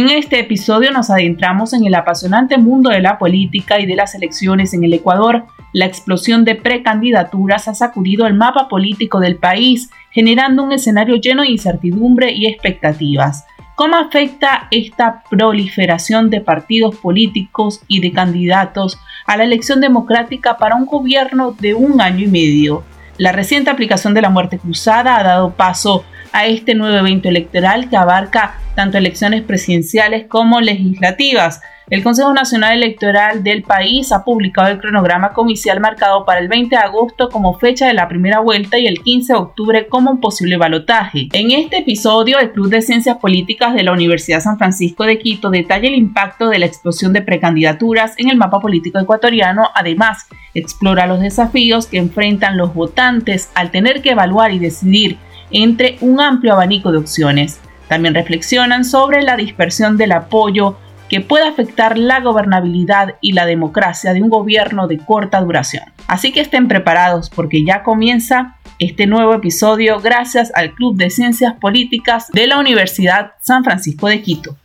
En 0.00 0.08
este 0.08 0.40
episodio 0.40 0.92
nos 0.92 1.10
adentramos 1.10 1.74
en 1.74 1.84
el 1.84 1.94
apasionante 1.94 2.56
mundo 2.56 2.88
de 2.88 3.00
la 3.00 3.18
política 3.18 3.80
y 3.80 3.84
de 3.84 3.96
las 3.96 4.14
elecciones 4.14 4.72
en 4.72 4.82
el 4.82 4.94
Ecuador. 4.94 5.44
La 5.74 5.84
explosión 5.84 6.46
de 6.46 6.54
precandidaturas 6.54 7.68
ha 7.68 7.74
sacudido 7.74 8.26
el 8.26 8.32
mapa 8.32 8.66
político 8.66 9.20
del 9.20 9.36
país, 9.36 9.90
generando 10.10 10.62
un 10.62 10.72
escenario 10.72 11.16
lleno 11.16 11.42
de 11.42 11.50
incertidumbre 11.50 12.32
y 12.32 12.46
expectativas. 12.46 13.44
¿Cómo 13.74 13.96
afecta 13.96 14.68
esta 14.70 15.22
proliferación 15.28 16.30
de 16.30 16.40
partidos 16.40 16.96
políticos 16.96 17.82
y 17.86 18.00
de 18.00 18.12
candidatos 18.12 18.98
a 19.26 19.36
la 19.36 19.44
elección 19.44 19.82
democrática 19.82 20.56
para 20.56 20.76
un 20.76 20.86
gobierno 20.86 21.52
de 21.52 21.74
un 21.74 22.00
año 22.00 22.24
y 22.24 22.28
medio? 22.28 22.84
La 23.18 23.32
reciente 23.32 23.68
aplicación 23.68 24.14
de 24.14 24.22
la 24.22 24.30
muerte 24.30 24.58
cruzada 24.58 25.18
ha 25.18 25.22
dado 25.22 25.50
paso 25.50 26.06
a 26.32 26.46
este 26.46 26.74
nuevo 26.74 26.96
evento 26.96 27.28
electoral 27.28 27.88
que 27.88 27.96
abarca 27.96 28.58
tanto 28.74 28.98
elecciones 28.98 29.42
presidenciales 29.42 30.26
como 30.26 30.60
legislativas. 30.60 31.60
El 31.90 32.04
Consejo 32.04 32.32
Nacional 32.32 32.76
Electoral 32.76 33.42
del 33.42 33.64
país 33.64 34.12
ha 34.12 34.22
publicado 34.22 34.68
el 34.68 34.78
cronograma 34.78 35.32
comicial 35.32 35.80
marcado 35.80 36.24
para 36.24 36.38
el 36.38 36.46
20 36.46 36.76
de 36.76 36.80
agosto 36.80 37.28
como 37.30 37.58
fecha 37.58 37.88
de 37.88 37.94
la 37.94 38.06
primera 38.06 38.38
vuelta 38.38 38.78
y 38.78 38.86
el 38.86 39.00
15 39.00 39.32
de 39.32 39.38
octubre 39.40 39.88
como 39.88 40.12
un 40.12 40.20
posible 40.20 40.56
balotaje. 40.56 41.28
En 41.32 41.50
este 41.50 41.78
episodio, 41.78 42.38
el 42.38 42.52
Club 42.52 42.68
de 42.68 42.82
Ciencias 42.82 43.18
Políticas 43.18 43.74
de 43.74 43.82
la 43.82 43.90
Universidad 43.90 44.38
San 44.38 44.56
Francisco 44.56 45.02
de 45.02 45.18
Quito 45.18 45.50
detalla 45.50 45.88
el 45.88 45.96
impacto 45.96 46.48
de 46.48 46.60
la 46.60 46.66
explosión 46.66 47.12
de 47.12 47.22
precandidaturas 47.22 48.14
en 48.18 48.30
el 48.30 48.36
mapa 48.36 48.60
político 48.60 49.00
ecuatoriano. 49.00 49.70
Además, 49.74 50.28
explora 50.54 51.08
los 51.08 51.18
desafíos 51.18 51.88
que 51.88 51.98
enfrentan 51.98 52.56
los 52.56 52.72
votantes 52.72 53.50
al 53.56 53.72
tener 53.72 54.00
que 54.00 54.12
evaluar 54.12 54.52
y 54.52 54.60
decidir 54.60 55.18
entre 55.50 55.98
un 56.00 56.20
amplio 56.20 56.52
abanico 56.52 56.92
de 56.92 56.98
opciones. 56.98 57.60
También 57.88 58.14
reflexionan 58.14 58.84
sobre 58.84 59.22
la 59.22 59.36
dispersión 59.36 59.96
del 59.96 60.12
apoyo 60.12 60.76
que 61.10 61.20
puede 61.20 61.48
afectar 61.48 61.98
la 61.98 62.20
gobernabilidad 62.20 63.16
y 63.20 63.32
la 63.32 63.44
democracia 63.44 64.12
de 64.12 64.22
un 64.22 64.28
gobierno 64.30 64.86
de 64.86 64.98
corta 64.98 65.40
duración. 65.40 65.82
Así 66.06 66.30
que 66.32 66.40
estén 66.40 66.68
preparados 66.68 67.30
porque 67.30 67.64
ya 67.64 67.82
comienza 67.82 68.56
este 68.78 69.06
nuevo 69.06 69.34
episodio 69.34 70.00
gracias 70.00 70.52
al 70.54 70.72
Club 70.72 70.96
de 70.96 71.10
Ciencias 71.10 71.54
Políticas 71.60 72.28
de 72.32 72.46
la 72.46 72.58
Universidad 72.58 73.32
San 73.40 73.64
Francisco 73.64 74.06
de 74.06 74.22
Quito. 74.22 74.56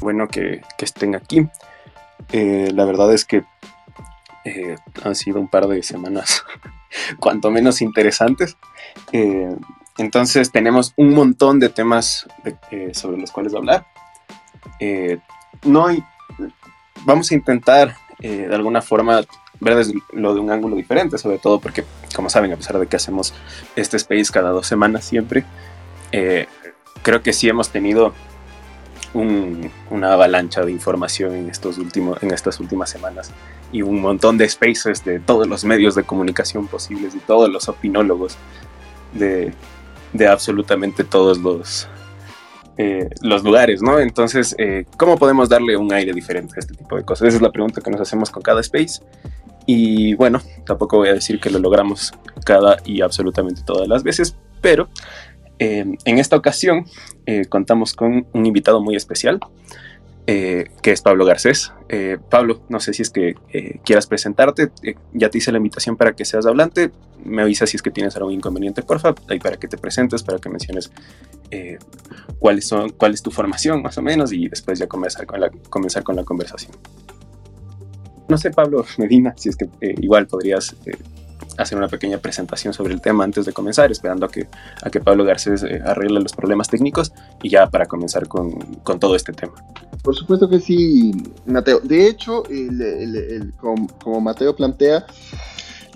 Bueno 0.00 0.28
que, 0.28 0.62
estén 0.78 1.16
aquí. 1.16 1.46
Eh, 2.32 2.70
la 2.72 2.84
verdad 2.84 3.12
es 3.12 3.24
que 3.24 3.42
eh, 4.44 4.76
han 5.04 5.14
sido 5.16 5.40
un 5.40 5.48
par 5.48 5.66
de 5.66 5.82
semanas 5.82 6.44
cuanto 7.18 7.50
menos 7.50 7.82
interesantes. 7.82 8.56
Eh, 9.12 9.54
entonces 9.98 10.52
tenemos 10.52 10.92
un 10.96 11.14
montón 11.14 11.58
de 11.58 11.68
temas 11.68 12.26
eh, 12.70 12.90
sobre 12.94 13.18
los 13.18 13.30
cuales 13.30 13.54
hablar. 13.54 13.86
Eh, 14.80 15.18
no 15.64 15.86
hay, 15.86 16.02
vamos 17.04 17.30
a 17.30 17.34
intentar 17.34 17.96
de 18.20 18.52
alguna 18.52 18.82
forma 18.82 19.20
ver 19.60 19.76
desde 19.76 19.92
de 19.92 20.40
un 20.40 20.50
ángulo 20.50 20.74
diferente, 20.74 21.18
sobre 21.18 21.38
todo 21.38 21.60
porque, 21.60 21.84
como 22.16 22.28
saben, 22.28 22.52
a 22.52 22.56
pesar 22.56 22.76
de 22.78 22.86
que 22.88 22.96
hacemos 22.96 23.32
este 23.76 23.96
space 23.96 24.32
cada 24.32 24.50
dos 24.50 24.66
semanas 24.66 25.04
siempre, 25.04 25.44
creo 26.10 27.22
que 27.22 27.32
sí 27.32 27.48
hemos 27.48 27.70
tenido 27.70 28.12
una 29.14 30.12
avalancha 30.12 30.62
de 30.62 30.72
información 30.72 31.34
en, 31.34 31.50
estos 31.50 31.78
últimos, 31.78 32.22
en 32.22 32.30
estas 32.30 32.60
últimas 32.60 32.90
semanas 32.90 33.30
y 33.72 33.82
un 33.82 34.00
montón 34.00 34.38
de 34.38 34.48
spaces 34.48 35.04
de 35.04 35.18
todos 35.20 35.46
los 35.46 35.64
medios 35.64 35.94
de 35.94 36.02
comunicación 36.02 36.66
posibles 36.66 37.14
y 37.14 37.18
todos 37.18 37.48
los 37.50 37.68
opinólogos 37.68 38.36
de, 39.12 39.52
de 40.12 40.26
absolutamente 40.26 41.04
todos 41.04 41.38
los, 41.38 41.88
eh, 42.76 43.10
los 43.22 43.42
lugares, 43.42 43.82
¿no? 43.82 43.98
Entonces, 43.98 44.54
eh, 44.58 44.84
¿cómo 44.96 45.18
podemos 45.18 45.48
darle 45.48 45.76
un 45.76 45.92
aire 45.92 46.12
diferente 46.12 46.54
a 46.56 46.60
este 46.60 46.74
tipo 46.74 46.96
de 46.96 47.04
cosas? 47.04 47.28
Esa 47.28 47.38
es 47.38 47.42
la 47.42 47.50
pregunta 47.50 47.80
que 47.80 47.90
nos 47.90 48.00
hacemos 48.00 48.30
con 48.30 48.42
cada 48.42 48.60
space. 48.60 49.02
Y 49.66 50.14
bueno, 50.14 50.40
tampoco 50.64 50.98
voy 50.98 51.08
a 51.08 51.14
decir 51.14 51.40
que 51.40 51.50
lo 51.50 51.58
logramos 51.58 52.12
cada 52.44 52.76
y 52.84 53.02
absolutamente 53.02 53.62
todas 53.66 53.88
las 53.88 54.02
veces, 54.02 54.36
pero 54.60 54.88
eh, 55.58 55.84
en 56.04 56.18
esta 56.18 56.36
ocasión 56.36 56.86
eh, 57.26 57.44
contamos 57.46 57.94
con 57.94 58.26
un 58.32 58.46
invitado 58.46 58.80
muy 58.80 58.96
especial, 58.96 59.40
eh, 60.26 60.70
que 60.82 60.92
es 60.92 61.02
Pablo 61.02 61.24
Garcés. 61.24 61.72
Pablo, 62.28 62.60
no 62.68 62.80
sé 62.80 62.92
si 62.92 63.00
es 63.00 63.08
que 63.08 63.34
quieras 63.82 64.06
presentarte, 64.06 64.70
ya 65.14 65.30
te 65.30 65.38
hice 65.38 65.50
la 65.50 65.56
invitación 65.56 65.96
para 65.96 66.12
que 66.12 66.26
seas 66.26 66.44
hablante, 66.44 66.90
me 67.24 67.40
avisas 67.40 67.70
si 67.70 67.78
es 67.78 67.82
que 67.82 67.90
tienes 67.90 68.14
algún 68.16 68.34
inconveniente, 68.34 68.82
porfa, 68.82 69.14
ahí 69.28 69.38
para 69.38 69.56
que 69.56 69.68
te 69.68 69.78
presentes, 69.78 70.22
para 70.22 70.38
que 70.38 70.50
menciones 70.50 70.92
cuáles 72.38 72.66
son, 72.66 72.90
cuál 72.90 73.14
es 73.14 73.22
tu 73.22 73.30
formación 73.30 73.80
más 73.80 73.96
o 73.96 74.02
menos 74.02 74.30
y 74.34 74.48
después 74.48 74.78
ya 74.78 74.86
comenzar 74.86 75.24
con 75.24 75.40
la, 75.40 75.48
comenzar 75.70 76.02
con 76.02 76.14
la 76.14 76.24
conversación. 76.24 76.72
No 78.28 78.36
sé, 78.36 78.50
Pablo 78.50 78.84
Medina, 78.98 79.32
si 79.38 79.48
es 79.48 79.56
que 79.56 79.66
igual 79.80 80.26
podrías 80.26 80.76
hacer 81.58 81.76
una 81.76 81.88
pequeña 81.88 82.18
presentación 82.18 82.72
sobre 82.72 82.94
el 82.94 83.00
tema 83.00 83.24
antes 83.24 83.44
de 83.44 83.52
comenzar, 83.52 83.90
esperando 83.90 84.26
a 84.26 84.28
que, 84.30 84.48
a 84.82 84.90
que 84.90 85.00
Pablo 85.00 85.24
Garcés 85.24 85.62
eh, 85.64 85.82
arregle 85.84 86.20
los 86.20 86.32
problemas 86.32 86.68
técnicos 86.68 87.12
y 87.42 87.50
ya 87.50 87.66
para 87.66 87.86
comenzar 87.86 88.28
con, 88.28 88.52
con, 88.82 88.98
todo 88.98 89.16
este 89.16 89.32
tema. 89.32 89.54
Por 90.02 90.14
supuesto 90.14 90.48
que 90.48 90.60
sí, 90.60 91.12
Mateo. 91.46 91.80
De 91.80 92.06
hecho, 92.06 92.44
como, 93.60 94.20
Mateo 94.20 94.54
plantea, 94.54 95.04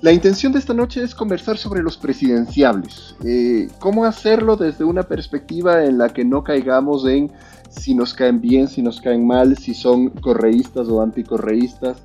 la 0.00 0.12
intención 0.12 0.52
de 0.52 0.58
esta 0.58 0.74
noche 0.74 1.02
es 1.02 1.14
conversar 1.14 1.56
sobre 1.56 1.82
los 1.82 1.96
presidenciables. 1.96 3.14
Eh, 3.24 3.68
¿Cómo 3.78 4.04
hacerlo 4.04 4.56
desde 4.56 4.84
una 4.84 5.04
perspectiva 5.04 5.84
en 5.84 5.98
la 5.98 6.08
que 6.08 6.24
no 6.24 6.42
caigamos 6.42 7.06
en 7.06 7.30
si 7.70 7.94
nos 7.94 8.12
caen 8.12 8.40
bien, 8.40 8.68
si 8.68 8.82
nos 8.82 9.00
caen 9.00 9.26
mal, 9.26 9.56
si 9.56 9.74
son 9.74 10.10
correístas 10.10 10.88
o 10.88 11.00
anticorreístas, 11.00 11.96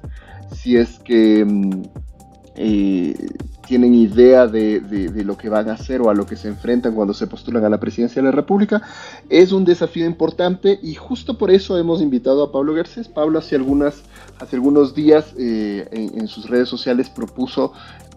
si 0.55 0.77
es 0.77 0.99
que 0.99 1.43
mm, 1.43 1.83
eh, 2.57 3.15
tienen 3.67 3.93
idea 3.93 4.47
de, 4.47 4.81
lo 5.23 5.37
que 5.37 5.49
van 5.49 5.69
a 5.69 5.73
hacer 5.73 6.01
o 6.01 6.09
a 6.09 6.13
lo 6.13 6.25
que 6.25 6.35
se 6.35 6.47
enfrentan 6.47 6.95
cuando 6.95 7.13
se 7.13 7.27
postulan 7.27 7.65
a 7.65 7.69
la 7.69 7.79
presidencia 7.79 8.21
de 8.21 8.29
la 8.29 8.31
República. 8.31 8.81
Es 9.29 9.51
un 9.51 9.65
desafío 9.65 10.05
importante 10.05 10.79
y 10.81 10.95
justo 10.95 11.37
por 11.37 11.51
eso 11.51 11.77
hemos 11.77 12.01
invitado 12.01 12.43
a 12.43 12.51
Pablo 12.51 12.73
Garcés. 12.73 13.09
Pablo 13.09 13.39
hace, 13.39 13.55
algunas, 13.55 14.01
hace 14.39 14.55
algunos 14.55 14.95
días 14.95 15.33
eh, 15.37 15.87
en, 15.91 16.27
sus 16.27 16.49
redes 16.49 16.69
sociales 16.69 17.09
propuso 17.09 17.73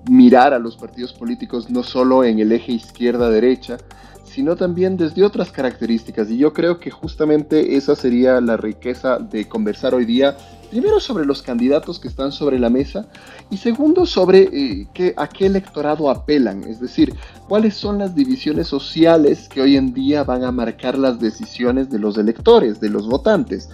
mirar 0.09 0.55
a 0.55 0.59
los 0.59 0.77
partidos 0.77 1.12
políticos 1.12 1.69
no 1.69 1.83
solo 1.83 2.25
en 2.25 2.39
el 2.39 2.53
eje 2.53 2.72
izquierda-derecha, 2.72 3.77
sino 4.25 4.54
también 4.57 4.97
desde 4.97 5.25
otras 5.25 5.51
características. 5.51 6.31
Y 6.31 6.39
yo 6.39 6.53
creo 6.53 6.78
que 6.78 6.91
justamente 6.91 7.77
esa 7.77 7.97
sería 7.97 8.41
la 8.41 8.57
riqueza 8.57 9.19
de 9.19 9.48
conversar 9.48 9.95
hoy 9.95 10.04
día 10.04 10.37
primero 10.71 11.01
sobre 11.01 11.27
los 11.27 11.43
candidatos 11.43 11.99
que 11.99 12.09
están 12.09 12.33
sobre 12.33 12.59
la 12.59 12.71
mesa 12.71 13.07
y 13.51 13.57
segundo 13.57 14.07
sobre 14.07 14.49
eh, 14.53 15.15
a 15.17 15.28
qué 15.28 15.47
electorado 15.47 16.09
apelan, 16.09 16.63
es 16.65 16.81
decir, 16.81 17.15
cuáles 17.49 17.75
son 17.75 17.99
las 17.99 18.15
divisiones 18.15 18.69
sociales 18.69 19.49
que 19.49 19.61
hoy 19.61 19.77
en 19.77 19.93
día 19.93 20.22
van 20.22 20.45
a 20.45 20.53
marcar 20.53 20.97
las 20.97 21.19
decisiones 21.19 21.91
de 21.91 21.99
los 21.99 22.17
electores, 22.17 22.81
de 22.81 22.89
los 22.89 23.09
votantes. 23.09 23.69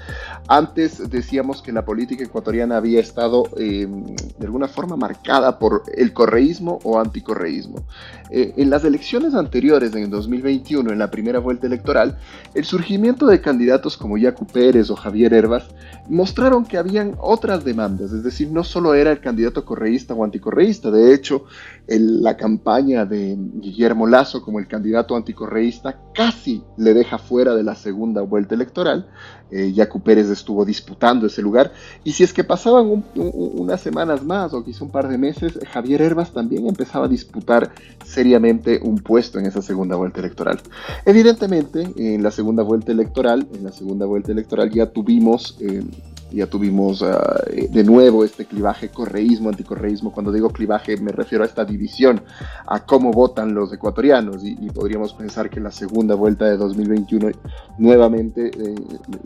Antes 0.49 1.11
decíamos 1.11 1.61
que 1.61 1.73
la 1.73 1.85
política 1.85 2.25
ecuatoriana 2.25 2.79
había 2.79 3.01
estado 3.01 3.45
em, 3.59 4.07
de 4.39 4.47
alguna 4.47 4.67
forma 4.67 4.97
marcada 4.97 5.59
por 5.59 5.83
el 5.95 6.15
correísmo 6.15 6.79
o 6.85 6.99
anticorreísmo. 6.99 7.85
Eh, 8.31 8.55
en 8.57 8.71
las 8.71 8.85
elecciones 8.85 9.35
anteriores, 9.35 9.95
en 9.95 10.05
el 10.05 10.11
2021, 10.11 10.91
en 10.91 10.99
la 10.99 11.11
primera 11.11 11.39
vuelta 11.39 11.67
electoral, 11.67 12.19
el 12.55 12.65
surgimiento 12.65 13.27
de 13.27 13.41
candidatos 13.41 13.97
como 13.99 14.17
Yacu 14.17 14.47
Pérez 14.47 14.91
o 14.91 14.97
Javier 14.97 15.35
Herbas 15.35 15.65
mostraron 16.09 16.65
que 16.65 16.79
había 16.79 16.86
habían 16.87 17.17
otras 17.21 17.65
demandas, 17.65 18.13
es 18.13 18.23
decir, 18.23 18.51
no 18.51 18.63
solo 18.65 18.95
era 18.95 19.11
el 19.11 19.21
candidato 19.21 19.65
correísta 19.65 20.15
o 20.15 20.25
anticorreísta, 20.25 20.91
de 20.91 21.13
hecho, 21.13 21.45
la 21.89 22.37
campaña 22.37 23.05
de 23.05 23.37
Guillermo 23.37 24.07
Lazo 24.07 24.43
como 24.43 24.59
el 24.59 24.69
candidato 24.69 25.17
anticorreísta 25.17 26.01
casi 26.15 26.63
le 26.77 26.95
deja 26.95 27.19
fuera 27.19 27.55
de 27.55 27.63
la 27.63 27.75
segunda 27.75 28.23
vuelta 28.23 28.55
electoral, 28.55 29.09
eh, 29.51 29.73
Yacu 29.73 30.01
Pérez 30.01 30.29
estuvo 30.29 30.65
disputando 30.65 31.27
ese 31.27 31.43
lugar, 31.43 31.73
y 32.05 32.13
si 32.13 32.25
es 32.25 32.33
que 32.33 32.45
pasaban 32.45 33.05
unas 33.15 33.81
semanas 33.81 34.25
más 34.25 34.53
o 34.55 34.65
quizá 34.65 34.85
un 34.85 34.91
par 34.91 35.09
de 35.09 35.19
meses, 35.19 35.59
Javier 35.73 36.03
Herbas 36.03 36.33
también 36.33 36.67
empezaba 36.67 37.07
a 37.07 37.09
disputar 37.09 37.73
seriamente 38.05 38.81
un 38.83 38.99
puesto 38.99 39.39
en 39.39 39.47
esa 39.47 39.63
segunda 39.63 39.97
vuelta 39.97 40.21
electoral. 40.21 40.61
Evidentemente, 41.05 41.89
en 41.97 42.23
la 42.23 42.31
segunda 42.31 42.63
vuelta 42.63 42.93
electoral, 42.93 43.47
en 43.55 43.65
la 43.65 43.73
segunda 43.73 44.07
vuelta 44.07 44.33
electoral 44.33 44.71
ya 44.71 44.87
tuvimos... 44.87 45.57
Eh, 45.61 45.83
ya 46.31 46.47
tuvimos 46.47 47.03
ah, 47.03 47.43
eh, 47.51 47.69
de 47.71 47.85
nuevo 47.85 48.25
este 48.25 48.45
clivaje 48.47 48.89
correísmo, 48.89 49.49
anticorreísmo. 49.49 50.13
Cuando 50.13 50.33
digo 50.33 50.51
clivaje 50.51 50.97
me 50.97 51.13
refiero 51.13 51.45
a 51.45 51.47
esta 51.47 51.65
división, 51.65 52.23
a 52.67 52.85
cómo 52.85 53.13
votan 53.13 53.55
los 53.55 53.73
ecuatorianos 53.73 54.45
y, 54.45 54.57
podríamos 54.77 55.15
pensar 55.15 55.49
que 55.49 55.59
en 55.59 55.65
la 55.65 55.71
segunda 55.71 56.15
vuelta 56.15 56.45
de 56.45 56.57
2021 56.57 57.31
nuevamente 57.79 58.51
eh, 58.51 58.75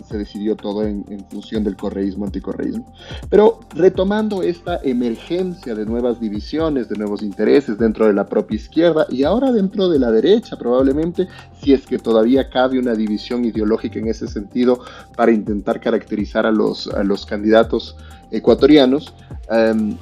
se 0.08 0.18
decidió 0.18 0.54
todo 0.54 0.84
en, 0.84 1.04
función 1.30 1.64
del 1.64 1.76
correísmo, 1.76 2.26
anticorreísmo. 2.26 2.92
Pero 3.28 3.60
retomando 3.74 4.42
esta 4.42 4.80
emergencia 4.82 5.74
de 5.74 5.86
nuevas 5.86 6.20
divisiones, 6.20 6.88
de 6.88 6.96
nuevos 6.96 7.22
intereses 7.22 7.78
dentro 7.78 8.06
de 8.06 8.12
la 8.12 8.26
propia 8.26 8.56
izquierda 8.56 9.06
y 9.08 9.24
ahora 9.24 9.50
dentro 9.52 9.88
de 9.88 9.98
la 9.98 10.10
derecha 10.10 10.56
probablemente, 10.56 11.28
si 11.62 11.72
es 11.72 11.86
que 11.86 11.98
todavía 11.98 12.48
cabe 12.48 12.78
una 12.78 12.94
división 12.94 13.44
ideológica 13.44 13.98
en 13.98 14.08
ese 14.08 14.28
sentido 14.28 14.80
para 15.16 15.32
intentar 15.32 15.80
caracterizar 15.80 16.46
a 16.46 16.52
los 16.52 16.89
a 16.96 17.02
los 17.04 17.26
candidatos 17.26 17.96
ecuatorianos, 18.30 19.12
em, 19.50 19.96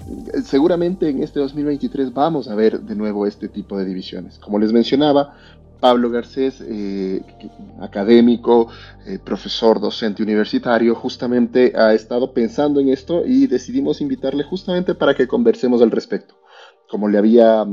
seguramente 0.44 1.08
en 1.08 1.22
este 1.22 1.40
2023 1.40 2.12
vamos 2.12 2.48
a 2.48 2.54
ver 2.54 2.80
de 2.80 2.94
nuevo 2.94 3.26
este 3.26 3.48
tipo 3.48 3.78
de 3.78 3.84
divisiones. 3.84 4.38
Como 4.38 4.58
les 4.58 4.72
mencionaba, 4.72 5.34
Pablo 5.80 6.10
Garcés, 6.10 6.60
eh, 6.66 7.22
académico, 7.80 8.68
eh, 9.06 9.18
profesor, 9.18 9.80
docente 9.80 10.22
universitario, 10.22 10.94
justamente 10.94 11.72
ha 11.76 11.94
estado 11.94 12.32
pensando 12.32 12.80
en 12.80 12.88
esto 12.88 13.24
y 13.24 13.46
decidimos 13.46 14.00
invitarle 14.00 14.42
justamente 14.42 14.94
para 14.94 15.14
que 15.14 15.28
conversemos 15.28 15.80
al 15.80 15.90
respecto. 15.90 16.34
Como 16.90 17.08
le 17.08 17.18
había, 17.18 17.66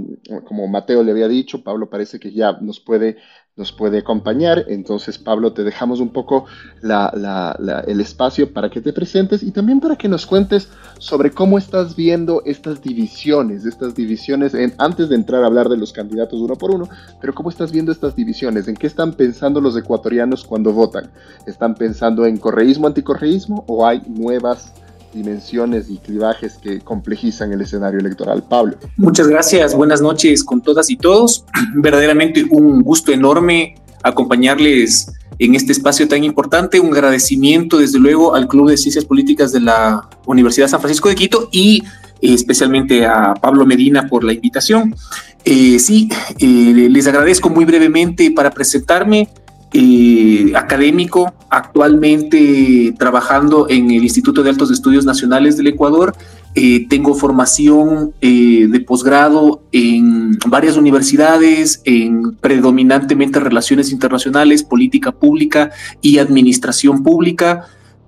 como 0.44 0.68
Mateo 0.68 1.02
le 1.02 1.12
había 1.12 1.28
dicho, 1.28 1.64
Pablo 1.64 1.90
parece 1.90 2.20
que 2.20 2.32
ya 2.32 2.52
nos 2.62 2.80
puede 2.80 3.18
nos 3.58 3.72
puede 3.72 4.00
acompañar. 4.00 4.66
Entonces, 4.68 5.18
Pablo, 5.18 5.54
te 5.54 5.64
dejamos 5.64 6.02
un 6.02 6.10
poco 6.10 6.46
el 6.84 8.02
espacio 8.02 8.52
para 8.52 8.70
que 8.70 8.82
te 8.82 8.92
presentes 8.92 9.44
y 9.44 9.52
también 9.52 9.80
para 9.80 9.96
que 9.96 10.10
nos 10.10 10.26
cuentes 10.26 10.70
sobre 11.00 11.32
cómo 11.32 11.58
estás 11.58 11.96
viendo 11.96 12.42
estas 12.46 12.82
divisiones, 12.82 13.66
estas 13.66 13.96
divisiones, 13.96 14.54
en, 14.54 14.74
antes 14.78 15.08
de 15.10 15.16
entrar 15.16 15.44
a 15.44 15.48
hablar 15.48 15.70
de 15.70 15.78
los 15.78 15.94
candidatos 15.94 16.42
uno 16.42 16.56
por 16.56 16.72
uno, 16.72 16.90
pero 17.22 17.34
cómo 17.34 17.50
estás 17.50 17.72
viendo 17.72 17.92
estas 17.92 18.16
divisiones, 18.16 18.68
en 18.68 18.76
qué 18.76 18.88
están 18.88 19.14
pensando 19.14 19.62
los 19.62 19.78
ecuatorianos 19.78 20.44
cuando 20.44 20.74
votan. 20.74 21.10
¿Están 21.48 21.76
pensando 21.76 22.26
en 22.26 22.38
correísmo, 22.38 22.88
anticorreísmo 22.88 23.64
o 23.68 23.86
hay 23.86 24.02
nuevas 24.08 24.74
dimensiones 25.16 25.90
y 25.90 25.98
clivajes 25.98 26.60
que 26.62 26.82
complejizan 26.82 27.52
el 27.54 27.62
escenario 27.62 28.00
electoral. 28.00 28.44
Pablo. 28.44 28.78
Muchas 28.98 29.28
gracias, 29.28 29.74
buenas 29.74 30.02
noches 30.02 30.44
con 30.44 30.62
todas 30.62 30.90
y 30.90 30.98
todos. 30.98 31.46
Verdaderamente 31.76 32.46
un 32.50 32.82
gusto 32.82 33.12
enorme 33.12 33.76
acompañarles 34.04 35.12
en 35.40 35.56
este 35.56 35.72
espacio 35.72 36.08
tan 36.08 36.24
importante. 36.24 36.80
Un 36.80 36.94
agradecimiento, 36.94 37.78
desde 37.78 38.00
luego, 38.00 38.36
al 38.36 38.48
Club 38.48 38.70
de 38.70 38.78
Ciencias 38.78 39.06
Políticas 39.06 39.52
de 39.52 39.62
la 39.62 40.08
Universidad 40.26 40.68
San 40.68 40.80
Francisco 40.80 41.10
de 41.10 41.16
Quito 41.16 41.50
y 41.52 41.84
eh, 42.22 42.34
especialmente 42.34 43.06
a 43.06 43.34
Pablo 43.34 43.66
Medina 43.66 44.08
por 44.08 44.24
la 44.24 44.34
invitación. 44.34 44.96
Eh, 45.44 45.80
sí, 45.80 46.10
eh, 46.40 46.88
les 46.90 47.08
agradezco 47.08 47.50
muy 47.50 47.66
brevemente 47.66 48.32
para 48.32 48.52
presentarme. 48.52 49.30
Eh, 49.78 50.54
académico, 50.56 51.34
actualmente 51.50 52.96
trabajando 52.98 53.68
en 53.70 53.92
el 53.92 54.04
Instituto 54.04 54.42
de 54.42 54.50
Altos 54.50 54.72
Estudios 54.72 55.04
Nacionales 55.04 55.58
del 55.58 55.68
Ecuador. 55.68 56.16
Eh, 56.54 56.88
tengo 56.88 57.14
formación 57.14 58.14
eh, 58.22 58.68
de 58.70 58.80
posgrado 58.80 59.64
en 59.74 60.40
varias 60.48 60.78
universidades, 60.78 61.82
en 61.84 62.36
predominantemente 62.36 63.42
relaciones 63.42 63.92
internacionales, 63.92 64.64
política 64.64 65.12
pública 65.12 65.72
y 66.02 66.20
administración 66.20 67.04
pública 67.04 67.66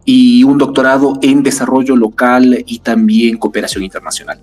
y 0.10 0.42
un 0.46 0.58
doctorado 0.58 1.20
en 1.22 1.44
desarrollo 1.44 1.98
local 1.98 2.64
y 2.66 2.80
también 2.80 3.38
cooperación 3.38 3.84
internacional. 3.84 4.40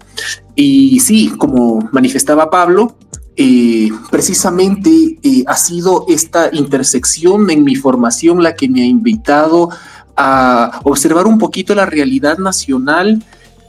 Y 0.55 1.00
sí, 1.00 1.32
como 1.38 1.88
manifestaba 1.90 2.50
Pablo, 2.50 2.96
eh, 3.34 3.88
precisamente 4.11 4.90
eh, 5.22 5.43
ha 5.46 5.56
sido 5.56 6.05
esta 6.06 6.50
intersección 6.52 7.50
en 7.50 7.64
mi 7.64 7.76
formación 7.76 8.43
la 8.43 8.55
que 8.55 8.69
me 8.69 8.82
ha 8.82 8.87
invitado 8.87 9.70
a 10.16 10.82
observar 10.84 11.26
un 11.26 11.38
poquito 11.38 11.75
la 11.75 11.87
realidad 11.87 12.37
nacional 12.37 13.25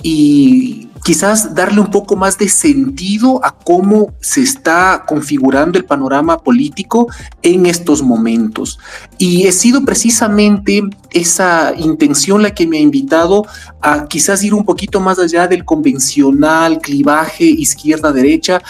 y 0.08 0.88
quizás 1.04 1.56
darle 1.56 1.82
un 1.82 1.90
poco 1.90 2.16
más 2.16 2.38
de 2.38 2.48
sentido 2.48 3.44
a 3.44 3.58
cómo 3.58 4.14
se 4.22 4.42
está 4.42 5.04
configurando 5.08 5.80
el 5.80 5.86
panorama 5.86 6.44
político 6.44 7.08
en 7.42 7.66
estos 7.66 8.04
momentos. 8.04 8.78
Y 9.18 9.48
he 9.48 9.52
sido 9.52 9.84
precisamente 9.84 10.84
esa 11.10 11.74
intención 11.76 12.44
la 12.44 12.54
que 12.54 12.68
me 12.68 12.78
ha 12.78 12.82
invitado 12.82 13.48
a 13.82 14.08
quizás 14.08 14.44
ir 14.44 14.54
un 14.54 14.64
poquito 14.64 15.00
más 15.00 15.18
allá 15.18 15.48
del 15.48 15.66
convencional 15.66 16.78
clivaje 16.78 17.46
izquierda-derecha 17.46 18.62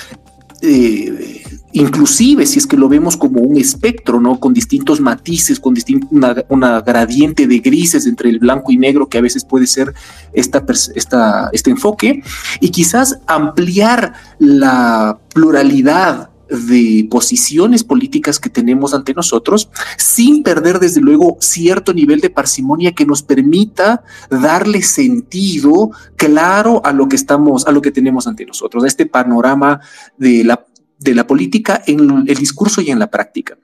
eh, 0.62 1.44
inclusive 1.76 2.46
si 2.46 2.60
es 2.60 2.68
que 2.68 2.78
lo 2.78 2.88
vemos 2.88 3.18
como 3.18 3.42
un 3.42 3.58
espectro, 3.58 4.22
¿no? 4.22 4.40
Con 4.40 4.54
distintos 4.54 5.02
matices, 5.02 5.60
con 5.60 5.76
una, 6.10 6.82
gradiente 6.82 7.48
de 7.48 7.60
grises 7.60 8.08
entre 8.08 8.30
el 8.30 8.40
blanco 8.40 8.72
y 8.72 8.78
negro 8.78 9.10
que 9.10 9.18
a 9.18 9.22
veces 9.22 9.44
puede 9.44 9.68
ser 9.68 9.94
esta, 10.32 10.66
esta, 10.96 11.50
este 11.52 11.72
enfoque, 11.72 12.24
y 12.62 12.70
quizás 12.70 13.20
ampliar 13.28 14.14
la 14.40 15.20
pluralidad 15.34 16.30
de 16.50 17.08
posiciones 17.10 17.84
políticas 17.84 18.40
que 18.40 18.50
tenemos 18.50 18.94
ante 18.94 19.14
nosotros, 19.14 19.70
sin 19.98 20.44
perder 20.44 20.80
desde 20.80 21.02
luego 21.02 21.38
cierto 21.42 21.94
nivel 21.94 22.22
de 22.22 22.30
parsimonia 22.30 22.94
que 22.94 23.06
nos 23.06 23.22
permita 23.22 24.04
darle 24.30 24.82
sentido 24.82 25.92
claro 26.16 26.82
a 26.86 26.94
lo 26.94 27.10
que 27.10 27.18
estamos, 27.18 27.68
a 27.68 27.72
lo 27.72 27.82
que 27.82 27.92
tenemos 27.92 28.28
ante 28.28 28.46
nosotros, 28.46 28.84
a 28.84 28.88
este 28.88 29.08
panorama 29.08 29.82
de 30.18 30.46
la 30.46 30.66
de 31.00 31.16
la 31.16 31.28
política 31.28 31.82
en 31.86 32.26
el 32.28 32.38
discurso 32.38 32.82
y 32.82 32.90
en 32.90 33.00
la 33.00 33.10
práctica. 33.10 33.58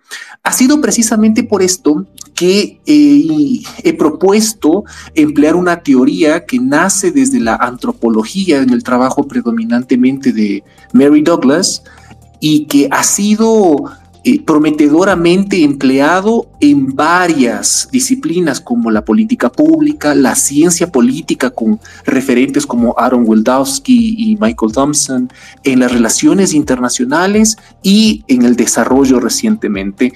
Ha 0.44 0.52
sido 0.52 0.82
precisamente 0.82 1.44
por 1.44 1.62
esto 1.62 2.06
que 2.36 2.82
eh, 2.86 3.62
he 3.84 3.94
propuesto 3.94 4.84
emplear 5.16 5.56
una 5.56 5.82
teoría 5.84 6.46
que 6.46 6.60
nace 6.60 7.12
desde 7.12 7.40
la 7.40 7.56
antropología 7.56 8.58
en 8.62 8.72
el 8.72 8.84
trabajo 8.84 9.28
predominantemente 9.28 10.34
de 10.34 10.64
Mary 10.94 11.22
Douglas, 11.22 11.84
y 12.42 12.66
que 12.66 12.90
ha 12.92 13.04
sido 13.04 13.86
prometedoramente 14.46 15.64
empleado 15.64 16.48
en 16.60 16.96
varias 16.96 17.90
disciplinas 17.92 18.62
como 18.62 18.92
la 18.92 19.04
política 19.04 19.52
pública, 19.52 20.14
la 20.14 20.36
ciencia 20.36 20.92
política 20.92 21.50
con 21.50 21.80
referentes 22.06 22.68
como 22.68 22.94
Aaron 23.00 23.24
Wildowski 23.28 24.16
y 24.18 24.36
Michael 24.36 24.72
Thompson, 24.74 25.30
en 25.64 25.80
las 25.80 25.92
relaciones 25.92 26.54
internacionales 26.54 27.58
y 27.82 28.24
en 28.28 28.44
el 28.44 28.56
desarrollo 28.56 29.20
recientemente. 29.20 30.14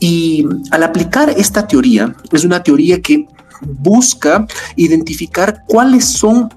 Y 0.00 0.44
al 0.72 0.82
aplicar 0.82 1.30
esta 1.30 1.66
teoría, 1.66 2.14
es 2.32 2.44
una 2.44 2.62
teoría 2.62 3.00
que 3.00 3.28
busca 3.60 4.46
identificar 4.74 5.62
cuáles 5.66 6.04
son 6.06 6.48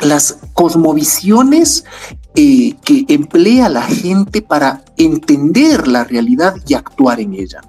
las 0.00 0.38
cosmovisiones 0.54 1.84
eh, 2.34 2.76
que 2.84 3.04
emplea 3.08 3.68
la 3.68 3.82
gente 3.82 4.42
para 4.42 4.84
entender 4.96 5.88
la 5.88 6.04
realidad 6.04 6.54
y 6.66 6.74
actuar 6.74 7.20
en 7.20 7.34
ella. 7.34 7.60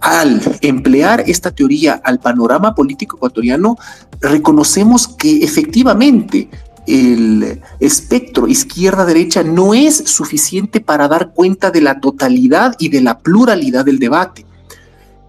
Al 0.00 0.40
emplear 0.60 1.24
esta 1.26 1.50
teoría 1.50 2.00
al 2.04 2.20
panorama 2.20 2.74
político 2.74 3.16
ecuatoriano, 3.16 3.76
reconocemos 4.20 5.08
que 5.08 5.42
efectivamente 5.42 6.48
el 6.86 7.60
espectro 7.80 8.46
izquierda-derecha 8.46 9.42
no 9.42 9.74
es 9.74 9.96
suficiente 9.96 10.80
para 10.80 11.08
dar 11.08 11.32
cuenta 11.32 11.70
de 11.70 11.80
la 11.80 12.00
totalidad 12.00 12.76
y 12.78 12.88
de 12.88 13.00
la 13.00 13.18
pluralidad 13.18 13.84
del 13.84 13.98
debate. 13.98 14.46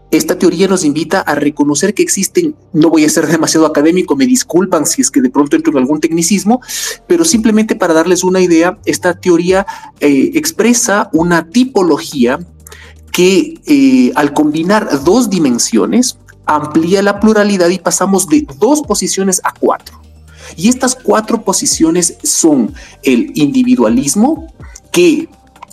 Esta 0.09 0.39
teoría 0.39 0.67
nos 0.67 0.85
invita 0.85 1.19
a 1.19 1.35
reconocer 1.35 1.93
que 1.93 2.01
existen, 2.01 2.55
no 2.71 2.89
voy 2.89 3.03
a 3.03 3.09
ser 3.09 3.27
demasiado 3.27 3.65
académico, 3.65 4.15
me 4.15 4.25
disculpan 4.25 4.85
si 4.85 5.01
es 5.01 5.11
que 5.11 5.21
de 5.21 5.29
pronto 5.29 5.55
entro 5.57 5.73
en 5.73 5.79
algún 5.79 5.99
tecnicismo, 5.99 6.61
pero 7.07 7.25
simplemente 7.25 7.75
para 7.75 7.93
darles 7.93 8.23
una 8.23 8.39
idea, 8.39 8.77
esta 8.85 9.19
teoría 9.19 9.65
eh, 9.99 10.31
expresa 10.35 11.09
una 11.11 11.49
tipología 11.49 12.39
que 13.11 13.59
eh, 13.65 14.11
al 14.15 14.31
combinar 14.33 15.03
dos 15.03 15.29
dimensiones, 15.29 16.17
amplía 16.45 17.01
la 17.01 17.19
pluralidad 17.19 17.69
y 17.69 17.77
pasamos 17.77 18.27
de 18.27 18.47
dos 18.59 18.81
posiciones 18.81 19.41
a 19.43 19.53
cuatro. 19.53 20.01
Y 20.55 20.69
estas 20.69 20.95
cuatro 20.95 21.43
posiciones 21.43 22.15
son 22.23 22.73
el 23.03 23.31
individualismo, 23.35 24.53
que 24.91 25.27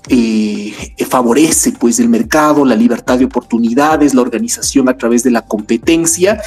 eh, 0.09 0.73
favorece 1.09 1.73
pues 1.73 1.99
el 1.99 2.09
mercado, 2.09 2.65
la 2.65 2.77
libertad 2.77 3.19
de 3.19 3.25
oportunidades, 3.25 4.15
la 4.15 4.23
organización 4.23 4.89
a 4.89 4.97
través 4.97 5.23
de 5.23 5.31
la 5.31 5.43
competencia 5.43 6.41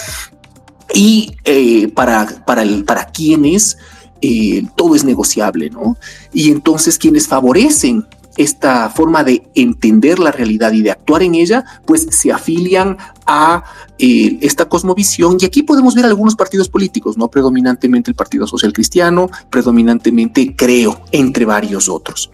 y 0.94 1.36
eh, 1.44 1.88
para, 1.90 2.26
para, 2.46 2.64
para 2.86 3.06
quienes 3.06 3.78
eh, 4.22 4.64
todo 4.76 4.96
es 4.96 5.04
negociable, 5.04 5.70
¿no? 5.70 5.98
Y 6.34 6.52
entonces 6.52 6.98
quienes 6.98 7.28
favorecen 7.28 8.06
esta 8.38 8.89
forma 8.89 9.24
de 9.24 9.50
entender 9.56 10.20
la 10.20 10.32
realidad 10.32 10.72
y 10.72 10.82
de 10.82 10.91
actuar 10.91 11.24
en 11.24 11.36
ella, 11.36 11.65
pues 11.86 12.08
se 12.12 12.32
afilian 12.32 12.98
a 13.25 13.63
eh, 13.98 14.38
esta 14.41 14.70
cosmovisión. 14.70 15.38
Y 15.39 15.46
aquí 15.46 15.63
podemos 15.63 15.96
ver 15.96 16.06
algunos 16.06 16.36
partidos 16.36 16.70
políticos, 16.70 17.17
¿no? 17.17 17.29
Predominantemente 17.29 18.12
el 18.12 18.15
Partido 18.15 18.48
Social 18.48 18.74
Cristiano, 18.74 19.29
predominantemente 19.50 20.56
Creo, 20.56 21.01
entre 21.12 21.46
varios 21.46 21.89
otros. 21.89 22.32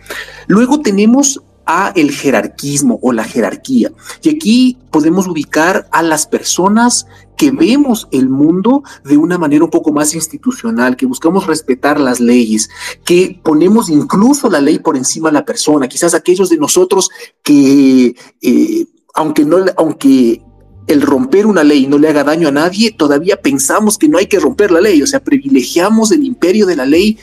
Luego 0.47 0.81
tenemos 0.81 1.41
a 1.65 1.93
el 1.95 2.11
jerarquismo 2.11 2.99
o 3.01 3.13
la 3.13 3.23
jerarquía. 3.23 3.91
Y 4.21 4.29
aquí 4.29 4.77
podemos 4.91 5.27
ubicar 5.27 5.87
a 5.91 6.03
las 6.03 6.27
personas 6.27 7.07
que 7.37 7.51
vemos 7.51 8.07
el 8.11 8.29
mundo 8.29 8.83
de 9.03 9.17
una 9.17 9.37
manera 9.37 9.63
un 9.63 9.69
poco 9.69 9.91
más 9.91 10.13
institucional, 10.13 10.95
que 10.95 11.05
buscamos 11.05 11.47
respetar 11.47 11.99
las 11.99 12.19
leyes, 12.19 12.69
que 13.03 13.39
ponemos 13.43 13.89
incluso 13.89 14.49
la 14.49 14.61
ley 14.61 14.79
por 14.79 14.97
encima 14.97 15.29
de 15.29 15.33
la 15.33 15.45
persona, 15.45 15.87
quizás 15.87 16.13
aquellos 16.13 16.49
de 16.49 16.57
nosotros 16.57 17.09
que, 17.41 18.15
eh, 18.41 18.85
aunque 19.13 19.45
no, 19.45 19.57
aunque 19.77 20.41
el 20.87 21.01
romper 21.01 21.45
una 21.45 21.63
ley 21.63 21.87
no 21.87 21.97
le 21.97 22.09
haga 22.09 22.23
daño 22.23 22.49
a 22.49 22.51
nadie, 22.51 22.91
todavía 22.91 23.41
pensamos 23.41 23.97
que 23.97 24.09
no 24.09 24.17
hay 24.17 24.27
que 24.27 24.39
romper 24.39 24.71
la 24.71 24.81
ley, 24.81 25.01
o 25.01 25.07
sea, 25.07 25.23
privilegiamos 25.23 26.11
el 26.11 26.23
imperio 26.23 26.65
de 26.65 26.75
la 26.75 26.85
ley 26.85 27.17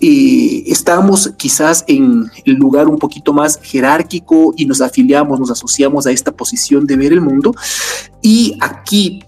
y 0.00 0.70
estamos 0.70 1.32
quizás 1.36 1.84
en 1.86 2.30
el 2.44 2.54
lugar 2.54 2.88
un 2.88 2.98
poquito 2.98 3.32
más 3.32 3.60
jerárquico 3.62 4.52
y 4.56 4.66
nos 4.66 4.80
afiliamos, 4.80 5.38
nos 5.38 5.50
asociamos 5.50 6.06
a 6.06 6.10
esta 6.10 6.32
posición 6.32 6.86
de 6.86 6.96
ver 6.96 7.12
el 7.12 7.20
mundo. 7.20 7.54
Y 8.20 8.56
aquí 8.60 9.22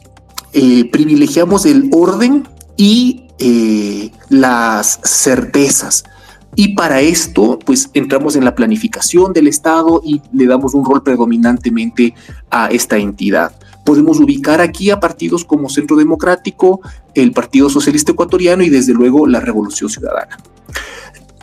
eh, 0.59 0.89
privilegiamos 0.91 1.67
el 1.67 1.91
orden 1.93 2.49
y 2.79 3.25
eh, 3.39 4.11
las 4.31 4.99
certezas. 5.05 6.05
Y 6.55 6.75
para 6.75 7.03
esto, 7.03 7.59
pues 7.59 7.91
entramos 7.93 8.37
en 8.37 8.45
la 8.47 8.55
planificación 8.55 9.35
del 9.35 9.49
Estado 9.49 10.01
y 10.03 10.23
le 10.33 10.47
damos 10.47 10.73
un 10.73 10.87
rol 10.87 11.03
predominantemente 11.03 12.15
a 12.51 12.69
esta 12.69 12.97
entidad. 12.97 13.53
Podemos 13.85 14.19
ubicar 14.19 14.63
aquí 14.63 14.89
a 14.89 14.99
partidos 14.99 15.45
como 15.45 15.69
Centro 15.69 15.95
Democrático, 15.95 16.81
el 17.15 17.33
Partido 17.33 17.69
Socialista 17.69 18.13
Ecuatoriano 18.13 18.63
y 18.63 18.71
desde 18.71 18.95
luego 18.95 19.27
la 19.27 19.41
Revolución 19.41 19.91
Ciudadana. 19.91 20.39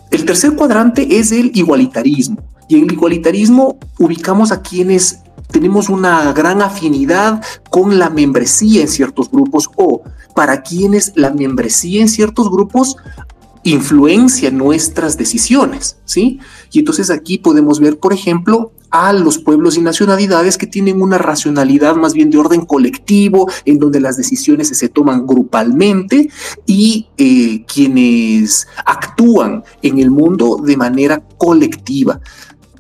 El 0.10 0.26
tercer 0.26 0.56
cuadrante 0.56 1.20
es 1.20 1.32
el 1.32 1.52
igualitarismo. 1.54 2.42
Y 2.68 2.78
en 2.78 2.86
el 2.86 2.94
igualitarismo 2.94 3.78
ubicamos 4.00 4.52
a 4.52 4.62
quienes 4.62 5.20
tenemos 5.52 5.88
una 5.90 6.34
gran 6.34 6.62
afinidad 6.62 7.42
con 7.70 8.00
la 8.00 8.10
membresía 8.10 8.82
en 8.82 8.88
ciertos 8.88 9.30
grupos 9.30 9.70
o 9.78 10.02
para 10.36 10.64
quienes 10.64 11.14
la 11.16 11.32
membresía 11.32 12.02
en 12.02 12.10
ciertos 12.10 12.50
grupos 12.50 12.98
influencia 13.64 14.52
nuestras 14.52 15.18
decisiones, 15.18 15.98
¿sí? 16.06 16.40
Y 16.72 16.80
entonces 16.80 17.10
aquí 17.10 17.38
podemos 17.38 17.80
ver, 17.80 17.98
por 17.98 18.14
ejemplo, 18.14 18.74
a 18.90 19.12
los 19.12 19.40
pueblos 19.40 19.78
y 19.78 19.82
nacionalidades 19.82 20.58
que 20.58 20.68
tienen 20.68 21.02
una 21.02 21.18
racionalidad 21.18 21.96
más 21.96 22.14
bien 22.14 22.30
de 22.30 22.38
orden 22.38 22.66
colectivo, 22.66 23.50
en 23.66 23.80
donde 23.80 24.00
las 24.00 24.18
decisiones 24.18 24.68
se 24.68 24.90
toman 24.90 25.26
grupalmente 25.26 26.30
y 26.68 27.08
eh, 27.18 27.66
quienes 27.66 28.68
actúan 28.86 29.64
en 29.82 29.98
el 29.98 30.12
mundo 30.12 30.58
de 30.64 30.78
manera 30.78 31.24
colectiva 31.38 32.20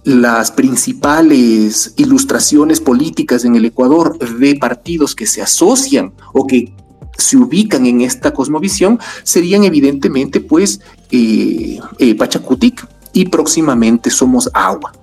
las 0.03 0.51
principales 0.51 1.93
ilustraciones 1.97 2.81
políticas 2.81 3.45
en 3.45 3.55
el 3.55 3.65
Ecuador 3.65 4.17
de 4.37 4.55
partidos 4.55 5.15
que 5.15 5.25
se 5.25 5.41
asocian 5.41 6.13
o 6.33 6.45
que 6.45 6.73
se 7.17 7.37
ubican 7.37 7.85
en 7.85 8.01
esta 8.01 8.33
cosmovisión 8.33 8.99
serían 9.23 9.63
evidentemente 9.63 10.41
pues 10.41 10.81
eh, 11.11 11.79
eh, 11.99 12.15
Pachacutic 12.15 12.85
y 13.13 13.25
próximamente 13.25 14.09
Somos 14.09 14.49
Agua. 14.53 14.93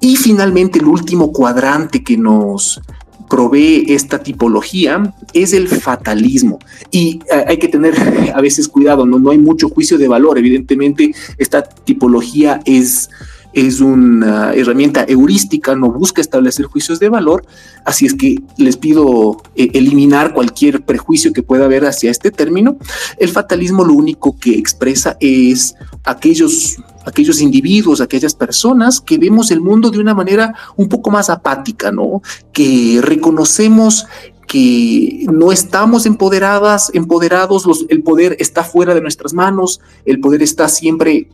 Y 0.00 0.16
finalmente 0.16 0.78
el 0.78 0.86
último 0.86 1.32
cuadrante 1.32 2.04
que 2.04 2.16
nos 2.16 2.80
provee 3.28 3.86
esta 3.88 4.22
tipología 4.22 5.14
es 5.32 5.54
el 5.54 5.66
fatalismo. 5.66 6.58
Y 6.90 7.20
eh, 7.32 7.44
hay 7.48 7.56
que 7.56 7.68
tener 7.68 7.94
a 8.34 8.40
veces 8.40 8.68
cuidado, 8.68 9.06
no, 9.06 9.18
no 9.18 9.30
hay 9.30 9.38
mucho 9.38 9.68
juicio 9.70 9.98
de 9.98 10.06
valor. 10.06 10.38
Evidentemente, 10.38 11.14
esta 11.38 11.62
tipología 11.62 12.60
es 12.64 13.08
es 13.54 13.80
una 13.80 14.52
herramienta 14.52 15.04
heurística, 15.06 15.74
no 15.76 15.90
busca 15.90 16.20
establecer 16.20 16.66
juicios 16.66 16.98
de 16.98 17.08
valor, 17.08 17.46
así 17.84 18.04
es 18.04 18.14
que 18.14 18.42
les 18.58 18.76
pido 18.76 19.42
eh, 19.54 19.70
eliminar 19.74 20.34
cualquier 20.34 20.84
prejuicio 20.84 21.32
que 21.32 21.42
pueda 21.42 21.64
haber 21.64 21.86
hacia 21.86 22.10
este 22.10 22.30
término. 22.30 22.76
El 23.16 23.28
fatalismo 23.28 23.84
lo 23.84 23.94
único 23.94 24.36
que 24.38 24.58
expresa 24.58 25.16
es 25.20 25.74
aquellos, 26.02 26.76
aquellos 27.06 27.40
individuos, 27.40 28.00
aquellas 28.00 28.34
personas 28.34 29.00
que 29.00 29.18
vemos 29.18 29.52
el 29.52 29.60
mundo 29.60 29.90
de 29.90 30.00
una 30.00 30.14
manera 30.14 30.54
un 30.76 30.88
poco 30.88 31.10
más 31.10 31.30
apática, 31.30 31.92
¿no? 31.92 32.22
Que 32.52 32.98
reconocemos 33.02 34.06
que 34.48 35.26
no 35.32 35.52
estamos 35.52 36.06
empoderadas, 36.06 36.90
empoderados, 36.92 37.86
el 37.88 38.02
poder 38.02 38.36
está 38.40 38.64
fuera 38.64 38.94
de 38.94 39.00
nuestras 39.00 39.32
manos, 39.32 39.80
el 40.04 40.20
poder 40.20 40.42
está 40.42 40.68
siempre 40.68 41.28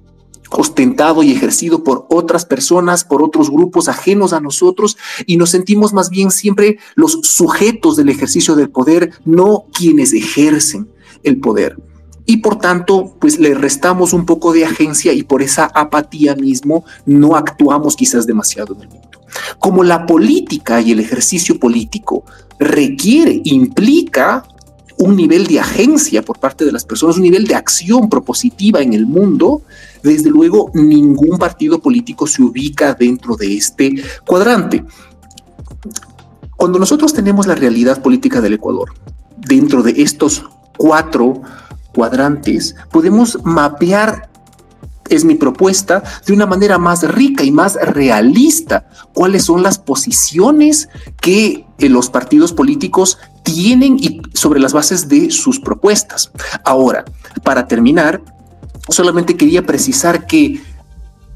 ostentado 0.51 1.23
y 1.23 1.33
ejercido 1.33 1.85
por 1.85 2.07
otras 2.09 2.45
personas, 2.45 3.05
por 3.05 3.23
otros 3.23 3.51
grupos 3.51 3.89
ajenos 3.89 4.33
a 4.33 4.41
nosotros, 4.41 4.97
y 5.27 5.37
nos 5.37 5.51
sentimos 5.51 5.93
más 5.93 6.11
bien 6.11 6.31
siempre 6.31 6.79
los 6.95 7.19
sujetos 7.23 7.97
del 7.97 8.09
ejercicio 8.09 8.57
del 8.57 8.71
poder, 8.71 9.13
no 9.25 9.65
quienes 9.73 10.13
ejercen 10.13 10.89
el 11.23 11.39
poder. 11.41 11.77
Y 12.27 12.39
por 12.39 12.59
tanto, 12.59 13.17
pues 13.19 13.39
le 13.39 13.55
restamos 13.55 14.13
un 14.13 14.25
poco 14.25 14.53
de 14.53 14.65
agencia 14.65 15.13
y 15.13 15.23
por 15.25 15.43
esa 15.43 15.65
apatía 15.75 16.37
mismo 16.37 16.85
no 17.07 17.35
actuamos 17.35 17.97
quizás 17.97 18.27
demasiado 18.27 18.75
en 18.75 18.83
el 18.83 18.89
mundo. 18.89 19.09
Como 19.59 19.85
la 19.85 20.07
política 20.07 20.81
y 20.81 20.93
el 20.93 21.01
ejercicio 21.01 21.59
político 21.59 22.25
requiere, 22.59 23.41
implica 23.45 24.45
un 24.99 25.17
nivel 25.17 25.47
de 25.47 25.61
agencia 25.61 26.23
por 26.23 26.39
parte 26.39 26.65
de 26.65 26.73
las 26.73 26.85
personas, 26.85 27.17
un 27.17 27.23
nivel 27.23 27.47
de 27.47 27.55
acción 27.55 28.09
propositiva 28.11 28.81
en 28.81 28.93
el 28.93 29.07
mundo, 29.07 29.63
desde 30.03 30.31
luego 30.31 30.71
ningún 30.75 31.39
partido 31.39 31.81
político 31.81 32.27
se 32.27 32.43
ubica 32.43 32.95
dentro 32.95 33.37
de 33.37 33.57
este 33.57 34.03
cuadrante. 34.27 34.85
Cuando 36.57 36.79
nosotros 36.79 37.13
tenemos 37.13 37.47
la 37.47 37.55
realidad 37.55 38.03
política 38.03 38.41
del 38.41 38.55
Ecuador 38.55 38.93
dentro 39.37 39.83
de 39.83 40.03
estos 40.03 40.45
cuatro 40.77 41.43
cuadrantes, 41.93 42.77
podemos 42.91 43.39
mapear 43.45 44.31
es 45.11 45.25
mi 45.25 45.35
propuesta, 45.35 46.03
de 46.25 46.33
una 46.33 46.47
manera 46.47 46.79
más 46.79 47.03
rica 47.03 47.43
y 47.43 47.51
más 47.51 47.75
realista, 47.75 48.89
cuáles 49.13 49.45
son 49.45 49.63
las 49.63 49.79
posiciones 49.79 50.89
que 51.21 51.67
eh, 51.79 51.89
los 51.89 52.09
partidos 52.09 52.53
políticos 52.53 53.19
tienen 53.43 53.97
y 53.99 54.23
sobre 54.35 54.61
las 54.61 54.73
bases 54.73 55.09
de 55.09 55.31
sus 55.31 55.59
propuestas. 55.59 56.31
Ahora, 56.65 57.05
para 57.43 57.67
terminar, 57.67 58.23
solamente 58.89 59.37
quería 59.37 59.65
precisar 59.65 60.27
que 60.27 60.61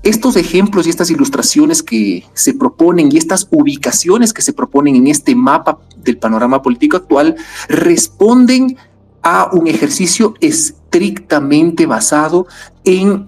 estos 0.03 0.37
ejemplos 0.37 0.87
y 0.87 0.91
estas 0.91 1.11
ilustraciones 1.11 1.83
que 1.83 2.25
se 2.35 2.55
proponen 2.55 3.11
y 3.11 3.17
estas 3.17 3.49
ubicaciones 3.51 4.33
que 4.33 4.43
se 4.43 4.53
proponen 4.53 4.97
en 4.97 5.07
este 5.07 5.35
mapa 5.35 5.79
del 5.97 6.19
panorama 6.19 6.61
político 6.63 6.99
actual 6.99 7.37
responden 7.69 8.77
a 9.23 9.49
un 9.53 9.67
ejercicio 9.67 10.35
estrictamente 10.41 11.87
basado 11.87 12.47
en 12.85 13.25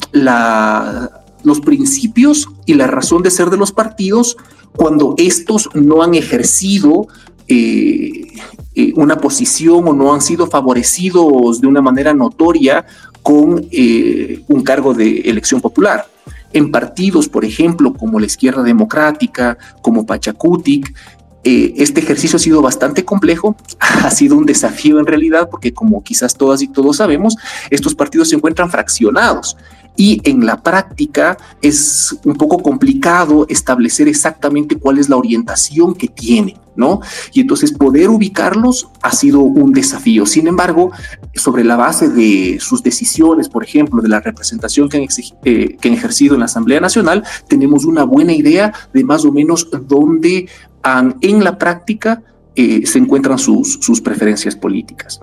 los 1.42 1.60
principios 1.60 2.48
y 2.66 2.74
la 2.74 2.86
razón 2.86 3.22
de 3.22 3.30
ser 3.30 3.48
de 3.48 3.56
los 3.56 3.72
partidos 3.72 4.36
cuando 4.76 5.14
estos 5.16 5.70
no 5.72 6.02
han 6.02 6.14
ejercido 6.14 7.08
eh, 7.48 8.26
eh, 8.74 8.92
una 8.96 9.16
posición 9.16 9.88
o 9.88 9.94
no 9.94 10.12
han 10.12 10.20
sido 10.20 10.46
favorecidos 10.48 11.60
de 11.60 11.66
una 11.66 11.80
manera 11.80 12.12
notoria 12.12 12.84
con 13.26 13.66
eh, 13.72 14.44
un 14.46 14.62
cargo 14.62 14.94
de 14.94 15.22
elección 15.22 15.60
popular. 15.60 16.06
En 16.52 16.70
partidos, 16.70 17.28
por 17.28 17.44
ejemplo, 17.44 17.92
como 17.92 18.20
la 18.20 18.26
Izquierda 18.26 18.62
Democrática, 18.62 19.58
como 19.82 20.06
Pachacutic, 20.06 20.94
eh, 21.48 21.74
este 21.76 22.00
ejercicio 22.00 22.38
ha 22.38 22.40
sido 22.40 22.60
bastante 22.60 23.04
complejo, 23.04 23.54
ha 23.78 24.10
sido 24.10 24.36
un 24.36 24.46
desafío 24.46 24.98
en 24.98 25.06
realidad, 25.06 25.48
porque 25.48 25.72
como 25.72 26.02
quizás 26.02 26.34
todas 26.34 26.60
y 26.60 26.66
todos 26.66 26.96
sabemos, 26.96 27.36
estos 27.70 27.94
partidos 27.94 28.30
se 28.30 28.34
encuentran 28.34 28.68
fraccionados 28.68 29.56
y 29.96 30.20
en 30.28 30.44
la 30.44 30.62
práctica 30.62 31.38
es 31.62 32.14
un 32.24 32.34
poco 32.34 32.58
complicado 32.58 33.46
establecer 33.48 34.08
exactamente 34.08 34.76
cuál 34.76 34.98
es 34.98 35.08
la 35.08 35.16
orientación 35.16 35.94
que 35.94 36.08
tienen. 36.08 36.56
¿No? 36.76 37.00
Y 37.32 37.40
entonces 37.40 37.72
poder 37.72 38.10
ubicarlos 38.10 38.90
ha 39.00 39.10
sido 39.10 39.40
un 39.40 39.72
desafío. 39.72 40.26
Sin 40.26 40.46
embargo, 40.46 40.90
sobre 41.34 41.64
la 41.64 41.74
base 41.74 42.10
de 42.10 42.58
sus 42.60 42.82
decisiones, 42.82 43.48
por 43.48 43.64
ejemplo, 43.64 44.02
de 44.02 44.10
la 44.10 44.20
representación 44.20 44.90
que 44.90 44.98
han, 44.98 45.06
eh, 45.44 45.78
que 45.80 45.88
han 45.88 45.94
ejercido 45.94 46.34
en 46.34 46.40
la 46.40 46.44
Asamblea 46.44 46.78
Nacional, 46.78 47.24
tenemos 47.48 47.86
una 47.86 48.04
buena 48.04 48.34
idea 48.34 48.74
de 48.92 49.04
más 49.04 49.24
o 49.24 49.32
menos 49.32 49.70
dónde 49.88 50.50
en 51.20 51.44
la 51.44 51.58
práctica 51.58 52.22
eh, 52.54 52.86
se 52.86 52.98
encuentran 52.98 53.38
sus, 53.38 53.78
sus 53.80 54.00
preferencias 54.00 54.56
políticas. 54.56 55.20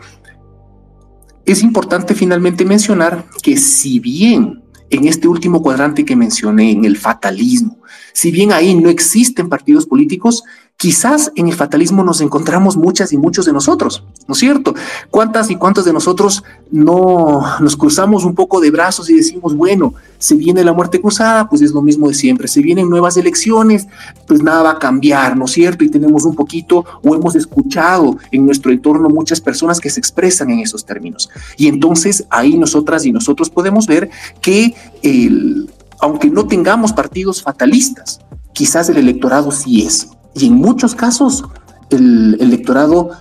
Es 1.45 1.61
importante 1.63 2.15
finalmente 2.15 2.63
mencionar 2.63 3.25
que 3.41 3.57
si 3.57 3.99
bien 3.99 4.63
en 4.95 5.07
este 5.07 5.27
último 5.27 5.61
cuadrante 5.61 6.05
que 6.05 6.15
mencioné, 6.15 6.71
en 6.71 6.85
el 6.85 6.97
fatalismo. 6.97 7.79
Si 8.13 8.31
bien 8.31 8.51
ahí 8.51 8.75
no 8.75 8.89
existen 8.89 9.49
partidos 9.49 9.85
políticos, 9.85 10.43
quizás 10.77 11.31
en 11.35 11.47
el 11.47 11.53
fatalismo 11.53 12.03
nos 12.03 12.19
encontramos 12.19 12.75
muchas 12.75 13.13
y 13.13 13.17
muchos 13.17 13.45
de 13.45 13.53
nosotros, 13.53 14.03
¿no 14.27 14.33
es 14.33 14.39
cierto? 14.39 14.73
¿Cuántas 15.09 15.49
y 15.49 15.55
cuántos 15.55 15.85
de 15.85 15.93
nosotros 15.93 16.43
no 16.71 17.41
nos 17.61 17.77
cruzamos 17.77 18.25
un 18.25 18.35
poco 18.35 18.59
de 18.59 18.69
brazos 18.69 19.09
y 19.09 19.15
decimos, 19.15 19.55
bueno, 19.55 19.93
se 20.17 20.35
viene 20.35 20.63
la 20.63 20.73
muerte 20.73 20.99
cruzada, 20.99 21.49
pues 21.49 21.61
es 21.61 21.71
lo 21.71 21.81
mismo 21.81 22.09
de 22.09 22.15
siempre, 22.15 22.47
se 22.47 22.61
vienen 22.61 22.89
nuevas 22.89 23.15
elecciones, 23.17 23.87
pues 24.27 24.41
nada 24.41 24.63
va 24.63 24.71
a 24.71 24.79
cambiar, 24.79 25.37
¿no 25.37 25.45
es 25.45 25.51
cierto? 25.51 25.83
Y 25.83 25.89
tenemos 25.89 26.25
un 26.25 26.35
poquito 26.35 26.85
o 27.03 27.15
hemos 27.15 27.35
escuchado 27.35 28.17
en 28.31 28.45
nuestro 28.45 28.71
entorno 28.71 29.09
muchas 29.09 29.39
personas 29.39 29.79
que 29.79 29.89
se 29.89 29.99
expresan 29.99 30.49
en 30.49 30.59
esos 30.59 30.85
términos. 30.85 31.29
Y 31.57 31.67
entonces 31.67 32.25
ahí 32.29 32.57
nosotras 32.57 33.05
y 33.05 33.11
nosotros 33.11 33.49
podemos 33.49 33.87
ver 33.87 34.09
que 34.41 34.73
el, 35.01 35.69
aunque 35.99 36.29
no 36.29 36.45
tengamos 36.45 36.91
partidos 36.91 37.41
fatalistas, 37.41 38.19
quizás 38.53 38.89
el 38.89 38.97
electorado 38.97 39.51
sí 39.51 39.85
es. 39.85 40.09
Y 40.35 40.47
en 40.47 40.55
muchos 40.55 40.95
casos 40.95 41.43
el 41.89 42.37
electorado 42.39 43.11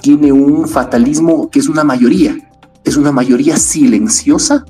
tiene 0.00 0.32
un 0.32 0.68
fatalismo 0.68 1.50
que 1.50 1.58
es 1.58 1.68
una 1.68 1.84
mayoría, 1.84 2.36
es 2.84 2.96
una 2.96 3.12
mayoría 3.12 3.56
silenciosa, 3.56 4.64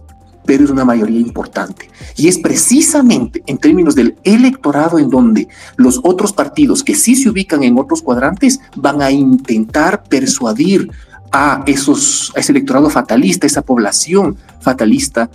pero 0.44 0.64
es 0.64 0.70
una 0.70 0.84
mayoría 0.84 1.20
importante. 1.20 1.90
Y 2.16 2.28
es 2.28 2.38
precisamente 2.38 3.42
en 3.46 3.58
términos 3.58 3.94
del 3.94 4.16
electorado 4.24 4.98
en 4.98 5.10
donde 5.10 5.48
los 5.76 6.00
otros 6.02 6.32
partidos 6.32 6.82
que 6.82 6.94
sí 6.94 7.16
se 7.16 7.28
ubican 7.28 7.62
en 7.62 7.78
otros 7.78 8.02
cuadrantes 8.02 8.60
van 8.74 9.02
a 9.02 9.10
intentar 9.10 10.04
persuadir 10.04 10.90
a, 11.30 11.62
esos, 11.66 12.32
a 12.34 12.40
ese 12.40 12.52
electorado 12.52 12.88
fatalista, 12.88 13.46
esa 13.46 13.62
población 13.62 14.36
fatalista, 14.60 15.30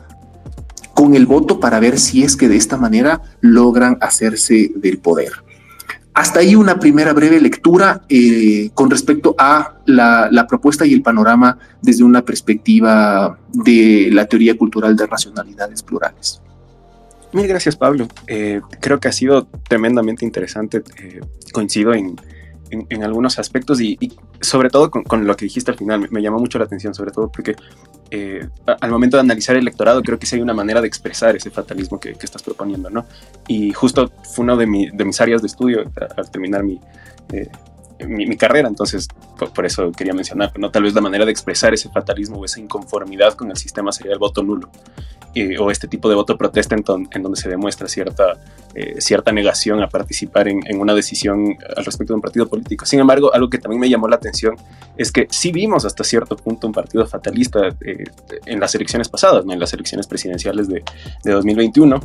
con 0.95 1.15
el 1.15 1.25
voto 1.25 1.59
para 1.59 1.79
ver 1.79 1.99
si 1.99 2.23
es 2.23 2.35
que 2.35 2.47
de 2.47 2.57
esta 2.57 2.77
manera 2.77 3.21
logran 3.41 3.97
hacerse 4.01 4.71
del 4.75 4.99
poder. 4.99 5.31
Hasta 6.13 6.41
ahí 6.41 6.55
una 6.55 6.79
primera 6.79 7.11
breve 7.13 7.41
lectura 7.41 8.03
eh, 8.07 8.69
con 8.75 8.89
respecto 8.91 9.35
a 9.37 9.77
la, 9.85 10.45
propuesta 10.47 10.85
y 10.85 10.93
el 10.93 11.01
panorama 11.01 11.57
desde 11.81 12.03
una 12.03 12.23
perspectiva 12.23 13.39
de 13.51 14.09
la 14.11 14.25
teoría 14.25 14.55
cultural 14.55 14.95
de 14.95 15.07
racionalidades 15.07 15.81
plurales. 15.81 16.39
Mil 17.31 17.47
gracias, 17.47 17.75
Pablo. 17.75 18.07
Eh, 18.27 18.61
creo 18.79 18.99
que 18.99 19.07
ha 19.07 19.11
sido 19.11 19.47
tremendamente 19.67 20.23
interesante. 20.23 20.83
Eh, 21.01 21.19
coincido 21.51 21.95
en, 21.95 22.15
en, 22.89 23.03
algunos 23.03 23.39
aspectos 23.39 23.79
y, 23.81 23.97
sobre 24.41 24.69
todo 24.69 24.89
con, 24.89 25.27
lo 25.27 25.35
que 25.35 25.45
dijiste 25.45 25.71
al 25.71 25.77
final, 25.77 26.07
me, 26.09 26.21
llamó 26.21 26.39
mucho 26.39 26.57
la 26.59 26.65
atención, 26.65 26.93
sobre 26.93 27.11
todo 27.11 27.31
porque 27.31 27.55
eh, 28.11 28.47
al 28.79 28.91
momento 28.91 29.17
de 29.17 29.21
analizar 29.21 29.55
el 29.55 29.61
electorado 29.63 30.01
creo 30.01 30.19
que 30.19 30.25
sí 30.25 30.35
hay 30.35 30.41
una 30.41 30.53
manera 30.53 30.81
de 30.81 30.87
expresar 30.87 31.35
ese 31.35 31.51
fatalismo 31.51 31.99
que, 31.99 32.11
estás 32.11 32.43
proponiendo, 32.43 32.89
¿no? 32.89 33.05
Y 33.47 33.71
justo 33.73 34.11
fue 34.33 34.43
una 34.43 34.55
de, 34.55 34.91
de 34.93 35.05
mis 35.05 35.21
áreas 35.21 35.41
de 35.41 35.47
estudio 35.47 35.91
al 36.17 36.31
terminar 36.31 36.63
mi, 36.63 36.79
eh, 37.31 37.49
mi, 38.07 38.37
carrera, 38.37 38.67
entonces 38.67 39.07
por, 39.53 39.65
eso 39.65 39.91
quería 39.91 40.13
mencionar, 40.13 40.51
¿no? 40.57 40.71
Tal 40.71 40.83
vez 40.83 40.93
la 40.93 41.01
manera 41.01 41.25
de 41.25 41.31
expresar 41.31 41.73
ese 41.73 41.89
fatalismo 41.89 42.37
o 42.37 42.45
esa 42.45 42.59
inconformidad 42.59 43.33
con 43.33 43.49
el 43.51 43.57
sistema 43.57 43.91
sería 43.91 44.13
el 44.13 44.19
voto 44.19 44.43
nulo. 44.43 44.69
o 45.59 45.71
este 45.71 45.87
tipo 45.87 46.09
de 46.09 46.15
voto 46.15 46.37
protesta 46.37 46.75
en, 46.75 46.83
donde 47.23 47.39
se 47.39 47.49
demuestra 47.49 47.87
cierta, 47.87 48.39
eh, 48.75 49.01
cierta 49.01 49.31
negación 49.31 49.81
a 49.81 49.89
participar 49.89 50.47
en, 50.47 50.79
una 50.79 50.93
decisión 50.93 51.57
al 51.75 51.85
respecto 51.85 52.13
de 52.13 52.15
un 52.15 52.21
partido 52.21 52.47
político. 52.47 52.85
Sin 52.85 52.99
embargo, 52.99 53.33
algo 53.33 53.49
que 53.49 53.57
también 53.57 53.79
me 53.79 53.89
llamó 53.89 54.07
la 54.07 54.15
atención 54.15 54.55
es 54.97 55.11
que 55.11 55.27
sí 55.29 55.51
vimos 55.51 55.85
hasta 55.85 56.03
cierto 56.03 56.35
punto 56.35 56.67
un 56.67 56.73
partido 56.73 57.05
fatalista 57.05 57.69
eh, 57.81 58.05
en 58.45 58.59
las 58.59 58.75
elecciones 58.75 59.09
pasadas, 59.09 59.45
¿no? 59.45 59.53
en 59.53 59.59
las 59.59 59.73
elecciones 59.73 60.07
presidenciales 60.07 60.67
de, 60.67 60.83
de 61.23 61.31
2021 61.31 61.99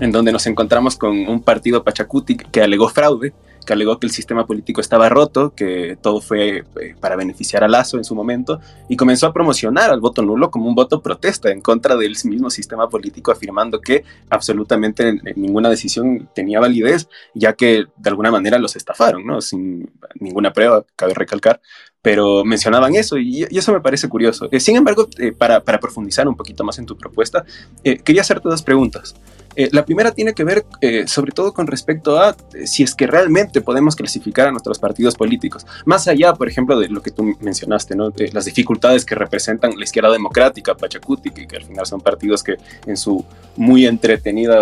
en 0.00 0.12
donde 0.12 0.32
nos 0.32 0.46
encontramos 0.46 0.96
con 0.96 1.28
un 1.28 1.42
partido 1.42 1.82
Pachacuti 1.82 2.36
que 2.36 2.62
alegó 2.62 2.88
fraude 2.88 3.32
que 3.68 3.74
alegó 3.74 4.00
que 4.00 4.06
el 4.06 4.12
sistema 4.12 4.46
político 4.46 4.80
estaba 4.80 5.10
roto, 5.10 5.54
que 5.54 5.98
todo 6.00 6.22
fue 6.22 6.64
eh, 6.80 6.94
para 6.98 7.16
beneficiar 7.16 7.62
a 7.62 7.68
Lazo 7.68 7.98
en 7.98 8.04
su 8.04 8.14
momento, 8.14 8.60
y 8.88 8.96
comenzó 8.96 9.26
a 9.26 9.34
promocionar 9.34 9.90
al 9.90 10.00
voto 10.00 10.22
nulo 10.22 10.50
como 10.50 10.70
un 10.70 10.74
voto 10.74 11.02
protesta 11.02 11.50
en 11.50 11.60
contra 11.60 11.94
del 11.94 12.16
mismo 12.24 12.48
sistema 12.48 12.88
político, 12.88 13.30
afirmando 13.30 13.82
que 13.82 14.04
absolutamente 14.30 15.20
ninguna 15.36 15.68
decisión 15.68 16.30
tenía 16.34 16.60
validez, 16.60 17.10
ya 17.34 17.52
que 17.52 17.84
de 17.94 18.08
alguna 18.08 18.30
manera 18.30 18.58
los 18.58 18.74
estafaron, 18.74 19.26
¿no? 19.26 19.42
Sin 19.42 19.90
ninguna 20.18 20.54
prueba, 20.54 20.86
cabe 20.96 21.12
recalcar, 21.12 21.60
pero 22.02 22.44
mencionaban 22.44 22.94
eso 22.94 23.18
y, 23.18 23.42
eso 23.44 23.72
me 23.72 23.80
parece 23.80 24.08
curioso. 24.08 24.48
Eh, 24.50 24.60
sin 24.60 24.76
embargo, 24.76 25.08
eh, 25.18 25.32
para, 25.32 25.60
para, 25.60 25.80
profundizar 25.80 26.28
un 26.28 26.36
poquito 26.36 26.64
más 26.64 26.78
en 26.78 26.86
tu 26.86 26.96
propuesta, 26.96 27.44
quería 27.82 28.22
hacerte 28.22 28.48
dos 28.48 28.62
preguntas. 28.62 29.14
Eh, 29.58 29.68
la 29.72 29.84
primera 29.84 30.12
tiene 30.12 30.34
que 30.34 30.44
ver 30.44 30.64
eh, 30.80 31.08
sobre 31.08 31.32
todo 31.32 31.52
con 31.52 31.66
respecto 31.66 32.20
a 32.20 32.36
eh, 32.54 32.68
si 32.68 32.84
es 32.84 32.94
que 32.94 33.08
realmente 33.08 33.60
podemos 33.60 33.96
clasificar 33.96 34.46
a 34.46 34.52
nuestros 34.52 34.78
partidos 34.78 35.16
políticos. 35.16 35.66
Más 35.84 36.06
allá, 36.06 36.32
por 36.34 36.48
ejemplo, 36.48 36.78
de 36.78 36.88
lo 36.88 37.02
que 37.02 37.10
tú 37.10 37.36
mencionaste, 37.40 37.96
¿no? 37.96 38.10
De 38.10 38.30
las 38.32 38.44
dificultades 38.44 39.04
que 39.04 39.16
representan 39.16 39.72
la 39.76 39.82
izquierda 39.82 40.12
democrática, 40.12 40.76
Pachacuti, 40.76 41.30
que, 41.30 41.56
al 41.56 41.64
final 41.64 41.86
son 41.86 42.00
partidos 42.00 42.44
que 42.44 42.54
en 42.86 42.96
su 42.96 43.24
muy 43.56 43.84
entretenida 43.84 44.60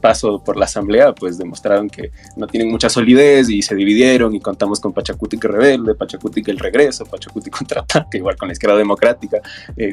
paso 0.00 0.42
por 0.42 0.56
la 0.56 0.64
asamblea, 0.64 1.14
pues 1.14 1.36
demostraron 1.36 1.90
que 1.90 2.10
no 2.34 2.46
tienen 2.46 2.70
mucha 2.70 2.88
solidez 2.88 3.50
y 3.50 3.60
se 3.60 3.74
dividieron 3.74 4.34
y 4.34 4.40
contamos 4.40 4.80
con 4.80 4.94
Pachacuti 4.94 5.36
que 5.36 5.48
rebelde, 5.48 5.94
Pachacuti 5.94 6.42
que 6.42 6.52
el 6.52 6.58
regreso, 6.62 7.04
Pachacuti 7.04 7.50
contraataque, 7.58 8.18
igual 8.18 8.36
con 8.36 8.48
la 8.48 8.52
izquierda 8.52 8.76
democrática, 8.76 9.38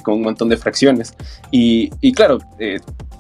con 0.04 0.16
un 0.16 0.22
montón 0.22 0.50
de 0.50 0.58
fracciones. 0.58 1.14
Y, 1.52 1.92
y 2.02 2.14
claro, 2.14 2.40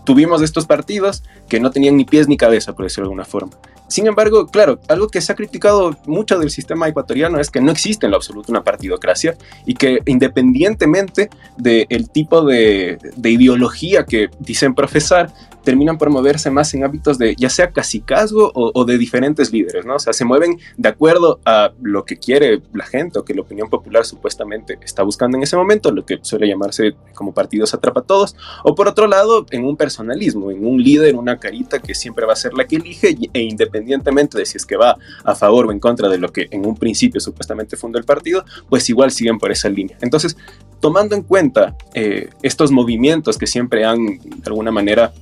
tuvimos 0.05 0.41
estos 0.41 0.65
partidos 0.65 1.23
que 1.47 1.59
no 1.59 1.71
tenían 1.71 1.97
ni 1.97 2.05
pies 2.05 2.27
ni 2.27 2.38
cabeza, 2.38 2.73
por 2.73 2.85
decirlo 2.85 3.05
de 3.05 3.07
alguna 3.07 3.25
forma. 3.25 3.51
Sin 3.89 4.05
embargo, 4.05 4.45
claro, 4.45 4.79
algo 4.88 5.07
que 5.07 5.19
se 5.19 5.31
ha 5.31 5.35
criticado 5.35 5.97
mucho 6.05 6.38
del 6.38 6.51
sistema 6.51 6.88
ecuatoriano 6.88 7.39
es 7.39 7.49
que 7.49 7.59
no 7.59 7.71
existe 7.71 8.05
en 8.05 8.12
lo 8.12 8.17
absoluto 8.17 8.51
una 8.51 8.63
partidocracia 8.63 9.35
y 9.65 9.73
que 9.73 9.99
independientemente 10.05 11.29
del 11.57 12.09
tipo 12.12 12.43
de, 12.43 12.99
de 13.15 13.29
ideología 13.31 14.05
que 14.05 14.29
dicen 14.39 14.75
profesar, 14.75 15.33
terminan 15.63 15.98
por 15.98 16.10
moverse 16.10 16.50
más 16.50 16.74
en 16.74 16.84
hábitos 16.84 17.17
de 17.17 17.36
ya 17.36 17.50
sea 17.50 17.72
casicazgo 17.72 18.52
o, 18.54 18.72
o, 18.74 18.86
de 18.86 18.98
diferentes 18.98 19.52
líderes, 19.52 19.86
¿no? 19.86 19.95
O 19.95 20.00
sea, 20.00 20.13
se 20.13 20.26
mueven 20.26 20.60
de 20.78 20.89
acuerdo 20.89 21.39
a 21.45 21.72
lo 21.82 22.06
que 22.06 22.17
quiere 22.17 22.62
la 22.74 22.86
gente 22.86 23.19
o 23.19 23.26
que 23.26 23.34
la 23.34 23.41
opinión 23.41 23.69
popular 23.69 24.06
supuestamente 24.06 24.78
está 24.82 25.04
buscando 25.04 25.38
en 25.38 25.43
ese 25.43 25.56
momento, 25.56 25.91
lo 25.91 26.06
que 26.06 26.19
suele 26.22 26.48
llamarse 26.48 26.95
como 27.13 27.34
partidos 27.34 27.74
atrapa 27.74 28.02
todos, 28.02 28.36
o 28.63 28.76
por 28.76 28.88
otro 28.88 29.08
lado, 29.08 29.45
en 29.52 29.65
un 29.65 29.78
personalismo, 29.78 30.52
en 30.52 30.65
un 30.65 30.82
líder, 30.82 31.15
una 31.15 31.39
carita 31.39 31.80
que 31.80 31.93
siempre 31.93 32.26
va 32.26 32.34
a 32.34 32.36
ser 32.36 32.54
la 32.54 32.65
que 32.65 32.78
elige 32.78 33.17
e 33.34 33.41
independientemente 33.41 34.38
de 34.38 34.45
si 34.45 34.58
es 34.58 34.65
que 34.65 34.78
va 34.78 34.98
a 35.24 35.36
favor 35.36 35.67
o 35.67 35.72
en 35.72 35.80
contra 35.80 36.10
de 36.10 36.17
lo 36.17 36.30
que 36.30 36.48
en 36.52 36.65
un 36.65 36.76
principio 36.76 37.19
supuestamente 37.19 37.78
fundó 37.78 37.98
el 37.98 38.06
partido, 38.06 38.43
pues 38.69 38.89
igual 38.89 39.12
siguen 39.12 39.38
por 39.38 39.52
esa 39.52 39.69
línea. 39.69 39.98
Entonces, 40.02 40.38
tomando 40.80 41.15
en 41.15 41.24
cuenta 41.24 41.76
eh, 41.93 42.30
estos 42.41 42.72
movimientos 42.72 43.38
que 43.38 43.48
siempre 43.48 43.86
han 43.86 44.06
de 44.19 44.43
alguna 44.45 44.72
manera 44.72 45.13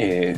eh, 0.00 0.34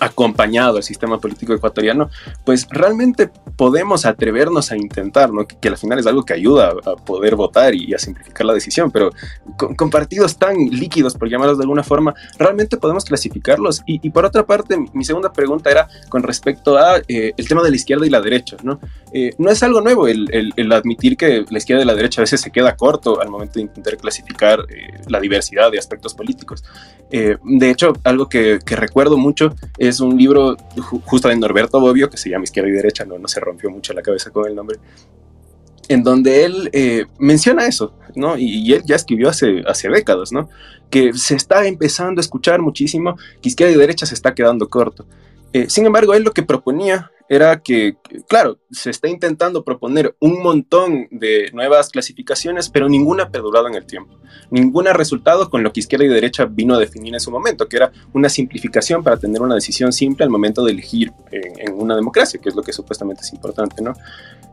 acompañado 0.00 0.76
al 0.76 0.82
sistema 0.82 1.18
político 1.18 1.54
ecuatoriano, 1.54 2.10
pues 2.44 2.66
realmente 2.70 3.30
podemos 3.56 4.04
atrevernos 4.04 4.72
a 4.72 4.76
intentar, 4.76 5.32
¿no? 5.32 5.46
que, 5.46 5.68
al 5.68 5.76
final 5.76 5.98
es 5.98 6.06
algo 6.06 6.24
que 6.24 6.34
ayuda 6.34 6.72
a, 6.84 6.96
poder 6.96 7.36
votar 7.36 7.74
y, 7.74 7.94
a 7.94 7.98
simplificar 7.98 8.46
la 8.46 8.54
decisión, 8.54 8.90
pero 8.90 9.10
con, 9.56 9.90
partidos 9.90 10.38
tan 10.38 10.56
líquidos, 10.56 11.14
por 11.14 11.28
llamarlos 11.28 11.58
de 11.58 11.64
alguna 11.64 11.82
forma, 11.82 12.14
realmente 12.38 12.76
podemos 12.76 13.04
clasificarlos. 13.04 13.82
Y, 13.86 14.10
por 14.10 14.24
otra 14.24 14.44
parte, 14.44 14.76
mi, 14.92 15.04
segunda 15.04 15.32
pregunta 15.32 15.70
era 15.70 15.88
con 16.08 16.22
respecto 16.22 16.78
a 16.78 16.98
eh, 17.08 17.32
el 17.36 17.48
tema 17.48 17.62
de 17.62 17.70
la 17.70 17.76
izquierda 17.76 18.06
y 18.06 18.10
la 18.10 18.20
derecha. 18.20 18.56
No, 18.62 18.80
eh, 19.12 19.32
no 19.38 19.50
es 19.50 19.62
algo 19.62 19.80
nuevo 19.80 20.08
el, 20.08 20.52
el, 20.56 20.72
admitir 20.72 21.16
que 21.16 21.44
la 21.48 21.58
izquierda 21.58 21.82
y 21.82 21.86
la 21.86 21.94
derecha 21.94 22.20
a 22.20 22.24
veces 22.24 22.40
se 22.40 22.50
queda 22.50 22.74
corto 22.76 23.20
al 23.20 23.28
momento 23.28 23.54
de 23.54 23.62
intentar 23.62 23.96
clasificar 23.96 24.64
la 25.08 25.20
diversidad 25.20 25.70
de 25.70 25.78
aspectos 25.78 26.14
políticos. 26.14 26.64
de 27.10 27.70
hecho, 27.70 27.92
algo 28.02 28.28
que, 28.28 28.58
que 28.64 28.76
recuerdo 28.76 29.16
mucho 29.16 29.54
es 29.78 29.83
es 29.88 30.00
un 30.00 30.16
libro 30.16 30.56
justo 31.04 31.28
de 31.28 31.36
Norberto 31.36 31.80
Bobbio, 31.80 32.10
que 32.10 32.16
se 32.16 32.30
llama 32.30 32.44
Izquierda 32.44 32.70
y 32.70 32.72
Derecha, 32.72 33.04
no, 33.04 33.18
no 33.18 33.28
se 33.28 33.40
rompió 33.40 33.70
mucho 33.70 33.92
la 33.92 34.02
cabeza 34.02 34.30
con 34.30 34.46
el 34.46 34.54
nombre, 34.54 34.78
en 35.88 36.02
donde 36.02 36.44
él 36.44 36.70
eh, 36.72 37.06
menciona 37.18 37.66
eso, 37.66 37.94
¿no? 38.14 38.36
Y, 38.38 38.72
él 38.72 38.82
ya 38.84 38.96
escribió 38.96 39.28
hace, 39.28 39.62
hace 39.66 39.88
décadas, 39.88 40.32
¿no? 40.32 40.48
Que 40.90 41.12
se 41.12 41.34
está 41.34 41.66
empezando 41.66 42.20
a 42.20 42.22
escuchar 42.22 42.60
muchísimo, 42.60 43.16
que 43.42 43.48
izquierda 43.48 43.74
y 43.74 43.78
derecha 43.78 44.06
se 44.06 44.14
está 44.14 44.34
quedando 44.34 44.68
corto. 44.68 45.06
Eh, 45.52 45.66
sin 45.68 45.86
embargo, 45.86 46.14
él 46.14 46.22
lo 46.22 46.32
que 46.32 46.42
proponía 46.42 47.10
era 47.28 47.62
que, 47.62 47.96
claro, 48.28 48.58
se 48.70 48.90
está 48.90 49.08
intentando 49.08 49.64
proponer 49.64 50.14
un 50.20 50.42
montón 50.42 51.08
de 51.10 51.50
nuevas 51.52 51.88
clasificaciones, 51.88 52.68
pero 52.68 52.88
ninguna 52.88 53.24
ha 53.24 53.30
perdurado 53.30 53.66
en 53.68 53.74
el 53.74 53.86
tiempo. 53.86 54.18
Ninguna 54.50 54.90
ha 54.90 54.94
resultado 54.94 55.48
con 55.48 55.62
lo 55.62 55.72
que 55.72 55.80
izquierda 55.80 56.04
y 56.04 56.08
derecha 56.08 56.44
vino 56.44 56.74
a 56.74 56.78
definir 56.78 57.14
en 57.14 57.20
su 57.20 57.30
momento, 57.30 57.66
que 57.66 57.76
era 57.76 57.92
una 58.12 58.28
simplificación 58.28 59.02
para 59.02 59.16
tener 59.16 59.40
una 59.40 59.54
decisión 59.54 59.92
simple 59.92 60.24
al 60.24 60.30
momento 60.30 60.64
de 60.64 60.72
elegir 60.72 61.12
en, 61.30 61.72
una 61.74 61.96
democracia, 61.96 62.40
que 62.40 62.50
es 62.50 62.54
lo 62.54 62.62
que 62.62 62.72
supuestamente 62.72 63.22
es 63.22 63.32
importante, 63.32 63.82
¿no? 63.82 63.94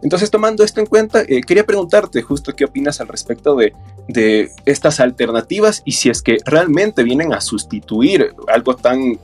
Entonces, 0.01 0.31
tomando 0.31 0.63
esto 0.63 0.79
en 0.79 0.87
cuenta, 0.87 1.21
eh, 1.21 1.41
quería 1.41 1.65
preguntarte 1.65 2.21
justo 2.23 2.55
qué 2.55 2.65
opinas 2.65 3.01
al 3.01 3.07
respecto 3.07 3.55
de, 3.55 3.73
de 4.07 4.49
estas 4.65 4.99
alternativas 4.99 5.83
y 5.85 5.91
si 5.91 6.09
es 6.09 6.23
que 6.23 6.37
realmente 6.45 7.03
vienen 7.03 7.33
a 7.33 7.41
sustituir 7.41 8.33
algo 8.47 8.75
tan 8.75 9.19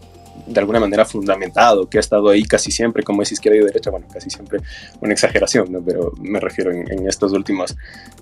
de 0.48 0.60
alguna 0.60 0.80
manera 0.80 1.06
fundamentado, 1.06 1.90
que 1.90 1.98
ha 1.98 2.00
estado 2.00 2.30
ahí 2.30 2.44
casi 2.44 2.72
siempre, 2.72 3.04
como 3.04 3.22
es 3.22 3.32
izquierda 3.32 3.60
y 3.60 3.66
derecha, 3.66 3.90
bueno, 3.90 4.08
casi 4.12 4.30
siempre 4.30 4.60
una 5.02 5.14
exageración, 5.14 5.72
¿no? 5.72 5.82
pero 5.82 6.14
me 6.20 6.40
refiero 6.40 6.72
en, 6.72 7.08
estos, 7.08 7.34
últimos, 7.34 7.76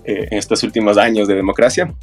eh, 0.04 0.28
en 0.30 0.38
estos 0.38 0.62
últimos 0.62 0.98
años 0.98 1.28
de 1.28 1.34
democracia. 1.34 1.94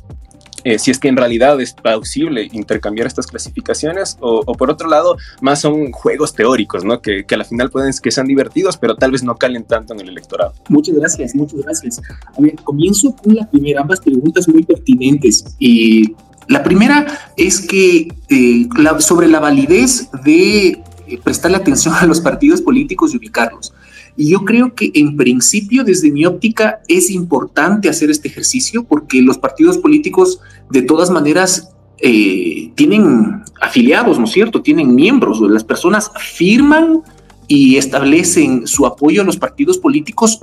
Eh, 0.65 0.79
si 0.79 0.91
es 0.91 0.99
que 0.99 1.09
en 1.09 1.17
realidad 1.17 1.59
es 1.59 1.73
posible 1.73 2.47
intercambiar 2.53 3.05
estas 3.05 3.27
clasificaciones 3.27 4.17
o, 4.21 4.45
por 4.53 4.69
otro 4.69 4.87
lado 4.87 5.17
más 5.41 5.59
son 5.59 5.91
juegos 5.91 6.33
teóricos, 6.33 6.85
¿no? 6.85 7.01
Que, 7.01 7.25
que 7.25 7.35
a 7.35 7.37
la 7.37 7.43
final 7.43 7.69
pueden 7.69 7.91
que 8.01 8.11
sean 8.11 8.27
divertidos, 8.27 8.77
pero 8.77 8.95
tal 8.95 9.11
vez 9.11 9.23
no 9.23 9.35
calen 9.35 9.65
tanto 9.65 9.93
en 9.93 9.99
el 9.99 10.09
electorado. 10.09 10.53
Muchas 10.69 10.95
gracias, 10.95 11.35
muchas 11.35 11.59
gracias. 11.61 12.01
A 12.37 12.41
ver, 12.41 12.55
comienzo 12.63 13.13
con 13.13 13.35
la 13.35 13.49
primera, 13.49 13.81
ambas 13.81 13.99
preguntas 13.99 14.47
muy 14.47 14.63
pertinentes. 14.63 15.43
y 15.59 16.15
la 16.47 16.63
primera 16.63 17.31
es 17.37 17.61
que 17.61 18.07
eh, 18.29 18.67
sobre 18.99 19.27
la 19.27 19.39
validez 19.39 20.09
de 20.23 20.67
eh, 21.07 21.19
prestarle 21.23 21.57
atención 21.57 21.93
a 21.99 22.05
los 22.05 22.21
partidos 22.21 22.61
políticos 22.61 23.13
y 23.13 23.17
ubicarlos. 23.17 23.73
Y 24.15 24.29
yo 24.29 24.45
creo 24.45 24.75
que 24.75 24.91
en 24.93 25.17
principio, 25.17 25.83
desde 25.83 26.11
mi 26.11 26.25
óptica, 26.25 26.81
es 26.87 27.09
importante 27.09 27.89
hacer 27.89 28.11
este 28.11 28.27
ejercicio 28.27 28.83
porque 28.83 29.21
los 29.21 29.39
partidos 29.39 29.79
políticos, 29.79 30.39
de 30.69 30.83
todas 30.83 31.09
maneras, 31.09 31.69
eh, 31.97 32.71
tienen 32.75 33.43
afiliados, 33.61 34.19
¿no 34.19 34.25
es 34.25 34.31
cierto? 34.31 34.61
Tienen 34.61 34.93
miembros, 34.93 35.39
las 35.41 35.63
personas 35.63 36.11
firman 36.19 37.01
y 37.47 37.77
establecen 37.77 38.67
su 38.67 38.85
apoyo 38.85 39.21
a 39.21 39.25
los 39.25 39.37
partidos 39.37 39.77
políticos 39.77 40.39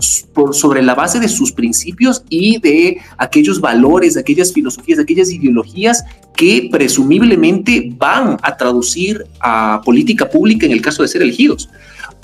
sobre 0.53 0.83
la 0.83 0.95
base 0.95 1.19
de 1.21 1.29
sus 1.29 1.53
principios 1.53 2.25
y 2.29 2.59
de 2.61 2.99
aquellos 3.17 3.61
valores, 3.61 4.15
de 4.15 4.21
aquellas 4.21 4.53
filosofías, 4.53 4.99
de 4.99 5.05
aquellas 5.05 5.31
ideologías 5.31 6.05
que 6.37 6.69
presumiblemente 6.71 7.93
van 7.97 8.37
a 8.43 8.57
traducir 8.57 9.25
a 9.41 9.81
política 9.85 10.29
pública 10.29 10.67
en 10.67 10.73
el 10.73 10.83
caso 10.83 11.03
de 11.03 11.09
ser 11.09 11.23
elegidos. 11.23 11.69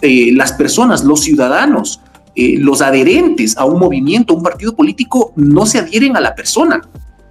Eh, 0.02 0.30
las 0.32 0.52
personas, 0.52 1.04
los 1.04 1.22
ciudadanos, 1.22 2.00
eh, 2.34 2.56
los 2.58 2.82
adherentes 2.82 3.56
a 3.56 3.64
un 3.64 3.78
movimiento, 3.78 4.34
a 4.34 4.36
un 4.36 4.42
partido 4.42 4.76
político, 4.76 5.32
no 5.36 5.64
se 5.64 5.78
adhieren 5.78 6.16
a 6.16 6.20
la 6.20 6.34
persona. 6.34 6.82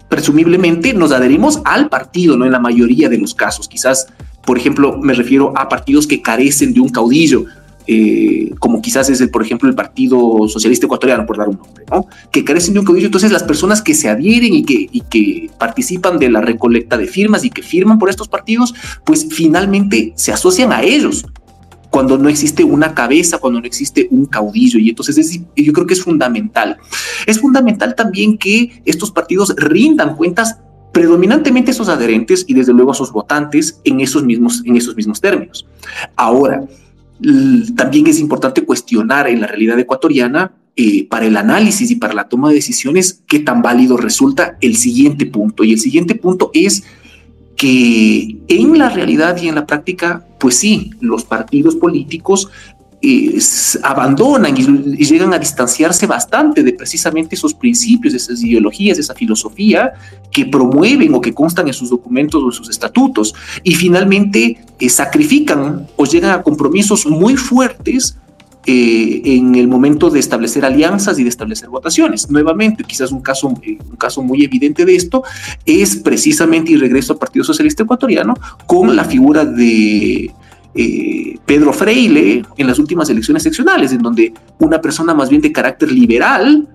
Presumiblemente 0.10 0.94
nos 0.94 1.12
adherimos 1.12 1.62
al 1.66 1.90
partido, 1.90 2.38
no 2.38 2.46
en 2.46 2.52
la 2.52 2.60
mayoría 2.60 3.10
de 3.10 3.18
los 3.18 3.34
casos. 3.34 3.68
Quizás 3.68 4.08
por 4.46 4.58
ejemplo, 4.58 5.00
me 5.02 5.14
refiero 5.14 5.52
a 5.58 5.68
partidos 5.68 6.08
que 6.08 6.22
carecen 6.22 6.74
de 6.74 6.80
un 6.80 6.90
caudillo, 6.90 7.46
eh, 7.88 8.52
como 8.60 8.82
quizás 8.82 9.10
es 9.10 9.20
el, 9.22 9.30
por 9.30 9.44
ejemplo, 9.44 9.68
el 9.68 9.76
Partido 9.76 10.48
Socialista 10.48 10.86
Ecuatoriano, 10.86 11.26
por 11.26 11.38
dar 11.38 11.50
un 11.50 11.58
nombre, 11.58 11.84
¿no? 11.92 12.08
que 12.32 12.44
carecen 12.44 12.74
de 12.74 12.80
un 12.80 12.86
caudillo. 12.86 13.08
Entonces, 13.08 13.32
las 13.32 13.44
personas 13.44 13.82
que 13.82 13.96
se 13.96 14.08
adhieren 14.08 14.54
y 14.54 14.64
que, 14.64 14.88
y 14.92 15.02
que 15.02 15.50
participan 15.58 16.20
de 16.20 16.30
la 16.30 16.42
recolecta 16.42 16.98
de 16.98 17.08
firmas 17.08 17.44
y 17.44 17.50
que 17.50 17.64
firman 17.64 18.00
por 18.00 18.10
estos 18.10 18.28
partidos, 18.28 18.74
pues 19.04 19.28
finalmente 19.32 20.14
se 20.16 20.32
asocian 20.32 20.72
a 20.72 20.84
ellos 20.84 21.26
cuando 21.96 22.18
no 22.18 22.28
existe 22.28 22.62
una 22.62 22.94
cabeza, 22.94 23.38
cuando 23.38 23.62
no 23.62 23.66
existe 23.66 24.10
un 24.12 24.26
caudillo. 24.26 24.80
Y 24.80 24.90
entonces 24.90 25.18
es, 25.18 25.40
yo 25.56 25.72
creo 25.72 25.88
que 25.88 25.94
es 25.94 26.04
fundamental. 26.04 26.76
Es 27.26 27.40
fundamental 27.40 27.96
también 27.96 28.38
que 28.38 28.82
estos 28.84 29.12
partidos 29.12 29.56
rindan 29.56 30.18
cuentas 30.18 30.58
predominantemente 30.92 31.72
esos 31.72 31.88
adherentes 31.88 32.44
y 32.50 32.54
desde 32.54 32.74
luego 32.74 32.92
a 32.92 32.96
sus 32.96 33.14
votantes 33.14 33.80
en 33.86 34.02
esos 34.02 34.26
mismos, 34.26 34.62
en 34.66 34.76
esos 34.76 34.94
mismos 34.98 35.22
términos. 35.22 35.66
Ahora, 36.18 36.66
también 37.78 38.08
es 38.08 38.20
importante 38.20 38.66
cuestionar 38.66 39.30
en 39.30 39.40
la 39.40 39.48
realidad 39.48 39.80
ecuatoriana 39.80 40.52
eh, 40.76 41.08
para 41.08 41.28
el 41.28 41.38
análisis 41.38 41.92
y 41.92 41.96
para 41.96 42.14
la 42.14 42.28
toma 42.28 42.50
de 42.50 42.56
decisiones 42.56 43.24
qué 43.26 43.40
tan 43.40 43.62
válido 43.62 43.96
resulta 43.96 44.58
el 44.60 44.76
siguiente 44.76 45.28
punto. 45.28 45.64
Y 45.64 45.72
el 45.72 45.80
siguiente 45.80 46.16
punto 46.16 46.52
es 46.54 46.84
que 47.56 48.38
en 48.48 48.78
la 48.78 48.90
realidad 48.90 49.38
y 49.42 49.48
en 49.48 49.56
la 49.56 49.66
práctica, 49.66 50.26
pues 50.40 50.58
sí, 50.58 50.92
los 51.00 51.24
partidos 51.24 51.76
políticos 51.76 52.50
abandonan 53.84 54.56
y, 54.58 55.06
llegan 55.06 55.34
a 55.34 55.38
distanciarse 55.38 56.08
bastante 56.08 56.64
de 56.64 56.74
precisamente 56.74 57.36
esos 57.36 57.54
principios, 57.54 58.14
esas 58.14 58.42
ideologías, 58.42 58.98
esa 58.98 59.14
filosofía 59.14 59.94
que 60.32 60.46
promueven 60.46 61.14
o 61.14 61.22
que 61.22 61.34
constan 61.34 61.68
en 61.68 61.74
sus 61.74 61.90
documentos 61.90 62.42
o 62.42 62.48
en 62.48 62.52
sus 62.52 62.70
estatutos. 62.70 63.36
Y 63.64 63.76
finalmente 63.76 64.58
eh, 64.80 64.90
sacrifican 64.90 65.88
o 65.96 66.06
llegan 66.06 66.32
a 66.32 66.42
compromisos 66.42 67.06
muy 67.06 67.36
fuertes 67.36 68.18
eh, 68.68 69.22
en 69.26 69.54
el 69.54 69.68
momento 69.68 70.10
de 70.10 70.20
establecer 70.20 70.66
alianzas 70.66 71.20
y 71.20 71.24
de 71.24 71.30
establecer 71.30 71.70
votaciones. 71.70 72.32
Nuevamente, 72.32 72.84
quizás 72.84 73.12
un 73.12 73.22
caso, 73.22 73.54
eh, 73.62 73.78
un 73.90 73.96
caso 73.96 74.24
muy 74.24 74.44
evidente 74.44 74.86
de 74.86 74.96
esto 74.96 75.24
es 75.66 75.98
precisamente, 75.98 76.72
y 76.72 76.78
regreso 76.78 77.14
al 77.14 77.20
Partido 77.20 77.46
Socialista 77.46 77.84
Ecuatoriano, 77.84 78.34
con 78.66 78.96
la 78.96 79.04
figura 79.04 79.46
de 79.46 80.32
eh, 80.74 81.38
Pedro 81.46 81.74
Freile 81.74 82.44
en 82.58 82.68
las 82.68 82.80
últimas 82.80 83.08
elecciones 83.10 83.44
seccionales, 83.44 83.92
en 83.92 84.02
donde 84.02 84.34
una 84.58 84.82
persona 84.82 85.14
más 85.14 85.30
bien 85.30 85.42
de 85.42 85.52
carácter 85.52 85.92
liberal 85.92 86.68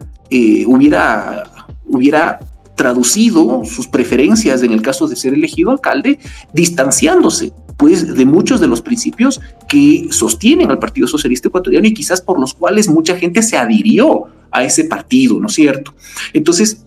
hubiera, 0.66 1.42
hubiera 1.87 2.38
traducido 2.76 3.64
sus 3.64 3.88
preferencias 3.88 4.62
en 4.62 4.70
el 4.70 4.81
caso 4.81 5.09
de 5.09 5.16
ser 5.16 5.35
elegido 5.35 5.72
alcalde, 5.72 6.20
distanciándose 6.53 7.53
pues 7.81 8.14
de 8.14 8.27
muchos 8.27 8.61
de 8.61 8.69
los 8.69 8.83
principios 8.83 9.40
que 9.66 10.09
sostienen 10.11 10.71
al 10.71 10.79
Partido 10.79 11.09
Socialista 11.09 11.49
Ecuatoriano 11.49 11.87
y 11.87 11.95
quizás 11.95 12.21
por 12.21 12.38
los 12.38 12.53
cuales 12.53 12.88
mucha 12.88 13.16
gente 13.16 13.43
se 13.43 13.57
adhirió 13.57 14.27
a 14.51 14.62
ese 14.62 14.85
partido, 14.85 15.40
¿no 15.40 15.47
es 15.47 15.55
cierto? 15.55 15.95
Entonces, 16.35 16.85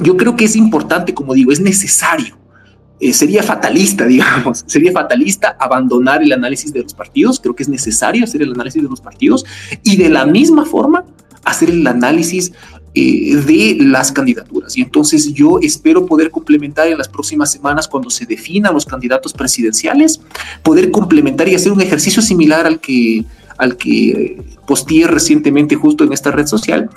yo 0.00 0.16
creo 0.16 0.34
que 0.34 0.46
es 0.46 0.56
importante, 0.56 1.14
como 1.14 1.34
digo, 1.34 1.52
es 1.52 1.60
necesario 1.60 2.36
eh, 3.00 3.12
sería 3.12 3.44
fatalista, 3.44 4.06
digamos, 4.08 4.64
sería 4.66 4.90
fatalista 4.90 5.56
abandonar 5.60 6.20
el 6.20 6.32
análisis 6.32 6.72
de 6.72 6.82
los 6.82 6.94
partidos. 6.94 7.38
Creo 7.38 7.54
que 7.54 7.62
es 7.62 7.68
necesario 7.68 8.24
hacer 8.24 8.42
el 8.42 8.52
análisis 8.52 8.82
de 8.82 8.88
los 8.88 9.00
partidos 9.00 9.44
y 9.84 9.96
de 9.96 10.08
la 10.08 10.26
misma 10.26 10.64
forma 10.64 11.04
hacer 11.44 11.70
el 11.70 11.86
análisis 11.86 12.52
eh, 12.94 13.36
de 13.36 13.76
las 13.80 14.12
candidaturas. 14.12 14.76
Y 14.76 14.82
entonces 14.82 15.32
yo 15.32 15.58
espero 15.60 16.06
poder 16.06 16.30
complementar 16.30 16.88
en 16.88 16.98
las 16.98 17.08
próximas 17.08 17.52
semanas, 17.52 17.86
cuando 17.88 18.10
se 18.10 18.26
definan 18.26 18.74
los 18.74 18.84
candidatos 18.84 19.32
presidenciales, 19.32 20.20
poder 20.62 20.90
complementar 20.90 21.48
y 21.48 21.54
hacer 21.54 21.72
un 21.72 21.80
ejercicio 21.80 22.22
similar 22.22 22.66
al 22.66 22.80
que 22.80 23.24
al 23.58 23.76
que 23.76 24.40
posteé 24.66 25.08
recientemente 25.08 25.74
justo 25.74 26.04
en 26.04 26.12
esta 26.12 26.30
red 26.30 26.46
social, 26.46 26.88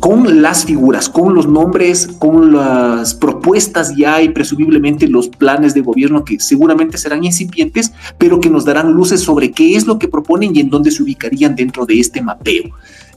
con 0.00 0.42
las 0.42 0.66
figuras, 0.66 1.08
con 1.08 1.34
los 1.34 1.46
nombres, 1.46 2.08
con 2.18 2.52
las 2.52 3.14
propuestas 3.14 3.94
ya 3.96 4.20
y 4.20 4.28
presumiblemente 4.28 5.08
los 5.08 5.28
planes 5.28 5.72
de 5.72 5.80
gobierno 5.80 6.24
que 6.24 6.38
seguramente 6.40 6.98
serán 6.98 7.24
incipientes, 7.24 7.92
pero 8.18 8.38
que 8.38 8.50
nos 8.50 8.64
darán 8.64 8.92
luces 8.92 9.20
sobre 9.20 9.52
qué 9.52 9.76
es 9.76 9.86
lo 9.86 9.98
que 9.98 10.08
proponen 10.08 10.54
y 10.54 10.60
en 10.60 10.68
dónde 10.68 10.90
se 10.90 11.02
ubicarían 11.02 11.56
dentro 11.56 11.86
de 11.86 11.98
este 12.00 12.20
mapeo. 12.20 12.64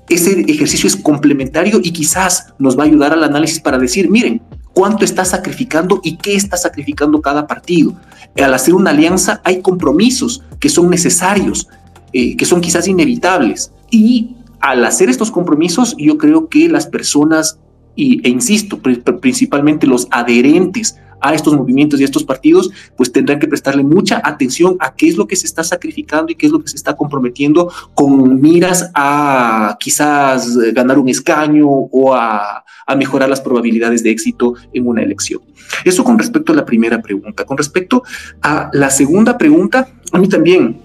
Ese 0.09 0.41
ejercicio 0.47 0.87
es 0.87 0.95
complementario 0.95 1.79
y 1.83 1.91
quizás 1.91 2.53
nos 2.57 2.77
va 2.77 2.83
a 2.83 2.87
ayudar 2.87 3.13
al 3.13 3.23
análisis 3.23 3.59
para 3.59 3.77
decir, 3.77 4.09
miren, 4.09 4.41
cuánto 4.73 5.05
está 5.05 5.23
sacrificando 5.25 6.01
y 6.03 6.17
qué 6.17 6.35
está 6.35 6.57
sacrificando 6.57 7.21
cada 7.21 7.47
partido. 7.47 7.93
Al 8.41 8.53
hacer 8.53 8.73
una 8.73 8.91
alianza 8.91 9.41
hay 9.43 9.61
compromisos 9.61 10.43
que 10.59 10.69
son 10.69 10.89
necesarios, 10.89 11.67
eh, 12.13 12.35
que 12.35 12.45
son 12.45 12.61
quizás 12.61 12.87
inevitables. 12.87 13.71
Y 13.91 14.35
al 14.59 14.83
hacer 14.85 15.09
estos 15.09 15.31
compromisos, 15.31 15.95
yo 15.97 16.17
creo 16.17 16.49
que 16.49 16.69
las 16.69 16.87
personas, 16.87 17.59
y, 17.95 18.25
e 18.25 18.29
insisto, 18.29 18.79
principalmente 18.79 19.87
los 19.87 20.07
adherentes 20.11 20.95
a 21.21 21.33
estos 21.33 21.53
movimientos 21.53 21.99
y 21.99 22.03
a 22.03 22.05
estos 22.05 22.23
partidos, 22.23 22.69
pues 22.95 23.11
tendrán 23.11 23.39
que 23.39 23.47
prestarle 23.47 23.83
mucha 23.83 24.21
atención 24.23 24.77
a 24.79 24.93
qué 24.93 25.07
es 25.07 25.17
lo 25.17 25.27
que 25.27 25.35
se 25.35 25.45
está 25.45 25.63
sacrificando 25.63 26.31
y 26.31 26.35
qué 26.35 26.45
es 26.45 26.51
lo 26.51 26.61
que 26.61 26.69
se 26.69 26.77
está 26.77 26.95
comprometiendo 26.95 27.71
con 27.93 28.39
miras 28.39 28.89
a 28.93 29.77
quizás 29.79 30.57
ganar 30.73 30.97
un 30.99 31.09
escaño 31.09 31.67
o 31.67 32.13
a, 32.13 32.63
a 32.85 32.95
mejorar 32.95 33.29
las 33.29 33.41
probabilidades 33.41 34.03
de 34.03 34.11
éxito 34.11 34.55
en 34.73 34.87
una 34.87 35.01
elección. 35.01 35.41
Eso 35.85 36.03
con 36.03 36.17
respecto 36.17 36.53
a 36.53 36.55
la 36.55 36.65
primera 36.65 37.01
pregunta. 37.01 37.45
Con 37.45 37.57
respecto 37.57 38.03
a 38.41 38.69
la 38.73 38.89
segunda 38.89 39.37
pregunta, 39.37 39.87
a 40.11 40.17
mí 40.17 40.27
también 40.27 40.81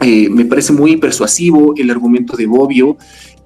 eh, 0.00 0.28
me 0.28 0.44
parece 0.44 0.72
muy 0.72 0.96
persuasivo 0.96 1.74
el 1.76 1.90
argumento 1.90 2.36
de 2.36 2.46
Bobbio 2.46 2.96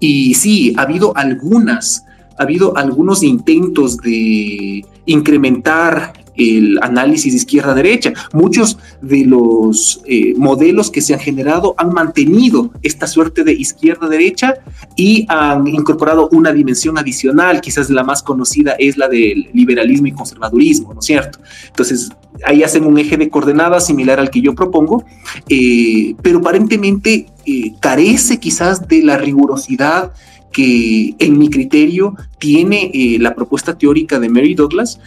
y 0.00 0.34
sí, 0.34 0.74
ha 0.76 0.82
habido 0.82 1.16
algunas, 1.16 2.04
ha 2.38 2.42
habido 2.42 2.76
algunos 2.76 3.22
intentos 3.22 3.98
de 3.98 4.84
incrementar 5.06 6.12
el 6.38 6.78
análisis 6.80 7.34
izquierda-derecha. 7.34 8.14
Muchos 8.32 8.78
de 9.02 9.26
los 9.26 10.00
eh, 10.06 10.34
modelos 10.36 10.90
que 10.90 11.02
se 11.02 11.12
han 11.12 11.20
generado 11.20 11.74
han 11.76 11.92
mantenido 11.92 12.70
esta 12.82 13.06
suerte 13.06 13.44
de 13.44 13.52
izquierda-derecha 13.52 14.54
y 14.96 15.26
han 15.28 15.66
incorporado 15.66 16.28
una 16.30 16.52
dimensión 16.52 16.96
adicional, 16.96 17.60
quizás 17.60 17.90
la 17.90 18.04
más 18.04 18.22
conocida 18.22 18.76
es 18.78 18.96
la 18.96 19.08
del 19.08 19.50
liberalismo 19.52 20.06
y 20.06 20.12
conservadurismo, 20.12 20.94
¿no 20.94 21.00
es 21.00 21.06
cierto? 21.06 21.40
Entonces, 21.66 22.10
ahí 22.44 22.62
hacen 22.62 22.86
un 22.86 22.98
eje 22.98 23.16
de 23.16 23.28
coordenadas 23.28 23.86
similar 23.86 24.20
al 24.20 24.30
que 24.30 24.40
yo 24.40 24.54
propongo, 24.54 25.04
eh, 25.48 26.14
pero 26.22 26.38
aparentemente 26.38 27.26
eh, 27.44 27.72
carece 27.80 28.38
quizás 28.38 28.86
de 28.86 29.02
la 29.02 29.18
rigurosidad 29.18 30.12
que 30.52 31.14
en 31.18 31.36
mi 31.36 31.50
criterio 31.50 32.16
tiene 32.38 32.90
la 33.20 33.34
propuesta 33.34 33.76
teórica 33.76 34.18
de 34.18 34.30
Mary 34.30 34.54
Douglas, 34.54 34.98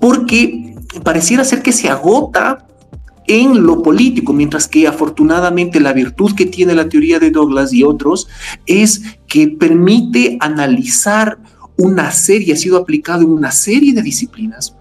porque 0.00 0.77
pareciera 1.02 1.44
ser 1.44 1.62
que 1.62 1.72
se 1.72 1.88
agota 1.88 2.66
en 3.26 3.62
lo 3.62 3.82
político, 3.82 4.32
mientras 4.32 4.66
que 4.66 4.88
afortunadamente 4.88 5.80
la 5.80 5.92
virtud 5.92 6.34
que 6.34 6.46
tiene 6.46 6.74
la 6.74 6.88
teoría 6.88 7.18
de 7.18 7.30
Douglas 7.30 7.72
y 7.72 7.84
otros 7.84 8.26
es 8.64 9.02
que 9.26 9.48
permite 9.48 10.38
analizar 10.40 11.38
una 11.76 12.10
serie, 12.10 12.54
ha 12.54 12.56
sido 12.56 12.78
aplicado 12.78 13.22
en 13.22 13.30
una 13.30 13.52
serie 13.52 13.92
de 13.92 14.02
disciplinas 14.02 14.74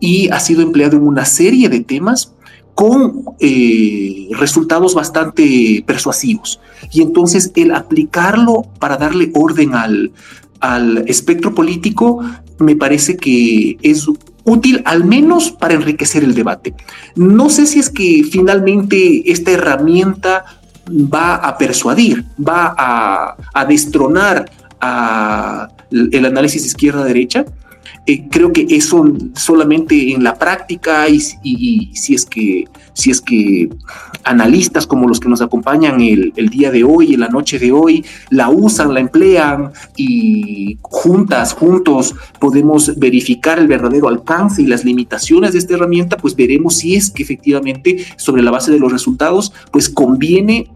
y 0.00 0.30
ha 0.30 0.40
sido 0.40 0.62
empleado 0.62 0.96
en 0.96 1.02
una 1.02 1.24
serie 1.24 1.68
de 1.68 1.80
temas 1.80 2.32
con 2.74 3.24
eh, 3.40 4.28
resultados 4.38 4.94
bastante 4.94 5.82
persuasivos. 5.84 6.60
Y 6.92 7.02
entonces 7.02 7.50
el 7.56 7.72
aplicarlo 7.72 8.62
para 8.78 8.96
darle 8.96 9.32
orden 9.34 9.74
al, 9.74 10.12
al 10.60 10.98
espectro 11.08 11.54
político 11.54 12.20
me 12.60 12.76
parece 12.76 13.16
que 13.16 13.76
es 13.82 14.06
útil 14.48 14.82
al 14.84 15.04
menos 15.04 15.50
para 15.50 15.74
enriquecer 15.74 16.24
el 16.24 16.34
debate. 16.34 16.74
No 17.14 17.50
sé 17.50 17.66
si 17.66 17.78
es 17.78 17.90
que 17.90 18.24
finalmente 18.30 19.30
esta 19.30 19.50
herramienta 19.50 20.44
va 20.90 21.36
a 21.36 21.58
persuadir, 21.58 22.24
va 22.38 22.74
a, 22.76 23.64
destronar 23.66 24.50
el 25.90 26.24
análisis 26.24 26.64
izquierda-derecha, 26.64 27.44
eh, 28.08 28.26
creo 28.30 28.54
que 28.54 28.66
eso 28.70 29.04
solamente 29.34 30.14
en 30.14 30.24
la 30.24 30.34
práctica 30.34 31.06
y, 31.10 31.20
si 31.20 32.14
es 32.14 32.24
que 32.24 32.64
si 32.94 33.10
es 33.10 33.20
que 33.20 33.68
analistas 34.24 34.86
como 34.86 35.06
los 35.06 35.20
que 35.20 35.28
nos 35.28 35.42
acompañan 35.42 36.00
el, 36.00 36.32
día 36.48 36.70
de 36.70 36.84
hoy, 36.84 37.12
en 37.12 37.20
la 37.20 37.28
noche 37.28 37.58
de 37.58 37.70
hoy, 37.70 38.02
la 38.30 38.48
usan, 38.48 38.94
la 38.94 39.00
emplean 39.00 39.72
y 39.94 40.78
juntas, 40.80 41.52
juntos 41.52 42.14
podemos 42.40 42.98
verificar 42.98 43.58
el 43.58 43.68
verdadero 43.68 44.08
alcance 44.08 44.62
y 44.62 44.66
las 44.66 44.86
limitaciones 44.86 45.52
de 45.52 45.58
esta 45.58 45.74
herramienta, 45.74 46.16
pues 46.16 46.34
veremos 46.34 46.78
si 46.78 46.96
es 46.96 47.10
que 47.10 47.22
efectivamente 47.22 48.06
sobre 48.16 48.42
la 48.42 48.50
base 48.50 48.72
de 48.72 48.78
los 48.78 48.90
resultados, 48.90 49.52
pues 49.70 49.90
conviene 49.90 50.70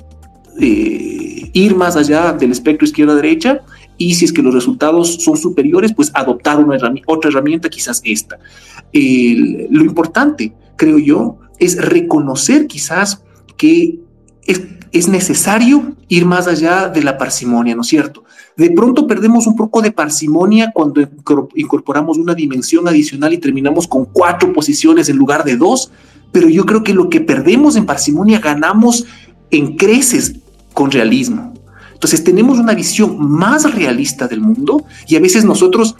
eh, 0.60 1.50
ir 1.54 1.74
más 1.76 1.96
allá 1.96 2.34
del 2.34 2.52
espectro 2.52 2.84
izquierda-derecha 2.84 3.62
y 3.98 4.14
si 4.14 4.24
es 4.24 4.32
que 4.32 4.42
los 4.42 4.54
resultados 4.54 5.16
son 5.22 5.36
superiores, 5.36 5.92
pues 5.92 6.10
adoptar 6.14 6.58
una 6.58 6.78
otra 7.06 7.30
herramienta, 7.30 7.68
quizás 7.68 8.00
esta. 8.04 8.38
lo 8.92 9.84
importante, 9.84 10.52
creo 10.76 10.98
yo, 10.98 11.38
es 11.58 11.76
reconocer 11.76 12.66
quizás 12.66 13.22
que 13.56 14.00
es, 14.44 14.62
es 14.90 15.08
necesario 15.08 15.94
ir 16.08 16.26
más 16.26 16.48
allá 16.48 16.88
de 16.88 17.02
la 17.02 17.16
parsimonia, 17.16 17.74
¿no 17.74 17.82
es 17.82 17.88
cierto? 17.88 18.24
De 18.56 18.70
pronto 18.70 19.06
perdemos 19.06 19.46
un 19.46 19.56
poco 19.56 19.80
de 19.80 19.92
parsimonia 19.92 20.72
cuando 20.74 21.00
incorporamos 21.54 22.18
una 22.18 22.34
dimensión 22.34 22.86
adicional 22.86 23.32
y 23.32 23.38
terminamos 23.38 23.86
con 23.88 24.04
cuatro 24.04 24.52
posiciones 24.52 25.08
en 25.08 25.16
lugar 25.16 25.44
de 25.44 25.56
dos, 25.56 25.90
pero 26.32 26.48
yo 26.48 26.66
creo 26.66 26.82
que 26.82 26.92
lo 26.92 27.08
que 27.08 27.20
perdemos 27.20 27.76
en 27.76 27.86
parsimonia 27.86 28.40
ganamos 28.40 29.06
en 29.50 29.76
creces 29.76 30.34
con 30.74 30.90
realismo. 30.90 31.51
Entonces 32.02 32.24
tenemos 32.24 32.58
una 32.58 32.74
visión 32.74 33.16
más 33.16 33.72
realista 33.76 34.26
del 34.26 34.40
mundo 34.40 34.84
y 35.06 35.14
a 35.14 35.20
veces 35.20 35.44
nosotros, 35.44 35.94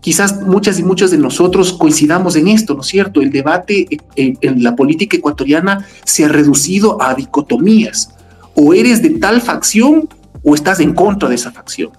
quizás 0.00 0.40
muchas 0.42 0.78
y 0.78 0.84
muchas 0.84 1.10
de 1.10 1.18
nosotros 1.18 1.72
coincidamos 1.72 2.36
en 2.36 2.46
esto, 2.46 2.74
¿no 2.74 2.82
es 2.82 2.86
cierto? 2.86 3.20
El 3.20 3.32
debate 3.32 3.88
en, 4.14 4.62
la 4.62 4.76
política 4.76 5.16
ecuatoriana 5.16 5.84
se 6.04 6.24
ha 6.24 6.28
reducido 6.28 7.02
a 7.02 7.12
dicotomías. 7.12 8.14
O 8.54 8.72
eres 8.72 9.02
de 9.02 9.10
tal 9.10 9.40
facción 9.40 10.08
o 10.44 10.54
estás 10.54 10.78
en 10.78 10.94
contra 10.94 11.28
de 11.28 11.34
esa 11.34 11.50
facción. 11.50 11.90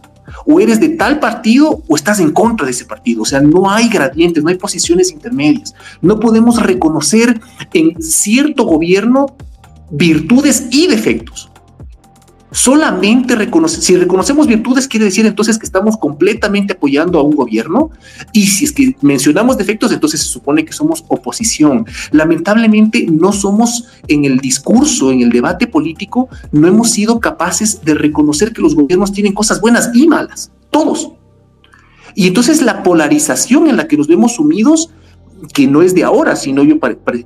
O 0.46 0.62
eres 0.62 0.80
de 0.80 0.88
tal 0.96 1.20
partido 1.20 1.84
o 1.86 1.98
estás 1.98 2.22
en 2.22 2.32
contra 2.32 2.66
de 2.66 2.72
ese 2.72 2.86
partido. 2.86 3.24
O 3.24 3.26
sea, 3.26 3.42
no 3.42 3.70
hay 3.70 3.90
gradientes, 3.90 4.42
no 4.42 4.48
hay 4.48 4.56
posiciones 4.56 5.12
intermedias. 5.12 5.76
No 6.02 6.18
podemos 6.18 6.64
reconocer 6.64 7.42
en 7.74 8.02
cierto 8.02 8.64
gobierno 8.64 9.36
virtudes 9.92 10.68
y 10.72 10.88
defectos 10.88 11.50
solamente 12.52 13.36
reconoce, 13.36 13.82
si 13.82 13.96
reconocemos 13.96 14.48
virtudes, 14.48 14.88
quiere 14.88 15.06
decir 15.06 15.26
entonces 15.26 15.58
que 15.58 15.66
estamos 15.66 15.98
completamente 15.98 16.74
apoyando 16.74 17.20
a 17.20 17.24
un 17.24 17.36
gobierno. 17.36 17.92
Y 18.34 18.48
si 18.48 18.66
es 18.66 18.72
que 18.72 18.96
mencionamos 19.02 19.58
defectos, 19.58 19.92
entonces 19.92 20.22
se 20.22 20.28
supone 20.28 20.66
que 20.66 20.74
somos 20.74 21.04
oposición. 21.08 21.86
Lamentablemente 22.12 23.06
no 23.10 23.32
somos 23.32 23.86
en 24.08 24.26
el 24.26 24.40
discurso, 24.40 25.12
en 25.12 25.22
el 25.22 25.30
debate 25.30 25.68
político, 25.68 26.30
no 26.52 26.68
hemos 26.68 26.92
sido 26.92 27.20
capaces 27.20 27.84
de 27.84 27.94
reconocer 27.94 28.54
que 28.54 28.62
los 28.62 28.76
gobiernos 28.76 29.12
tienen 29.12 29.34
cosas 29.34 29.62
buenas 29.62 29.92
y 29.94 30.08
malas, 30.08 30.52
todos. 30.72 31.12
Y 32.16 32.28
entonces 32.28 32.62
la 32.62 32.84
polarización 32.84 33.68
en 33.68 33.78
la 33.78 33.88
que 33.88 33.98
nos 33.98 34.08
vemos 34.08 34.36
sumidos 34.36 34.90
que 35.54 35.68
no 35.68 35.82
es 35.82 35.94
de 35.94 36.04
ahora, 36.04 36.36
sino 36.36 36.64
yo, 36.64 36.76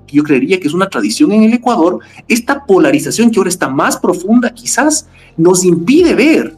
yo 0.08 0.24
creería 0.24 0.60
que 0.60 0.68
es 0.68 0.74
una 0.74 0.90
tradición 0.90 1.32
en 1.32 1.44
el 1.44 1.54
Ecuador, 1.54 2.00
esta 2.28 2.66
polarización 2.66 3.32
que 3.32 3.40
ahora 3.40 3.50
está 3.50 3.70
más 3.70 3.98
profunda 3.98 4.54
quizás 4.54 5.08
nos 5.38 5.64
impide 5.64 6.14
ver 6.14 6.56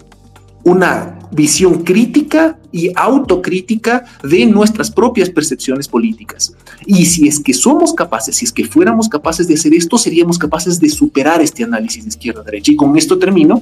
una 0.64 1.20
visión 1.32 1.84
crítica 1.84 2.58
y 2.72 2.92
autocrítica 2.96 4.06
de 4.24 4.46
nuestras 4.48 4.90
propias 4.90 5.30
percepciones 5.30 5.88
políticas. 5.88 6.54
Y 6.86 7.06
si 7.06 7.28
es 7.28 7.40
que 7.40 7.54
somos 7.54 7.94
capaces, 7.94 8.36
si 8.36 8.46
es 8.46 8.52
que 8.52 8.66
fuéramos 8.66 9.08
capaces 9.08 9.48
de 9.48 9.54
hacer 9.54 9.74
esto, 9.74 9.98
seríamos 9.98 10.40
capaces 10.40 10.80
de 10.80 10.90
superar 10.90 11.42
este 11.42 11.64
análisis 11.64 12.04
de 12.04 12.10
izquierda-derecha. 12.10 12.72
Y 12.72 12.76
con 12.76 12.98
esto 12.98 13.18
termino. 13.20 13.62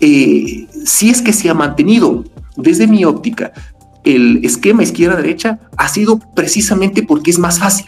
Eh, 0.00 0.66
si 0.84 1.08
es 1.08 1.22
que 1.22 1.32
se 1.32 1.48
ha 1.48 1.54
mantenido 1.54 2.24
desde 2.56 2.86
mi 2.86 3.04
óptica 3.04 3.52
el 4.04 4.44
esquema 4.44 4.82
izquierda-derecha 4.82 5.58
ha 5.76 5.88
sido 5.88 6.20
precisamente 6.34 7.02
porque 7.02 7.30
es 7.30 7.38
más 7.38 7.58
fácil. 7.58 7.86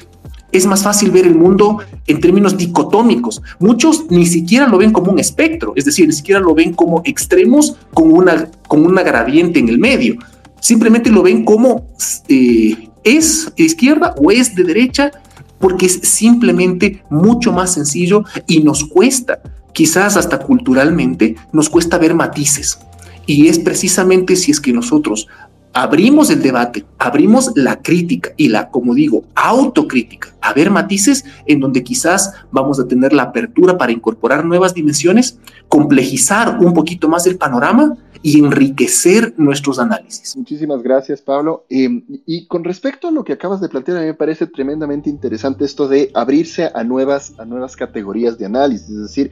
Es 0.52 0.64
más 0.66 0.82
fácil 0.82 1.10
ver 1.10 1.26
el 1.26 1.34
mundo 1.34 1.78
en 2.06 2.20
términos 2.20 2.56
dicotómicos. 2.56 3.42
Muchos 3.58 4.06
ni 4.10 4.26
siquiera 4.26 4.66
lo 4.66 4.78
ven 4.78 4.92
como 4.92 5.12
un 5.12 5.18
espectro, 5.18 5.72
es 5.76 5.84
decir, 5.84 6.06
ni 6.06 6.14
siquiera 6.14 6.40
lo 6.40 6.54
ven 6.54 6.72
como 6.72 7.02
extremos 7.04 7.76
con 7.92 8.12
una, 8.12 8.48
con 8.66 8.86
una 8.86 9.02
gradiente 9.02 9.58
en 9.58 9.68
el 9.68 9.78
medio. 9.78 10.16
Simplemente 10.60 11.10
lo 11.10 11.22
ven 11.22 11.44
como 11.44 11.88
eh, 12.28 12.88
es 13.04 13.52
de 13.56 13.64
izquierda 13.64 14.14
o 14.18 14.30
es 14.30 14.54
de 14.54 14.64
derecha, 14.64 15.10
porque 15.58 15.86
es 15.86 16.00
simplemente 16.02 17.02
mucho 17.10 17.52
más 17.52 17.74
sencillo 17.74 18.24
y 18.46 18.62
nos 18.62 18.84
cuesta, 18.84 19.40
quizás 19.72 20.16
hasta 20.16 20.38
culturalmente, 20.38 21.36
nos 21.52 21.68
cuesta 21.68 21.98
ver 21.98 22.14
matices. 22.14 22.78
Y 23.26 23.48
es 23.48 23.58
precisamente 23.58 24.36
si 24.36 24.52
es 24.52 24.60
que 24.60 24.72
nosotros 24.72 25.28
abrimos 25.76 26.30
el 26.30 26.40
debate, 26.40 26.86
abrimos 26.98 27.52
la 27.54 27.82
crítica 27.82 28.30
y 28.38 28.48
la, 28.48 28.70
como 28.70 28.94
digo, 28.94 29.24
autocrítica, 29.34 30.34
a 30.40 30.54
ver 30.54 30.70
matices 30.70 31.26
en 31.44 31.60
donde 31.60 31.84
quizás 31.84 32.32
vamos 32.50 32.80
a 32.80 32.88
tener 32.88 33.12
la 33.12 33.24
apertura 33.24 33.76
para 33.76 33.92
incorporar 33.92 34.42
nuevas 34.42 34.72
dimensiones, 34.72 35.38
complejizar 35.68 36.60
un 36.60 36.72
poquito 36.72 37.10
más 37.10 37.26
el 37.26 37.36
panorama 37.36 37.94
y 38.22 38.38
enriquecer 38.38 39.34
nuestros 39.36 39.78
análisis. 39.78 40.36
Muchísimas 40.36 40.82
gracias, 40.82 41.20
Pablo. 41.20 41.64
Em, 41.68 42.02
y 42.26 42.46
con 42.46 42.64
respecto 42.64 43.08
a 43.08 43.10
lo 43.10 43.24
que 43.24 43.32
acabas 43.32 43.60
de 43.60 43.68
plantear, 43.68 43.98
a 43.98 44.00
mí 44.00 44.06
me 44.06 44.14
parece 44.14 44.46
tremendamente 44.46 45.10
interesante 45.10 45.64
esto 45.64 45.88
de 45.88 46.10
abrirse 46.14 46.70
a 46.74 46.84
nuevas, 46.84 47.34
a 47.38 47.44
nuevas 47.44 47.76
categorías 47.76 48.38
de 48.38 48.46
análisis. 48.46 48.88
Es 48.88 49.02
decir, 49.02 49.30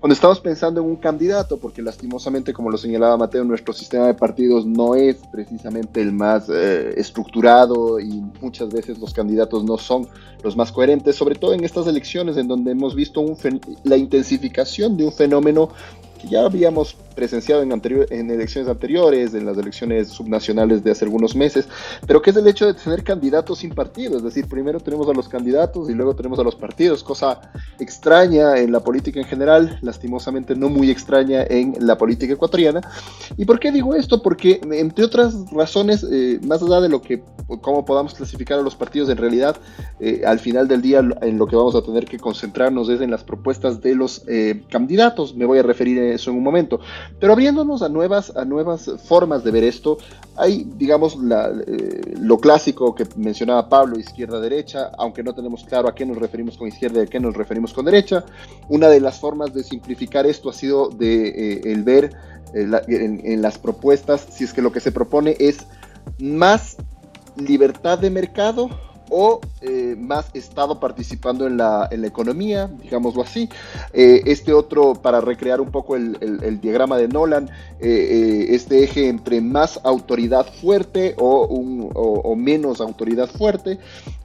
cuando 0.00 0.14
estamos 0.14 0.40
pensando 0.40 0.80
en 0.80 0.86
un 0.86 0.96
candidato, 0.96 1.58
porque 1.58 1.82
lastimosamente, 1.82 2.52
como 2.52 2.70
lo 2.70 2.78
señalaba 2.78 3.16
Mateo, 3.16 3.44
nuestro 3.44 3.72
sistema 3.72 4.06
de 4.06 4.14
partidos 4.14 4.66
no 4.66 4.94
es 4.94 5.16
precisamente 5.32 6.00
el 6.00 6.12
más 6.12 6.48
eh, 6.48 6.94
estructurado 6.96 7.98
y 8.00 8.22
muchas 8.40 8.68
veces 8.68 8.98
los 8.98 9.12
candidatos 9.12 9.64
no 9.64 9.78
son 9.78 10.06
los 10.42 10.56
más 10.56 10.70
coherentes, 10.70 11.16
sobre 11.16 11.34
todo 11.34 11.52
en 11.54 11.64
estas 11.64 11.86
elecciones 11.86 12.36
en 12.36 12.48
donde 12.48 12.72
hemos 12.72 12.94
visto 12.94 13.20
un 13.20 13.36
la 13.84 13.96
intensificación 13.96 14.96
de 14.96 15.04
un 15.04 15.12
fenómeno 15.12 15.70
que 16.20 16.28
ya 16.28 16.44
habíamos 16.44 16.96
presenciado 17.18 17.62
en, 17.64 17.72
en 17.72 18.30
elecciones 18.30 18.70
anteriores, 18.70 19.34
en 19.34 19.44
las 19.44 19.58
elecciones 19.58 20.06
subnacionales 20.06 20.84
de 20.84 20.92
hace 20.92 21.04
algunos 21.04 21.34
meses, 21.34 21.68
pero 22.06 22.22
que 22.22 22.30
es 22.30 22.36
el 22.36 22.46
hecho 22.46 22.64
de 22.64 22.74
tener 22.74 23.02
candidatos 23.02 23.58
sin 23.58 23.70
partido, 23.70 24.18
es 24.18 24.22
decir, 24.22 24.46
primero 24.46 24.78
tenemos 24.78 25.08
a 25.08 25.12
los 25.12 25.28
candidatos 25.28 25.90
y 25.90 25.94
luego 25.94 26.14
tenemos 26.14 26.38
a 26.38 26.44
los 26.44 26.54
partidos, 26.54 27.02
cosa 27.02 27.40
extraña 27.80 28.56
en 28.58 28.70
la 28.70 28.78
política 28.78 29.18
en 29.18 29.26
general, 29.26 29.80
lastimosamente 29.82 30.54
no 30.54 30.68
muy 30.68 30.92
extraña 30.92 31.42
en 31.42 31.74
la 31.80 31.98
política 31.98 32.34
ecuatoriana. 32.34 32.82
¿Y 33.36 33.44
por 33.44 33.58
qué 33.58 33.72
digo 33.72 33.96
esto? 33.96 34.22
Porque 34.22 34.60
entre 34.70 35.04
otras 35.04 35.34
razones, 35.50 36.06
eh, 36.08 36.38
más 36.44 36.62
allá 36.62 36.80
de 36.80 36.88
lo 36.88 37.02
que, 37.02 37.24
cómo 37.60 37.84
podamos 37.84 38.14
clasificar 38.14 38.60
a 38.60 38.62
los 38.62 38.76
partidos 38.76 39.08
en 39.08 39.16
realidad, 39.16 39.56
eh, 39.98 40.22
al 40.24 40.38
final 40.38 40.68
del 40.68 40.82
día 40.82 41.00
en 41.22 41.36
lo 41.36 41.48
que 41.48 41.56
vamos 41.56 41.74
a 41.74 41.82
tener 41.82 42.04
que 42.04 42.18
concentrarnos 42.18 42.88
es 42.88 43.00
en 43.00 43.10
las 43.10 43.24
propuestas 43.24 43.80
de 43.80 43.96
los 43.96 44.22
eh, 44.28 44.62
candidatos, 44.70 45.34
me 45.34 45.46
voy 45.46 45.58
a 45.58 45.64
referir 45.64 45.98
a 45.98 46.14
eso 46.14 46.30
en 46.30 46.36
un 46.36 46.44
momento, 46.44 46.78
pero 47.20 47.32
abriéndonos 47.32 47.82
a 47.82 47.88
nuevas, 47.88 48.34
a 48.36 48.44
nuevas 48.44 48.90
formas 49.04 49.44
de 49.44 49.50
ver 49.50 49.64
esto, 49.64 49.98
hay, 50.36 50.70
digamos, 50.76 51.16
lo 51.16 52.38
clásico 52.38 52.94
que 52.94 53.06
mencionaba 53.16 53.68
Pablo, 53.68 53.98
izquierda-derecha, 53.98 54.90
aunque 54.98 55.22
no 55.22 55.34
tenemos 55.34 55.64
claro 55.64 55.88
a 55.88 55.94
qué 55.94 56.06
nos 56.06 56.16
referimos 56.16 56.56
con 56.56 56.68
izquierda 56.68 57.00
y 57.00 57.02
a 57.04 57.06
qué 57.06 57.18
nos 57.18 57.34
referimos 57.34 57.72
con 57.72 57.84
derecha. 57.84 58.24
Una 58.68 58.88
de 58.88 59.00
las 59.00 59.18
formas 59.18 59.52
de 59.52 59.64
simplificar 59.64 60.26
esto 60.26 60.48
ha 60.50 60.52
sido 60.52 60.90
de 60.90 61.60
el 61.64 61.82
ver 61.82 62.12
en, 62.54 63.42
las 63.42 63.58
propuestas 63.58 64.26
si 64.30 64.44
es 64.44 64.52
que 64.52 64.62
lo 64.62 64.72
que 64.72 64.80
se 64.80 64.92
propone 64.92 65.36
es 65.38 65.58
más 66.18 66.76
libertad 67.36 67.98
de 67.98 68.10
mercado 68.10 68.70
o 69.10 69.40
eh, 69.60 69.96
más 69.98 70.30
Estado 70.34 70.78
participando 70.80 71.46
en 71.46 71.56
la, 71.56 71.88
economía, 71.90 72.70
digámoslo 72.82 73.22
así. 73.22 73.48
Eh, 73.92 74.22
este 74.26 74.52
otro, 74.52 74.94
para 74.94 75.20
recrear 75.20 75.60
un 75.60 75.70
poco 75.70 75.96
el, 75.96 76.60
diagrama 76.60 76.96
de 76.96 77.08
Nolan, 77.08 77.50
eh, 77.80 78.46
este 78.50 78.84
eje 78.84 79.08
entre 79.08 79.40
más 79.40 79.80
autoridad 79.84 80.46
fuerte 80.60 81.14
o, 81.18 81.46
un, 81.46 81.90
o, 81.94 82.36
menos 82.36 82.80
autoridad 82.80 83.28
fuerte. 83.28 83.78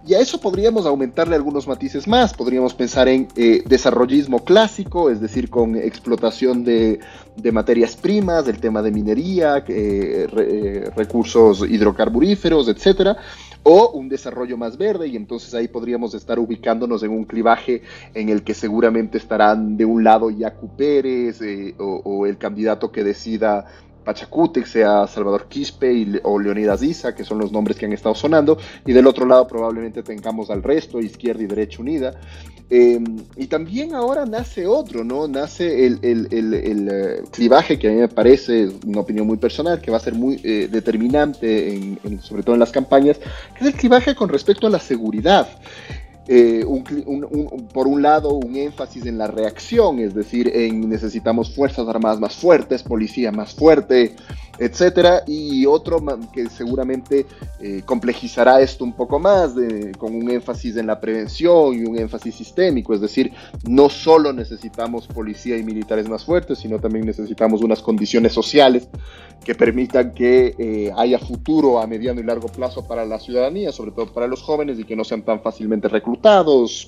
Y 0.05 0.15
a 0.15 0.19
eso 0.19 0.39
podríamos 0.39 0.85
aumentarle 0.85 1.35
algunos 1.35 1.67
matices 1.67 2.07
más. 2.07 2.33
Podríamos 2.33 2.73
pensar 2.73 3.07
en 3.07 3.27
desarrollismo 3.65 4.43
clásico, 4.43 5.09
es 5.09 5.21
decir, 5.21 5.49
con 5.49 5.77
explotación 5.77 6.65
de, 6.65 6.99
materias 7.51 7.95
primas, 7.95 8.45
del 8.45 8.59
tema 8.59 8.81
de 8.81 8.91
minería, 8.91 9.63
recursos 10.95 11.61
hidrocarburíferos, 11.61 12.67
etcétera 12.67 13.17
o 13.63 13.91
un 13.91 14.09
desarrollo 14.09 14.57
más 14.57 14.77
verde 14.77 15.07
y 15.07 15.15
entonces 15.15 15.53
ahí 15.53 15.69
podríamos 15.69 16.13
estar 16.13 16.37
ubicándonos 16.37 17.01
en 17.03 17.11
un 17.11 17.23
clivaje 17.23 17.81
en 18.13 18.29
el 18.29 18.43
que 18.43 18.53
seguramente 18.53 19.17
estarán 19.17 19.77
de 19.77 19.85
un 19.85 20.03
lado 20.03 20.29
Yacu 20.29 20.75
Pérez 20.75 21.41
eh, 21.41 21.73
o, 21.79 22.25
el 22.27 22.37
candidato 22.37 22.91
que 22.91 23.03
decida 23.03 23.65
Pachacútec, 24.03 24.65
sea 24.65 25.07
Salvador 25.07 25.47
Quispe 25.47 26.21
o 26.23 26.39
Leonidas 26.39 26.83
Isa, 26.83 27.15
que 27.15 27.23
son 27.23 27.39
los 27.39 27.51
nombres 27.51 27.77
que 27.77 27.85
han 27.85 27.93
estado 27.93 28.15
sonando, 28.15 28.57
y 28.85 28.93
del 28.93 29.07
otro 29.07 29.25
lado 29.25 29.47
probablemente 29.47 30.03
tengamos 30.03 30.49
al 30.49 30.63
resto, 30.63 30.99
izquierda 30.99 31.43
y 31.43 31.47
derecha 31.47 31.81
unida. 31.81 32.13
Em, 32.69 33.03
y 33.35 33.47
también 33.47 33.93
ahora 33.93 34.25
nace 34.25 34.65
otro, 34.65 35.03
¿no? 35.03 35.27
Nace 35.27 35.85
el, 35.85 35.99
eh, 36.01 37.21
clivaje 37.31 37.77
que 37.77 37.87
a 37.87 37.91
mí 37.91 37.97
me 37.97 38.07
parece, 38.07 38.69
una 38.85 39.01
opinión 39.01 39.27
muy 39.27 39.37
personal, 39.37 39.79
que 39.79 39.91
va 39.91 39.97
a 39.97 39.99
ser 39.99 40.15
muy 40.15 40.39
eh, 40.43 40.67
determinante, 40.71 41.99
sobre 42.21 42.41
todo 42.41 42.55
en 42.55 42.59
las 42.59 42.71
campañas, 42.71 43.19
que 43.19 43.59
es 43.59 43.73
el 43.73 43.73
clivaje 43.73 44.15
con 44.15 44.29
respecto 44.29 44.67
a 44.67 44.69
la 44.69 44.79
seguridad. 44.79 45.47
Eh, 46.27 46.65
por 47.73 47.87
un 47.87 48.01
lado, 48.01 48.33
un 48.33 48.55
énfasis 48.55 49.05
en 49.05 49.17
la 49.17 49.27
reacción, 49.27 49.99
es 49.99 50.13
decir, 50.13 50.49
en 50.53 50.89
necesitamos 50.89 51.53
fuerzas 51.53 51.87
armadas 51.89 52.19
más 52.19 52.35
fuertes, 52.35 52.81
policía 52.81 53.33
más 53.33 53.53
fuerte, 53.53 54.15
etcétera, 54.57 55.23
y 55.27 55.65
otro 55.65 55.97
que 56.31 56.49
seguramente 56.49 57.25
eh, 57.59 57.81
complejizará 57.85 58.61
esto 58.61 58.85
un 58.85 58.93
poco 58.93 59.19
más, 59.19 59.53
con 59.97 60.15
un 60.15 60.29
énfasis 60.29 60.77
en 60.77 60.87
la 60.87 61.01
prevención 61.01 61.73
y 61.73 61.83
un 61.83 61.97
énfasis 61.97 62.35
sistémico, 62.35 62.93
es 62.93 63.01
decir, 63.01 63.33
no 63.67 63.89
solo 63.89 64.31
necesitamos 64.31 65.07
policía 65.07 65.57
y 65.57 65.63
militares 65.63 66.07
más 66.07 66.23
fuertes, 66.23 66.59
sino 66.59 66.79
también 66.79 67.05
necesitamos 67.05 67.61
unas 67.61 67.81
condiciones 67.81 68.31
sociales 68.31 68.87
que 69.43 69.55
permitan 69.55 70.13
que 70.13 70.55
eh, 70.57 70.91
haya 70.95 71.19
futuro 71.19 71.81
a 71.81 71.87
mediano 71.87 72.21
y 72.21 72.23
largo 72.23 72.47
plazo 72.47 72.87
para 72.87 73.05
la 73.05 73.19
ciudadanía, 73.19 73.73
sobre 73.73 73.91
todo 73.91 74.13
para 74.13 74.27
los 74.27 74.41
jóvenes 74.41 74.79
y 74.79 74.85
que 74.85 74.95
no 74.95 75.03
sean 75.03 75.23
tan 75.23 75.41
fácilmente 75.41 75.89
reclutados 75.89 76.12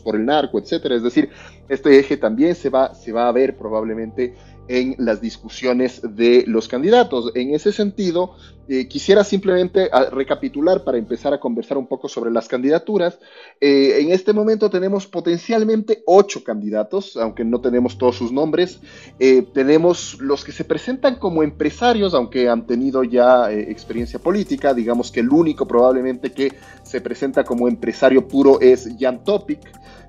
por 0.04 0.16
el 0.16 0.26
narco, 0.26 0.60
etcétera. 0.60 0.96
Es 0.96 1.04
decir, 1.04 1.30
este 1.70 2.00
eje 2.00 2.18
también 2.18 2.56
se 2.56 2.70
va, 2.70 2.94
se 2.94 3.12
va 3.12 3.28
a 3.28 3.32
ver 3.32 3.58
probablemente 3.58 4.36
en 4.68 4.96
las 4.98 5.22
discusiones 5.22 6.02
de 6.04 6.44
los 6.48 6.68
candidatos. 6.68 7.32
En 7.36 7.54
ese 7.54 7.72
sentido, 7.72 8.36
eh, 8.68 8.88
quisiera 8.88 9.24
simplemente 9.24 9.90
ah, 9.92 10.06
recapitular 10.12 10.84
para 10.84 10.98
empezar 10.98 11.34
a 11.34 11.40
conversar 11.40 11.78
un 11.78 11.86
poco 11.86 12.10
sobre 12.10 12.32
las 12.32 12.48
candidaturas. 12.48 13.20
Eh, 13.62 14.00
en 14.00 14.12
este 14.12 14.34
momento 14.34 14.70
tenemos 14.70 15.06
potencialmente 15.06 16.02
ocho 16.08 16.44
candidatos, 16.44 17.16
aunque 17.16 17.46
no 17.46 17.62
tenemos 17.62 17.98
todos 17.98 18.16
sus 18.16 18.32
nombres. 18.32 18.80
Eh, 19.20 19.44
tenemos 19.54 20.18
los 20.20 20.44
que 20.44 20.52
se 20.52 20.64
presentan 20.64 21.18
como 21.18 21.44
empresarios, 21.44 22.16
aunque 22.16 22.50
han 22.50 22.66
tenido 22.66 23.04
ya 23.04 23.52
experiencia 23.52 24.18
política. 24.18 24.74
Digamos 24.74 25.12
que 25.12 25.20
el 25.20 25.30
único 25.30 25.68
probablemente 25.68 26.32
que 26.32 26.54
se 26.82 27.02
presenta 27.02 27.44
como 27.44 27.68
empresario 27.68 28.28
puro 28.28 28.60
es 28.62 28.90
Jan 29.00 29.24
Topic 29.24 29.60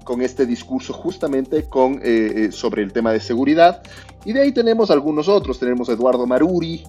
con 0.06 0.22
este 0.22 0.46
discurso 0.46 0.94
justamente 0.94 1.64
con, 1.64 2.00
sobre 2.52 2.82
el 2.82 2.92
tema 2.92 3.12
de 3.12 3.20
seguridad. 3.20 3.82
Y 4.24 4.32
de 4.32 4.40
ahí 4.40 4.52
tenemos 4.52 4.90
algunos 4.90 5.28
otros, 5.28 5.58
tenemos 5.58 5.88
a 5.88 5.92
Eduardo 5.92 6.26
Maruri, 6.26 6.84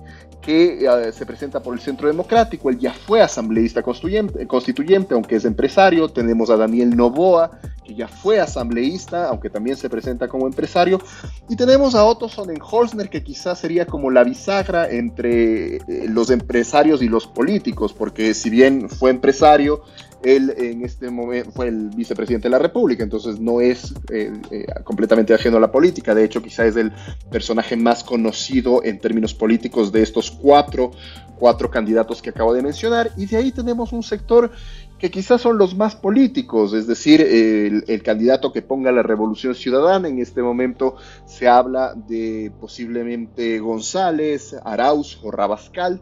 que 0.48 0.86
eh, 0.86 1.12
se 1.12 1.26
presenta 1.26 1.62
por 1.62 1.74
el 1.74 1.82
Centro 1.82 2.08
Democrático, 2.08 2.70
él 2.70 2.80
ya 2.80 2.94
fue 2.94 3.22
asambleísta 3.22 3.84
constituyente, 3.84 5.14
aunque 5.14 5.36
es 5.36 5.44
empresario, 5.44 6.08
tenemos 6.08 6.50
a 6.50 6.56
Daniel 6.56 6.96
Novoa, 6.96 7.60
que 7.84 7.94
ya 7.94 8.08
fue 8.08 8.40
asambleísta, 8.40 9.28
aunque 9.28 9.50
también 9.50 9.76
se 9.76 9.90
presenta 9.90 10.30
como 10.30 10.48
empresario, 10.48 11.02
y 11.50 11.58
tenemos 11.58 11.96
a 11.96 12.06
Otto 12.06 12.30
Sonnenholzner, 12.30 13.10
que 13.10 13.24
quizás 13.24 13.60
sería 13.60 13.86
como 13.86 14.10
la 14.10 14.24
bisagra 14.24 14.90
entre 14.90 15.76
eh, 15.76 15.82
los 16.08 16.30
empresarios 16.30 17.02
y 17.02 17.10
los 17.10 17.28
políticos, 17.28 17.92
porque 17.92 18.34
si 18.34 18.50
bien 18.50 18.88
fue 18.88 19.10
empresario, 19.10 19.82
él 20.24 20.54
en 20.58 20.84
este 20.84 21.10
momento 21.10 21.52
fue 21.52 21.68
el 21.68 21.90
vicepresidente 21.90 22.48
de 22.48 22.52
la 22.52 22.60
República, 22.60 23.04
entonces 23.04 23.40
no 23.40 23.62
es 23.62 23.94
eh, 24.12 24.32
eh, 24.52 24.66
completamente 24.84 25.34
ajeno 25.34 25.58
a 25.58 25.60
la 25.60 25.72
política. 25.72 26.16
De 26.16 26.24
hecho, 26.24 26.42
quizá 26.42 26.66
es 26.66 26.76
el 26.76 26.92
personaje 27.32 27.76
más 27.76 28.04
conocido 28.04 28.84
en 28.84 29.00
términos 29.00 29.34
políticos 29.34 29.92
de 29.92 30.02
estos 30.02 30.32
cuatro, 30.32 30.92
cuatro 31.38 31.70
candidatos 31.70 32.22
que 32.22 32.32
acabo 32.32 32.54
de 32.54 32.62
mencionar. 32.62 33.12
Y 33.16 33.28
de 33.28 33.38
ahí 33.38 33.52
tenemos 33.52 33.94
un 33.94 34.04
sector 34.04 34.52
que 34.98 35.12
quizás 35.12 35.42
son 35.42 35.58
los 35.60 35.76
más 35.76 35.96
políticos, 35.96 36.74
es 36.74 36.88
decir, 36.88 37.22
el, 37.22 38.02
candidato 38.02 38.52
que 38.52 38.64
ponga 38.64 38.92
la 38.92 39.04
revolución 39.04 39.54
ciudadana. 39.54 40.08
En 40.08 40.20
este 40.20 40.42
momento 40.42 40.96
se 41.26 41.48
habla 41.48 41.94
de 41.94 42.52
posiblemente 42.60 43.60
González, 43.60 44.56
Arauz 44.64 45.20
o 45.22 45.30
Rabascal. 45.30 46.02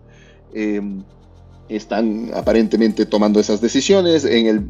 Em, 0.53 1.03
están 1.69 2.31
aparentemente 2.33 3.05
tomando 3.05 3.39
esas 3.39 3.61
decisiones. 3.61 4.25
En 4.25 4.47
el 4.47 4.67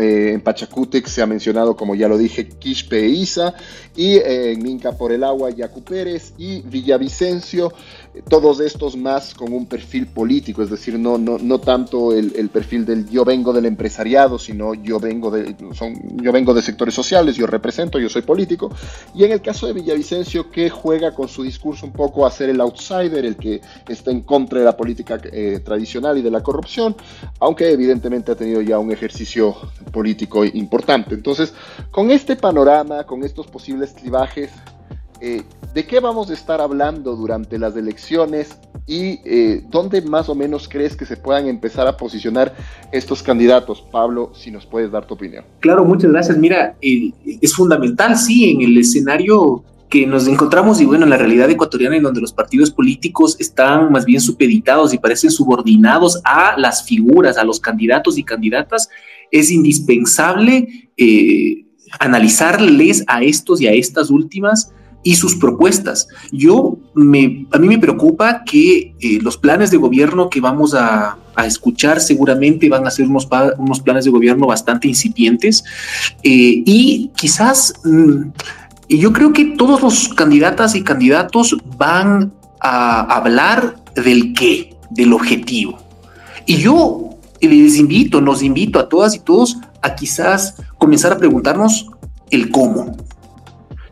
eh, 0.00 0.32
en 0.32 0.40
Pachacútec 0.40 1.06
se 1.06 1.22
ha 1.22 1.26
mencionado, 1.26 1.76
como 1.76 1.94
ya 1.94 2.08
lo 2.08 2.16
dije, 2.16 2.48
Quispe 2.48 3.04
e 3.04 3.08
Isa, 3.08 3.54
y 3.94 4.16
eh, 4.16 4.52
en 4.52 4.62
Minca 4.62 4.92
por 4.92 5.12
el 5.12 5.22
Agua, 5.22 5.50
Yacu 5.50 5.82
Pérez 5.82 6.32
y 6.38 6.60
Villavicencio, 6.62 7.72
todos 8.28 8.60
estos 8.60 8.96
más 8.96 9.34
con 9.34 9.52
un 9.52 9.66
perfil 9.66 10.06
político, 10.06 10.62
es 10.62 10.70
decir, 10.70 10.98
no, 10.98 11.18
no, 11.18 11.38
no 11.38 11.58
tanto 11.60 12.12
el, 12.12 12.48
perfil 12.48 12.86
del 12.86 13.08
yo 13.10 13.24
vengo 13.24 13.52
del 13.52 13.66
empresariado, 13.66 14.38
sino 14.38 14.74
yo 14.74 14.98
vengo, 14.98 15.30
de, 15.30 15.54
son, 15.74 15.94
yo 16.22 16.32
vengo 16.32 16.54
de 16.54 16.62
sectores 16.62 16.94
sociales, 16.94 17.36
yo 17.36 17.46
represento, 17.46 17.98
yo 17.98 18.08
soy 18.08 18.22
político, 18.22 18.70
y 19.14 19.24
en 19.24 19.32
el 19.32 19.42
caso 19.42 19.66
de 19.66 19.74
Villavicencio, 19.74 20.50
que 20.50 20.70
juega 20.70 21.14
con 21.14 21.28
su 21.28 21.42
discurso 21.42 21.84
un 21.84 21.92
poco 21.92 22.26
a 22.26 22.30
ser 22.30 22.48
el 22.48 22.60
outsider, 22.60 23.24
el 23.24 23.36
que 23.36 23.60
está 23.88 24.10
en 24.10 24.22
contra 24.22 24.58
de 24.58 24.64
la 24.64 24.76
política 24.76 25.20
eh, 25.24 25.60
tradicional 25.62 26.16
y 26.16 26.22
de 26.22 26.30
la 26.30 26.42
corrupción, 26.42 26.96
aunque 27.40 27.70
evidentemente 27.70 28.32
ha 28.32 28.36
tenido 28.36 28.62
ya 28.62 28.78
un 28.78 28.90
ejercicio 28.90 29.56
político 29.92 30.44
importante. 30.44 31.14
Entonces, 31.14 31.54
con 31.90 32.10
este 32.10 32.36
panorama, 32.36 33.04
con 33.04 33.22
estos 33.24 33.46
posibles 33.46 33.92
clivajes, 33.92 34.50
eh, 35.20 35.42
¿de 35.72 35.86
qué 35.86 36.00
vamos 36.00 36.30
a 36.30 36.34
estar 36.34 36.60
hablando 36.60 37.16
durante 37.16 37.58
las 37.58 37.76
elecciones 37.76 38.58
y 38.86 39.20
eh, 39.24 39.64
dónde 39.70 40.02
más 40.02 40.28
o 40.28 40.34
menos 40.34 40.68
crees 40.68 40.94
que 40.94 41.06
se 41.06 41.16
puedan 41.16 41.48
empezar 41.48 41.86
a 41.86 41.96
posicionar 41.96 42.54
estos 42.92 43.22
candidatos? 43.22 43.82
Pablo, 43.90 44.32
si 44.34 44.50
nos 44.50 44.66
puedes 44.66 44.90
dar 44.90 45.06
tu 45.06 45.14
opinión. 45.14 45.44
Claro, 45.60 45.84
muchas 45.84 46.10
gracias. 46.10 46.36
Mira, 46.36 46.76
es 46.80 47.54
fundamental, 47.54 48.16
sí, 48.16 48.50
en 48.50 48.62
el 48.62 48.78
escenario 48.78 49.64
que 49.88 50.06
nos 50.06 50.26
encontramos 50.26 50.80
y 50.80 50.84
bueno, 50.84 51.04
en 51.04 51.10
la 51.10 51.16
realidad 51.16 51.48
ecuatoriana 51.50 51.96
en 51.96 52.02
donde 52.02 52.20
los 52.20 52.32
partidos 52.32 52.70
políticos 52.70 53.36
están 53.38 53.92
más 53.92 54.04
bien 54.04 54.20
supeditados 54.20 54.92
y 54.92 54.98
parecen 54.98 55.30
subordinados 55.30 56.20
a 56.24 56.56
las 56.58 56.84
figuras, 56.84 57.38
a 57.38 57.44
los 57.44 57.60
candidatos 57.60 58.18
y 58.18 58.24
candidatas, 58.24 58.88
es 59.30 59.50
indispensable 59.50 60.90
eh, 60.96 61.66
analizarles 62.00 63.04
a 63.06 63.22
estos 63.22 63.60
y 63.60 63.66
a 63.68 63.72
estas 63.72 64.10
últimas 64.10 64.72
y 65.06 65.14
sus 65.14 65.36
propuestas. 65.36 66.08
Yo 66.32 66.78
me, 66.94 67.46
a 67.52 67.58
mí 67.58 67.68
me 67.68 67.78
preocupa 67.78 68.42
que 68.44 68.96
eh, 68.98 69.18
los 69.22 69.36
planes 69.36 69.70
de 69.70 69.76
gobierno 69.76 70.28
que 70.28 70.40
vamos 70.40 70.74
a, 70.74 71.18
escuchar 71.46 72.00
seguramente 72.00 72.70
van 72.70 72.86
a 72.86 72.90
ser 72.90 73.06
unos, 73.06 73.28
unos, 73.58 73.80
planes 73.80 74.06
de 74.06 74.10
gobierno 74.10 74.46
bastante 74.46 74.88
incipientes 74.88 75.62
eh, 76.22 76.62
y 76.64 77.10
quizás 77.14 77.74
mm, 77.84 78.30
yo 78.88 79.12
creo 79.12 79.32
que 79.32 79.44
todos 79.44 79.82
los 79.82 80.08
candidatas 80.10 80.74
y 80.74 80.82
candidatos 80.82 81.56
van 81.76 82.32
a 82.60 83.00
hablar 83.00 83.76
del 83.94 84.32
qué, 84.32 84.74
del 84.90 85.12
objetivo. 85.12 85.78
Y 86.46 86.56
yo 86.56 87.10
les 87.40 87.76
invito, 87.76 88.20
nos 88.20 88.42
invito 88.42 88.78
a 88.78 88.88
todas 88.88 89.14
y 89.14 89.18
todos 89.18 89.58
a 89.82 89.94
quizás 89.94 90.54
comenzar 90.78 91.12
a 91.12 91.18
preguntarnos 91.18 91.88
el 92.30 92.50
cómo. 92.50 92.96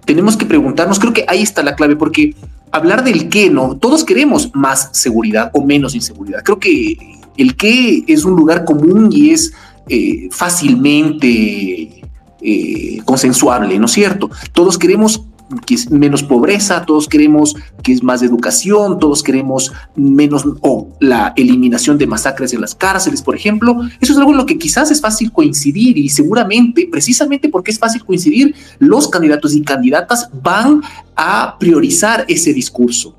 Tenemos 0.05 0.37
que 0.37 0.47
preguntarnos, 0.47 0.99
creo 0.99 1.13
que 1.13 1.25
ahí 1.29 1.43
está 1.43 1.63
la 1.63 1.75
clave, 1.75 1.97
porque 1.97 2.35
hablar 2.71 3.05
del 3.05 3.29
qué, 3.29 3.51
¿no? 3.51 3.77
Todos 3.77 4.05
queremos 4.05 4.51
más 4.55 4.91
seguridad 4.93 5.51
o 5.55 5.65
menos 5.65 5.95
inseguridad. 5.95 6.43
Creo 6.43 6.59
que 6.59 6.97
el 7.37 7.57
qué 7.57 8.05
es 8.07 8.25
un 8.25 8.37
lugar 8.37 8.65
común 8.65 9.11
y 9.13 9.31
es 9.31 9.53
eh, 9.89 10.29
fácilmente 10.31 12.04
eh, 12.45 13.01
consensuable, 13.05 13.79
¿no 13.79 13.87
es 13.87 13.93
cierto? 13.93 14.31
Todos 14.53 14.77
queremos 14.77 15.25
que 15.67 15.75
es 15.75 15.91
menos 15.91 16.23
pobreza, 16.23 16.85
todos 16.85 17.09
queremos 17.09 17.55
que 17.83 17.93
es 17.93 18.03
más 18.03 18.23
educación, 18.23 18.99
todos 18.99 19.23
queremos 19.23 19.73
menos 19.95 20.45
o 20.61 20.89
la 21.01 21.33
eliminación 21.37 21.99
de 21.99 22.07
masacres 22.07 22.53
en 22.53 22.61
las 22.61 22.75
cárceles, 22.75 23.23
por 23.23 23.35
ejemplo. 23.37 23.77
Eso 24.01 24.13
es 24.13 24.19
algo 24.19 24.33
en 24.33 24.39
lo 24.39 24.47
que 24.47 24.59
quizás 24.59 24.91
es 24.91 25.01
fácil 25.01 25.33
coincidir 25.33 25.99
y 25.99 26.09
seguramente, 26.09 26.89
precisamente 26.91 27.49
porque 27.49 27.71
es 27.71 27.79
fácil 27.79 28.05
coincidir, 28.05 28.55
los 28.79 29.09
candidatos 29.09 29.55
y 29.55 29.63
candidatas 29.63 30.29
van 30.43 30.83
a 31.17 31.57
priorizar 31.59 32.25
ese 32.29 32.53
discurso. 32.53 33.17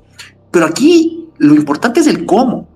Pero 0.50 0.66
aquí 0.66 1.26
lo 1.38 1.54
importante 1.54 2.00
es 2.00 2.06
el 2.06 2.24
cómo. 2.26 2.75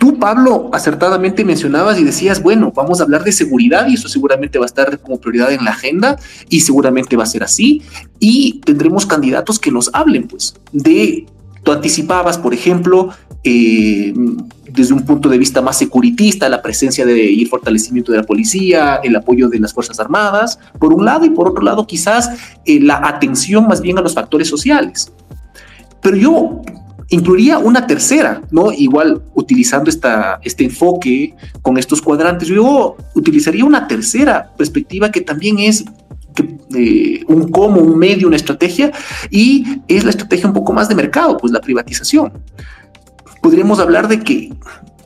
Tú, 0.00 0.18
Pablo, 0.18 0.70
acertadamente 0.72 1.44
mencionabas 1.44 2.00
y 2.00 2.04
decías, 2.04 2.42
bueno, 2.42 2.72
vamos 2.74 3.00
a 3.00 3.02
hablar 3.02 3.22
de 3.22 3.32
seguridad 3.32 3.86
y 3.86 3.96
eso 3.96 4.08
seguramente 4.08 4.58
va 4.58 4.64
a 4.64 4.66
estar 4.66 4.98
como 4.98 5.20
prioridad 5.20 5.52
en 5.52 5.62
la 5.62 5.72
agenda 5.72 6.16
y 6.48 6.60
seguramente 6.60 7.18
va 7.18 7.24
a 7.24 7.26
ser 7.26 7.42
así. 7.42 7.82
Y 8.18 8.60
tendremos 8.64 9.04
candidatos 9.04 9.58
que 9.58 9.70
nos 9.70 9.90
hablen, 9.92 10.26
pues, 10.26 10.54
de, 10.72 11.26
tú 11.62 11.72
anticipabas, 11.72 12.38
por 12.38 12.54
ejemplo, 12.54 13.10
eh, 13.44 14.14
desde 14.70 14.94
un 14.94 15.04
punto 15.04 15.28
de 15.28 15.36
vista 15.36 15.60
más 15.60 15.76
securitista, 15.76 16.48
la 16.48 16.62
presencia 16.62 17.04
de 17.04 17.22
y 17.22 17.44
fortalecimiento 17.44 18.10
de 18.10 18.18
la 18.18 18.24
policía, 18.24 19.00
el 19.04 19.14
apoyo 19.16 19.50
de 19.50 19.60
las 19.60 19.74
Fuerzas 19.74 20.00
Armadas, 20.00 20.58
por 20.78 20.94
un 20.94 21.04
lado, 21.04 21.26
y 21.26 21.30
por 21.30 21.46
otro 21.46 21.62
lado, 21.62 21.86
quizás 21.86 22.30
eh, 22.64 22.80
la 22.80 23.06
atención 23.06 23.68
más 23.68 23.82
bien 23.82 23.98
a 23.98 24.00
los 24.00 24.14
factores 24.14 24.48
sociales. 24.48 25.12
Pero 26.00 26.16
yo 26.16 26.62
incluiría 27.10 27.58
una 27.58 27.86
tercera, 27.86 28.42
¿no? 28.50 28.72
Igual 28.72 29.22
utilizando 29.34 29.90
esta, 29.90 30.40
este 30.42 30.64
enfoque 30.64 31.34
con 31.60 31.76
estos 31.76 32.00
cuadrantes, 32.00 32.48
yo 32.48 32.96
utilizaría 33.14 33.64
una 33.64 33.86
tercera 33.86 34.52
perspectiva 34.56 35.10
que 35.10 35.20
también 35.20 35.58
es 35.58 35.84
eh, 36.74 37.24
un 37.26 37.50
cómo, 37.50 37.80
un 37.80 37.98
medio, 37.98 38.28
una 38.28 38.36
estrategia, 38.36 38.92
y 39.28 39.82
es 39.88 40.04
la 40.04 40.10
estrategia 40.10 40.46
un 40.46 40.54
poco 40.54 40.72
más 40.72 40.88
de 40.88 40.94
mercado, 40.94 41.36
pues 41.36 41.52
la 41.52 41.60
privatización. 41.60 42.32
Podríamos 43.42 43.80
hablar 43.80 44.06
de 44.06 44.20
que 44.20 44.52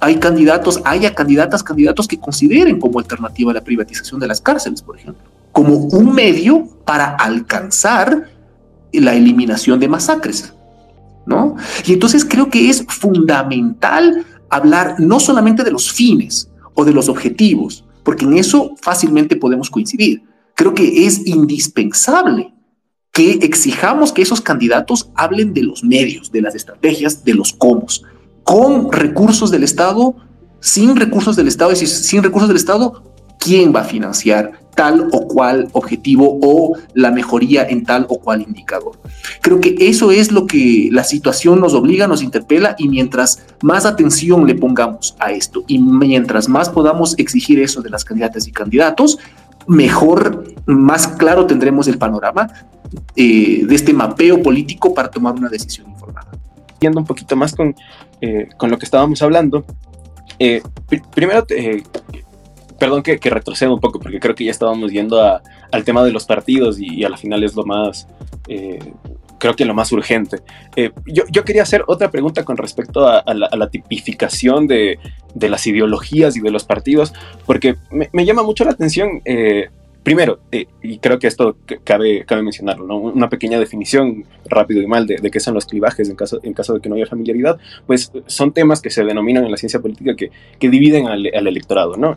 hay 0.00 0.16
candidatos, 0.16 0.82
haya 0.84 1.14
candidatas, 1.14 1.62
candidatos 1.62 2.06
que 2.06 2.18
consideren 2.18 2.78
como 2.78 2.98
alternativa 2.98 3.52
la 3.54 3.62
privatización 3.62 4.20
de 4.20 4.26
las 4.26 4.40
cárceles, 4.40 4.82
por 4.82 4.98
ejemplo, 4.98 5.22
como 5.52 5.76
un 5.76 6.14
medio 6.14 6.68
para 6.84 7.14
alcanzar 7.16 8.28
la 8.92 9.14
eliminación 9.14 9.80
de 9.80 9.88
masacres. 9.88 10.53
¿No? 11.26 11.56
Y 11.86 11.92
entonces 11.92 12.24
creo 12.24 12.50
que 12.50 12.70
es 12.70 12.84
fundamental 12.88 14.24
hablar 14.50 14.96
no 14.98 15.20
solamente 15.20 15.64
de 15.64 15.70
los 15.70 15.90
fines 15.90 16.50
o 16.74 16.84
de 16.84 16.92
los 16.92 17.08
objetivos, 17.08 17.84
porque 18.02 18.24
en 18.24 18.36
eso 18.36 18.74
fácilmente 18.80 19.36
podemos 19.36 19.70
coincidir. 19.70 20.22
Creo 20.54 20.74
que 20.74 21.06
es 21.06 21.26
indispensable 21.26 22.52
que 23.10 23.32
exijamos 23.42 24.12
que 24.12 24.22
esos 24.22 24.40
candidatos 24.40 25.10
hablen 25.14 25.54
de 25.54 25.62
los 25.62 25.84
medios, 25.84 26.32
de 26.32 26.42
las 26.42 26.54
estrategias, 26.54 27.24
de 27.24 27.34
los 27.34 27.52
cómo, 27.52 27.86
con 28.42 28.92
recursos 28.92 29.50
del 29.50 29.62
Estado, 29.62 30.16
sin 30.60 30.96
recursos 30.96 31.36
del 31.36 31.48
Estado, 31.48 31.72
y 31.72 31.76
sin 31.76 32.22
recursos 32.22 32.48
del 32.48 32.56
Estado, 32.56 33.14
quién 33.38 33.74
va 33.74 33.80
a 33.80 33.84
financiar 33.84 34.63
tal 34.74 35.08
o 35.12 35.26
cual 35.28 35.68
objetivo 35.72 36.38
o 36.42 36.76
la 36.94 37.10
mejoría 37.10 37.66
en 37.68 37.84
tal 37.84 38.06
o 38.08 38.18
cual 38.18 38.42
indicador. 38.42 38.98
Creo 39.40 39.60
que 39.60 39.74
eso 39.78 40.10
es 40.10 40.32
lo 40.32 40.46
que 40.46 40.88
la 40.92 41.04
situación 41.04 41.60
nos 41.60 41.74
obliga, 41.74 42.06
nos 42.06 42.22
interpela 42.22 42.74
y 42.78 42.88
mientras 42.88 43.44
más 43.62 43.86
atención 43.86 44.46
le 44.46 44.54
pongamos 44.54 45.16
a 45.18 45.32
esto 45.32 45.64
y 45.66 45.78
mientras 45.78 46.48
más 46.48 46.68
podamos 46.68 47.18
exigir 47.18 47.60
eso 47.60 47.82
de 47.82 47.90
las 47.90 48.04
candidatas 48.04 48.46
y 48.46 48.52
candidatos, 48.52 49.18
mejor, 49.66 50.44
más 50.66 51.08
claro 51.08 51.46
tendremos 51.46 51.88
el 51.88 51.98
panorama 51.98 52.48
eh, 53.16 53.62
de 53.64 53.74
este 53.74 53.92
mapeo 53.92 54.42
político 54.42 54.94
para 54.94 55.10
tomar 55.10 55.34
una 55.34 55.48
decisión 55.48 55.88
informada. 55.88 56.30
Yendo 56.80 57.00
un 57.00 57.06
poquito 57.06 57.34
más 57.36 57.54
con, 57.54 57.74
eh, 58.20 58.48
con 58.56 58.70
lo 58.70 58.78
que 58.78 58.84
estábamos 58.84 59.22
hablando, 59.22 59.64
eh, 60.38 60.62
primero 61.14 61.46
perdón 62.78 63.02
que, 63.02 63.18
que, 63.18 63.30
retrocedo 63.30 63.74
un 63.74 63.80
poco, 63.80 64.00
porque 64.00 64.20
creo 64.20 64.34
que 64.34 64.44
ya 64.44 64.50
estábamos 64.50 64.92
yendo 64.92 65.20
al 65.20 65.84
tema 65.84 66.04
de 66.04 66.12
los 66.12 66.24
partidos 66.24 66.78
y, 66.78 67.04
a 67.04 67.08
la 67.08 67.16
final 67.16 67.42
es 67.44 67.54
lo 67.54 67.64
más, 67.64 68.08
eh, 68.48 68.78
creo 69.38 69.54
que 69.54 69.64
lo 69.64 69.74
más 69.74 69.92
urgente. 69.92 70.38
Eh, 70.76 70.90
yo, 71.06 71.24
yo, 71.30 71.44
quería 71.44 71.62
hacer 71.62 71.84
otra 71.86 72.10
pregunta 72.10 72.44
con 72.44 72.56
respecto 72.56 73.06
a, 73.06 73.22
la, 73.34 73.70
tipificación 73.70 74.66
de, 74.66 74.98
de, 75.34 75.48
las 75.48 75.66
ideologías 75.66 76.36
y 76.36 76.40
de 76.40 76.50
los 76.50 76.64
partidos, 76.64 77.12
porque 77.46 77.76
me, 77.90 78.08
me 78.12 78.24
llama 78.24 78.42
mucho 78.42 78.64
la 78.64 78.72
atención. 78.72 79.20
Eh, 79.24 79.68
primero, 80.02 80.38
y 80.82 80.98
creo 80.98 81.18
que 81.18 81.26
esto 81.26 81.56
cabe, 81.82 82.26
cabe 82.26 82.42
mencionarlo, 82.42 82.86
¿no? 82.86 82.98
una 82.98 83.30
pequeña 83.30 83.58
definición 83.58 84.26
rápido 84.44 84.82
y 84.82 84.86
mal 84.86 85.06
de, 85.06 85.16
de, 85.16 85.30
qué 85.30 85.40
son 85.40 85.54
los 85.54 85.64
clivajes 85.64 86.10
en 86.10 86.14
caso, 86.14 86.40
en 86.42 86.52
caso 86.52 86.74
de 86.74 86.80
que 86.80 86.90
no 86.90 86.96
haya 86.96 87.06
familiaridad, 87.06 87.58
pues 87.86 88.12
son 88.26 88.52
temas 88.52 88.82
que 88.82 88.90
se 88.90 89.02
denominan 89.02 89.46
en 89.46 89.50
la 89.50 89.56
ciencia 89.56 89.80
política 89.80 90.14
que, 90.14 90.30
que 90.58 90.68
dividen 90.68 91.06
al, 91.06 91.26
al 91.34 91.46
electorado. 91.46 91.96
¿no? 91.96 92.16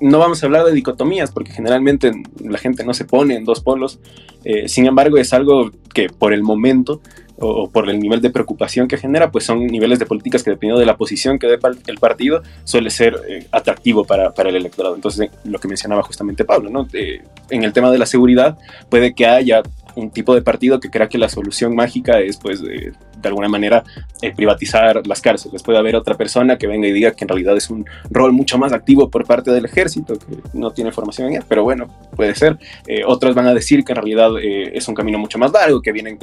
No 0.00 0.18
vamos 0.18 0.42
a 0.42 0.46
hablar 0.46 0.64
de 0.64 0.72
dicotomías 0.72 1.30
porque 1.30 1.52
generalmente 1.52 2.12
la 2.42 2.58
gente 2.58 2.84
no 2.84 2.94
se 2.94 3.04
pone 3.04 3.36
en 3.36 3.44
dos 3.44 3.60
polos. 3.60 3.98
Eh, 4.44 4.68
sin 4.68 4.86
embargo, 4.86 5.18
es 5.18 5.32
algo 5.32 5.70
que 5.92 6.08
por 6.08 6.32
el 6.32 6.42
momento 6.42 7.00
o, 7.38 7.68
por 7.70 7.88
el 7.90 7.98
nivel 7.98 8.20
de 8.20 8.30
preocupación 8.30 8.88
que 8.88 8.96
genera, 8.96 9.30
pues 9.30 9.44
son 9.44 9.66
niveles 9.66 9.98
de 9.98 10.06
políticas 10.06 10.42
que 10.42 10.50
dependiendo 10.50 10.80
de 10.80 10.86
la 10.86 10.96
posición 10.96 11.38
que 11.38 11.46
dé 11.46 11.58
el 11.86 11.98
partido 11.98 12.42
suele 12.64 12.90
ser 12.90 13.20
eh, 13.28 13.46
atractivo 13.52 14.04
para, 14.04 14.32
para, 14.32 14.48
el 14.48 14.56
electorado. 14.56 14.94
Entonces, 14.94 15.30
lo 15.44 15.58
que 15.58 15.68
mencionaba 15.68 16.02
justamente 16.02 16.44
Pablo, 16.44 16.70
¿no? 16.70 16.88
Eh, 16.92 17.22
en 17.50 17.64
el 17.64 17.72
tema 17.72 17.90
de 17.90 17.98
la 17.98 18.06
seguridad 18.06 18.58
puede 18.88 19.14
que 19.14 19.26
haya 19.26 19.62
un 19.96 20.10
tipo 20.10 20.34
de 20.34 20.42
partido 20.42 20.78
que 20.78 20.90
crea 20.90 21.08
que 21.08 21.18
la 21.18 21.28
solución 21.28 21.74
mágica 21.74 22.20
es, 22.20 22.36
pues, 22.36 22.62
de, 22.62 22.92
alguna 23.24 23.48
manera 23.48 23.82
eh, 24.22 24.32
privatizar 24.32 25.04
las 25.04 25.20
cárceles. 25.20 25.60
Puede 25.64 25.78
haber 25.78 25.96
otra 25.96 26.16
persona 26.16 26.56
que 26.58 26.68
venga 26.68 26.86
y 26.86 26.92
diga 26.92 27.10
que 27.10 27.24
en 27.24 27.28
realidad 27.28 27.56
es 27.56 27.70
un 27.70 27.84
rol 28.08 28.32
mucho 28.32 28.56
más 28.56 28.72
activo 28.72 29.10
por 29.10 29.26
parte 29.26 29.50
del 29.50 29.64
ejército, 29.64 30.16
que 30.16 30.36
no 30.52 30.70
tiene 30.70 30.92
formación 30.92 31.28
en 31.28 31.36
él, 31.36 31.44
pero 31.48 31.64
bueno, 31.64 31.88
puede 32.14 32.36
ser. 32.36 32.56
Eh, 32.86 33.02
otros 33.04 33.34
van 33.34 33.48
a 33.48 33.54
decir 33.54 33.82
que 33.82 33.92
en 33.92 33.96
realidad 33.96 34.30
eh, 34.40 34.70
es 34.74 34.86
un 34.86 34.94
camino 34.94 35.18
mucho 35.18 35.38
más 35.38 35.50
largo, 35.50 35.82
que 35.82 35.90
vienen 35.90 36.18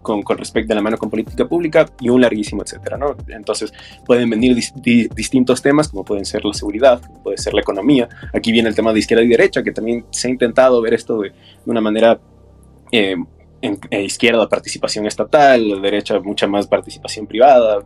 con, 0.00 0.22
con, 0.22 0.38
respecto 0.38 0.72
a 0.72 0.76
la 0.76 0.82
mano 0.82 0.96
con 0.96 1.10
política 1.10 1.46
pública 1.46 1.84
y 2.00 2.08
un 2.08 2.22
larguísimo, 2.22 2.62
etcétera. 2.62 2.98
Entonces 3.28 3.72
pueden 4.06 4.30
venir 4.30 4.56
distintos 5.14 5.60
temas, 5.60 5.88
como 5.88 6.04
pueden 6.04 6.24
ser 6.24 6.44
la 6.44 6.54
seguridad, 6.54 7.02
puede 7.22 7.36
ser 7.36 7.52
la 7.52 7.60
economía. 7.60 8.08
Aquí 8.32 8.50
viene 8.50 8.70
el 8.70 8.74
tema 8.74 8.94
de 8.94 9.00
izquierda 9.00 9.24
y 9.24 9.28
derecha, 9.28 9.62
que 9.62 9.72
también 9.72 10.06
se 10.10 10.28
ha 10.28 10.30
intentado 10.30 10.80
ver 10.80 10.94
esto 10.94 11.20
de 11.20 11.32
una 11.66 11.80
manera 11.82 12.18
eh, 12.92 13.16
en, 13.62 13.78
izquierda 13.92 14.48
participación 14.48 15.06
estatal, 15.06 15.82
derecha 15.82 16.20
mucha 16.20 16.46
más 16.46 16.66
participación 16.66 17.26
privada, 17.26 17.84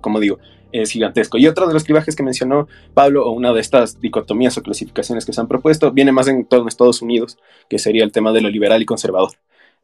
como 0.00 0.20
digo, 0.20 0.38
es 0.72 0.90
gigantesco. 0.90 1.38
Y 1.38 1.46
otro 1.46 1.68
de 1.68 1.74
los 1.74 1.84
clivajes 1.84 2.16
que 2.16 2.22
mencionó 2.22 2.66
Pablo, 2.94 3.26
o 3.26 3.30
una 3.30 3.52
de 3.52 3.60
estas 3.60 4.00
dicotomías 4.00 4.58
o 4.58 4.62
clasificaciones 4.62 5.24
que 5.24 5.32
se 5.32 5.40
han 5.40 5.48
propuesto, 5.48 5.92
viene 5.92 6.10
más 6.10 6.26
en 6.26 6.44
todo 6.44 6.66
Estados 6.66 7.00
Unidos, 7.00 7.38
que 7.68 7.78
sería 7.78 8.02
el 8.02 8.12
tema 8.12 8.32
de 8.32 8.40
lo 8.40 8.48
liberal 8.50 8.82
y 8.82 8.86
conservador. 8.86 9.30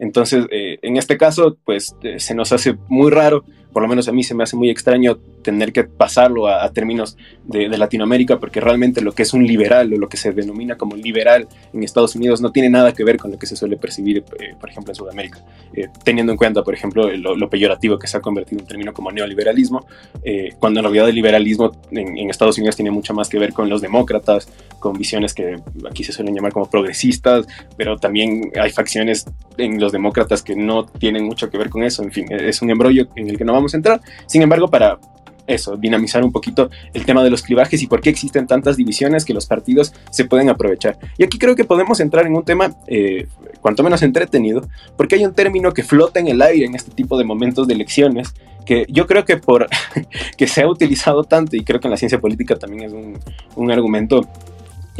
Entonces, 0.00 0.46
eh, 0.50 0.78
en 0.82 0.96
este 0.96 1.16
caso, 1.16 1.58
pues 1.64 1.94
eh, 2.02 2.18
se 2.18 2.34
nos 2.34 2.52
hace 2.52 2.76
muy 2.88 3.10
raro 3.10 3.44
por 3.72 3.82
lo 3.82 3.88
menos 3.88 4.08
a 4.08 4.12
mí 4.12 4.22
se 4.22 4.34
me 4.34 4.42
hace 4.42 4.56
muy 4.56 4.70
extraño 4.70 5.18
tener 5.42 5.72
que 5.72 5.84
pasarlo 5.84 6.48
a, 6.48 6.70
términos 6.72 7.16
de, 7.44 7.68
Latinoamérica, 7.68 8.38
porque 8.38 8.60
realmente 8.60 9.00
lo 9.00 9.12
que 9.12 9.22
es 9.22 9.32
un 9.32 9.46
liberal 9.46 9.92
o 9.92 9.96
lo 9.96 10.08
que 10.08 10.16
se 10.16 10.32
denomina 10.32 10.76
como 10.76 10.96
liberal 10.96 11.48
en 11.72 11.82
Estados 11.82 12.14
Unidos 12.14 12.40
no 12.40 12.52
tiene 12.52 12.68
nada 12.68 12.92
que 12.92 13.04
ver 13.04 13.16
con 13.16 13.30
lo 13.30 13.38
que 13.38 13.46
se 13.46 13.56
suele 13.56 13.76
percibir, 13.76 14.18
eh, 14.38 14.54
por 14.60 14.68
ejemplo, 14.68 14.90
en 14.92 14.96
Sudamérica. 14.96 15.44
Eh, 15.72 15.88
teniendo 16.04 16.32
en 16.32 16.38
cuenta, 16.38 16.62
por 16.62 16.74
ejemplo, 16.74 17.10
lo, 17.10 17.50
peyorativo 17.50 17.98
que 17.98 18.06
se 18.06 18.16
ha 18.16 18.20
convertido 18.20 18.60
en 18.60 18.66
término 18.66 18.92
como 18.92 19.10
neoliberalismo, 19.10 19.86
eh, 20.22 20.54
cuando 20.58 20.80
en 20.80 20.84
realidad 20.84 21.08
el 21.08 21.14
liberalismo 21.14 21.72
en, 21.90 22.18
en, 22.18 22.30
Estados 22.30 22.58
Unidos 22.58 22.76
tiene 22.76 22.90
mucho 22.90 23.12
más 23.12 23.28
que 23.28 23.38
ver 23.38 23.52
con 23.52 23.68
los 23.68 23.80
demócratas, 23.80 24.48
con 24.78 24.96
visiones 24.96 25.34
que 25.34 25.56
aquí 25.88 26.04
se 26.04 26.12
suelen 26.12 26.34
llamar 26.34 26.52
como 26.52 26.70
progresistas, 26.70 27.46
pero 27.76 27.96
también 27.96 28.52
hay 28.60 28.70
facciones 28.70 29.26
en 29.58 29.80
los 29.80 29.92
demócratas 29.92 30.42
que 30.42 30.54
no 30.56 30.86
tienen 30.86 31.24
mucho 31.24 31.50
que 31.50 31.58
ver 31.58 31.70
con 31.70 31.82
eso. 31.82 32.02
En 32.02 32.12
fin, 32.12 32.26
es 32.30 32.62
un 32.62 32.70
embrollo 32.70 33.08
en 33.16 33.28
el 33.28 33.36
que 33.36 33.44
no 33.44 33.52
vamos 33.52 33.59
a 33.60 33.76
entrar. 33.76 34.00
Sin 34.26 34.42
embargo, 34.42 34.68
para 34.68 34.98
eso, 35.46 35.76
dinamizar 35.76 36.24
un 36.24 36.32
poquito 36.32 36.70
el 36.92 37.04
tema 37.04 37.22
de 37.22 37.30
los 37.30 37.42
clivajes 37.42 37.82
y 37.82 37.86
por 37.86 38.00
qué 38.00 38.10
existen 38.10 38.46
tantas 38.46 38.76
divisiones 38.76 39.24
que 39.24 39.34
los 39.34 39.46
partidos 39.46 39.92
se 40.10 40.24
pueden 40.24 40.48
aprovechar. 40.48 40.98
Y 41.18 41.24
aquí 41.24 41.38
creo 41.38 41.56
que 41.56 41.64
podemos 41.64 42.00
entrar 42.00 42.26
en 42.26 42.36
un 42.36 42.44
tema 42.44 42.74
eh, 42.86 43.26
cuanto 43.60 43.82
menos 43.82 44.02
entretenido, 44.02 44.62
porque 44.96 45.16
hay 45.16 45.24
un 45.24 45.34
término 45.34 45.72
que 45.72 45.82
flota 45.82 46.20
en 46.20 46.28
el 46.28 46.40
aire 46.42 46.66
en 46.66 46.74
este 46.74 46.90
tipo 46.92 47.18
de 47.18 47.24
momentos 47.24 47.66
de 47.66 47.74
elecciones, 47.74 48.32
que 48.64 48.86
yo 48.88 49.06
creo 49.06 49.24
que 49.24 49.36
por 49.36 49.66
que 50.36 50.46
se 50.46 50.62
ha 50.62 50.68
utilizado 50.68 51.24
tanto, 51.24 51.56
y 51.56 51.64
creo 51.64 51.80
que 51.80 51.88
en 51.88 51.92
la 51.92 51.96
ciencia 51.96 52.20
política 52.20 52.56
también 52.56 52.84
es 52.84 52.92
un, 52.92 53.18
un 53.56 53.70
argumento 53.70 54.26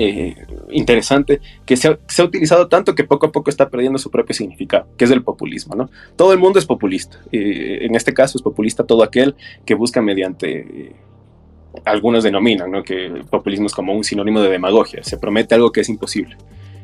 eh, 0.02 0.34
interesante 0.70 1.42
que 1.66 1.76
se 1.76 1.88
ha, 1.88 2.24
utilizado 2.24 2.68
tanto 2.68 2.94
que 2.94 3.04
poco 3.04 3.26
a 3.26 3.32
poco 3.32 3.50
está 3.50 3.68
perdiendo 3.68 3.98
su 3.98 4.10
propio 4.10 4.34
significado, 4.34 4.86
que 4.96 5.04
es 5.04 5.10
el 5.10 5.22
populismo. 5.22 5.74
¿no? 5.74 5.90
Todo 6.16 6.32
el 6.32 6.38
mundo 6.38 6.58
es 6.58 6.64
populista. 6.64 7.18
Eh, 7.30 7.80
en 7.82 7.94
este 7.94 8.14
caso 8.14 8.38
es 8.38 8.42
populista 8.42 8.84
todo 8.84 9.02
aquel 9.02 9.34
que 9.66 9.74
busca 9.74 10.00
mediante... 10.00 10.60
Eh, 10.60 10.96
algunos 11.84 12.24
denominan 12.24 12.70
¿no? 12.70 12.82
que 12.82 13.22
populismo 13.30 13.66
es 13.66 13.74
como 13.74 13.92
un 13.92 14.02
sinónimo 14.02 14.40
de 14.40 14.48
demagogia, 14.48 15.04
se 15.04 15.18
promete 15.18 15.54
algo 15.54 15.70
que 15.70 15.82
es 15.82 15.88
imposible. 15.88 16.36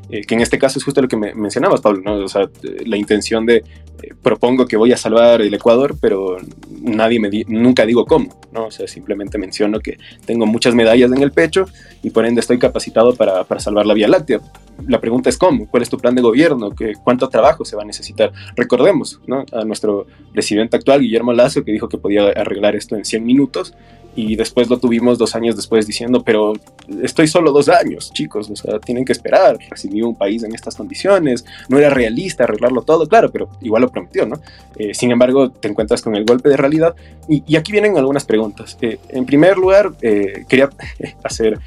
Eh, 0.08 0.22
que 0.22 0.34
en 0.34 0.40
este 0.40 0.58
caso 0.58 0.78
es 0.78 0.84
justo 0.84 1.02
lo 1.02 1.08
que 1.08 1.16
me 1.16 1.34
mencionabas, 1.34 1.80
Pablo, 1.80 2.00
¿no? 2.04 2.24
O 2.24 2.28
sea, 2.28 2.48
la 2.84 2.96
intención 2.96 3.44
de 3.44 3.56
eh, 3.56 4.14
propongo 4.22 4.66
que 4.66 4.76
voy 4.76 4.92
a 4.92 4.96
salvar 4.96 5.42
el 5.42 5.52
Ecuador, 5.52 5.96
pero 6.00 6.36
nadie 6.80 7.18
me 7.18 7.28
nunca 7.48 7.84
digo 7.84 8.04
cómo, 8.06 8.38
¿no? 8.52 8.66
O 8.66 8.70
sea, 8.70 8.86
simplemente 8.86 9.36
menciono 9.36 9.80
que 9.80 9.98
tengo 10.24 10.46
muchas 10.46 10.74
medallas 10.74 11.10
en 11.10 11.22
el 11.22 11.32
pecho 11.32 11.66
y 12.02 12.10
por 12.10 12.24
ende 12.24 12.40
estoy 12.40 12.58
capacitado 12.58 13.14
para, 13.16 13.42
para 13.44 13.60
salvar 13.60 13.84
la 13.84 13.94
Vía 13.94 14.06
Láctea. 14.06 14.40
La 14.86 15.00
pregunta 15.00 15.28
es 15.28 15.38
cómo, 15.38 15.68
cuál 15.68 15.82
es 15.82 15.88
tu 15.88 15.98
plan 15.98 16.14
de 16.14 16.22
gobierno, 16.22 16.70
¿Qué, 16.70 16.92
cuánto 17.02 17.28
trabajo 17.28 17.64
se 17.64 17.74
va 17.74 17.82
a 17.82 17.86
necesitar. 17.86 18.32
Recordemos 18.54 19.20
¿no? 19.26 19.44
a 19.52 19.64
nuestro 19.64 20.06
presidente 20.32 20.76
actual, 20.76 21.00
Guillermo 21.00 21.32
Lazo, 21.32 21.64
que 21.64 21.72
dijo 21.72 21.88
que 21.88 21.98
podía 21.98 22.28
arreglar 22.28 22.76
esto 22.76 22.94
en 22.94 23.04
100 23.04 23.24
minutos 23.24 23.74
y 24.16 24.34
después 24.34 24.68
lo 24.68 24.78
tuvimos 24.78 25.18
dos 25.18 25.36
años 25.36 25.54
después 25.54 25.86
diciendo, 25.86 26.24
pero 26.24 26.54
estoy 27.02 27.28
solo 27.28 27.52
dos 27.52 27.68
años, 27.68 28.10
chicos, 28.12 28.48
o 28.50 28.56
sea, 28.56 28.80
tienen 28.80 29.04
que 29.04 29.12
esperar, 29.12 29.58
recibir 29.70 30.02
un 30.04 30.16
país 30.16 30.42
en 30.42 30.54
estas 30.54 30.74
condiciones, 30.74 31.44
no 31.68 31.78
era 31.78 31.90
realista 31.90 32.44
arreglarlo 32.44 32.82
todo, 32.82 33.06
claro, 33.06 33.30
pero 33.30 33.50
igual 33.60 33.82
lo 33.82 33.90
prometió, 33.90 34.26
¿no? 34.26 34.40
Eh, 34.78 34.94
sin 34.94 35.10
embargo, 35.12 35.50
te 35.50 35.68
encuentras 35.68 36.00
con 36.00 36.16
el 36.16 36.24
golpe 36.24 36.48
de 36.48 36.56
realidad 36.56 36.94
y, 37.28 37.56
aquí 37.56 37.72
vienen 37.72 37.98
algunas 37.98 38.24
preguntas. 38.24 38.78
Eh, 38.80 38.98
en 39.10 39.26
primer 39.26 39.58
lugar, 39.58 39.92
eh, 40.00 40.44
quería 40.48 40.70
hacer 41.22 41.60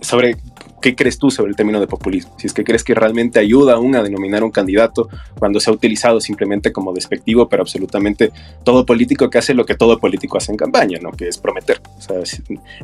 sobre 0.00 0.36
¿Qué 0.80 0.96
crees 0.96 1.18
tú 1.18 1.30
sobre 1.30 1.50
el 1.50 1.56
término 1.56 1.78
de 1.78 1.86
populismo? 1.86 2.34
Si 2.38 2.46
es 2.46 2.54
que 2.54 2.64
crees 2.64 2.82
que 2.84 2.94
realmente 2.94 3.38
ayuda 3.38 3.74
aún 3.74 3.94
a 3.96 4.02
denominar 4.02 4.42
un 4.42 4.50
candidato 4.50 5.08
cuando 5.38 5.60
se 5.60 5.70
ha 5.70 5.72
utilizado 5.72 6.20
simplemente 6.20 6.72
como 6.72 6.92
despectivo, 6.92 7.48
pero 7.48 7.62
absolutamente 7.62 8.32
todo 8.64 8.86
político 8.86 9.28
que 9.28 9.38
hace 9.38 9.54
lo 9.54 9.66
que 9.66 9.74
todo 9.74 9.98
político 9.98 10.38
hace 10.38 10.52
en 10.52 10.58
campaña, 10.58 10.98
¿no? 11.00 11.12
Que 11.12 11.28
es 11.28 11.38
prometer. 11.38 11.80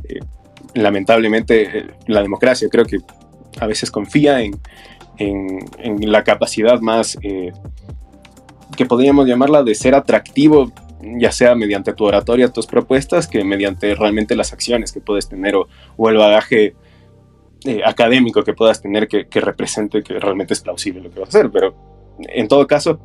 Eh, 0.08 0.20
lamentablemente 0.74 1.78
eh, 1.78 1.86
la 2.06 2.22
democracia 2.22 2.68
creo 2.70 2.84
que 2.84 2.98
a 3.58 3.66
veces 3.66 3.90
confía 3.90 4.42
en, 4.42 4.58
la 6.00 6.22
capacidad 6.24 6.78
más 6.80 7.16
eh, 7.22 7.52
que 8.76 8.84
podríamos 8.84 9.26
llamarla 9.26 9.62
de 9.62 9.74
ser 9.74 9.94
atractivo 9.94 10.70
ya 11.18 11.30
sea 11.30 11.54
mediante 11.54 11.92
tu 11.92 12.04
oratoria, 12.04 12.52
tus 12.52 12.66
propuestas, 12.66 13.28
que 13.28 13.44
mediante 13.44 13.94
realmente 13.94 14.34
las 14.34 14.52
acciones 14.52 14.92
que 14.92 15.00
puedes 15.00 15.28
tener 15.28 15.54
o, 15.54 15.68
o 15.96 16.08
el 16.08 16.16
bagaje 16.16 16.74
eh, 17.66 17.82
académico 17.84 18.44
que 18.44 18.54
puedas 18.54 18.80
tener 18.80 19.08
que, 19.08 19.26
represente 19.40 20.02
que 20.02 20.18
realmente 20.18 20.54
es 20.54 20.60
plausible 20.60 21.02
lo 21.02 21.10
que 21.10 21.20
vas 21.20 21.34
a 21.34 21.38
hacer. 21.38 21.50
Pero 21.50 21.74
en 22.20 22.48
todo 22.48 22.66
caso, 22.66 23.00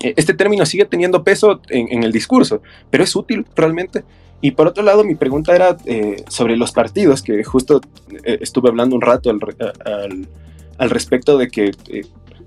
eh, 0.00 0.14
este 0.16 0.34
término 0.34 0.66
sigue 0.66 0.84
teniendo 0.84 1.24
peso 1.24 1.60
en, 1.68 2.02
el 2.02 2.12
discurso, 2.12 2.62
pero 2.90 3.04
es 3.04 3.16
útil 3.16 3.46
realmente. 3.54 4.04
Y 4.40 4.50
por 4.50 4.66
otro 4.66 4.82
lado, 4.82 5.02
mi 5.02 5.14
pregunta 5.14 5.54
era 5.54 5.76
eh, 5.86 6.22
sobre 6.28 6.56
los 6.56 6.72
partidos, 6.72 7.22
que 7.22 7.42
justo 7.42 7.80
estuve 8.22 8.68
hablando 8.68 8.94
un 8.94 9.00
rato 9.00 9.30
al, 9.30 9.38
al, 10.78 10.90
respecto 10.90 11.38
de 11.38 11.48
que 11.48 11.72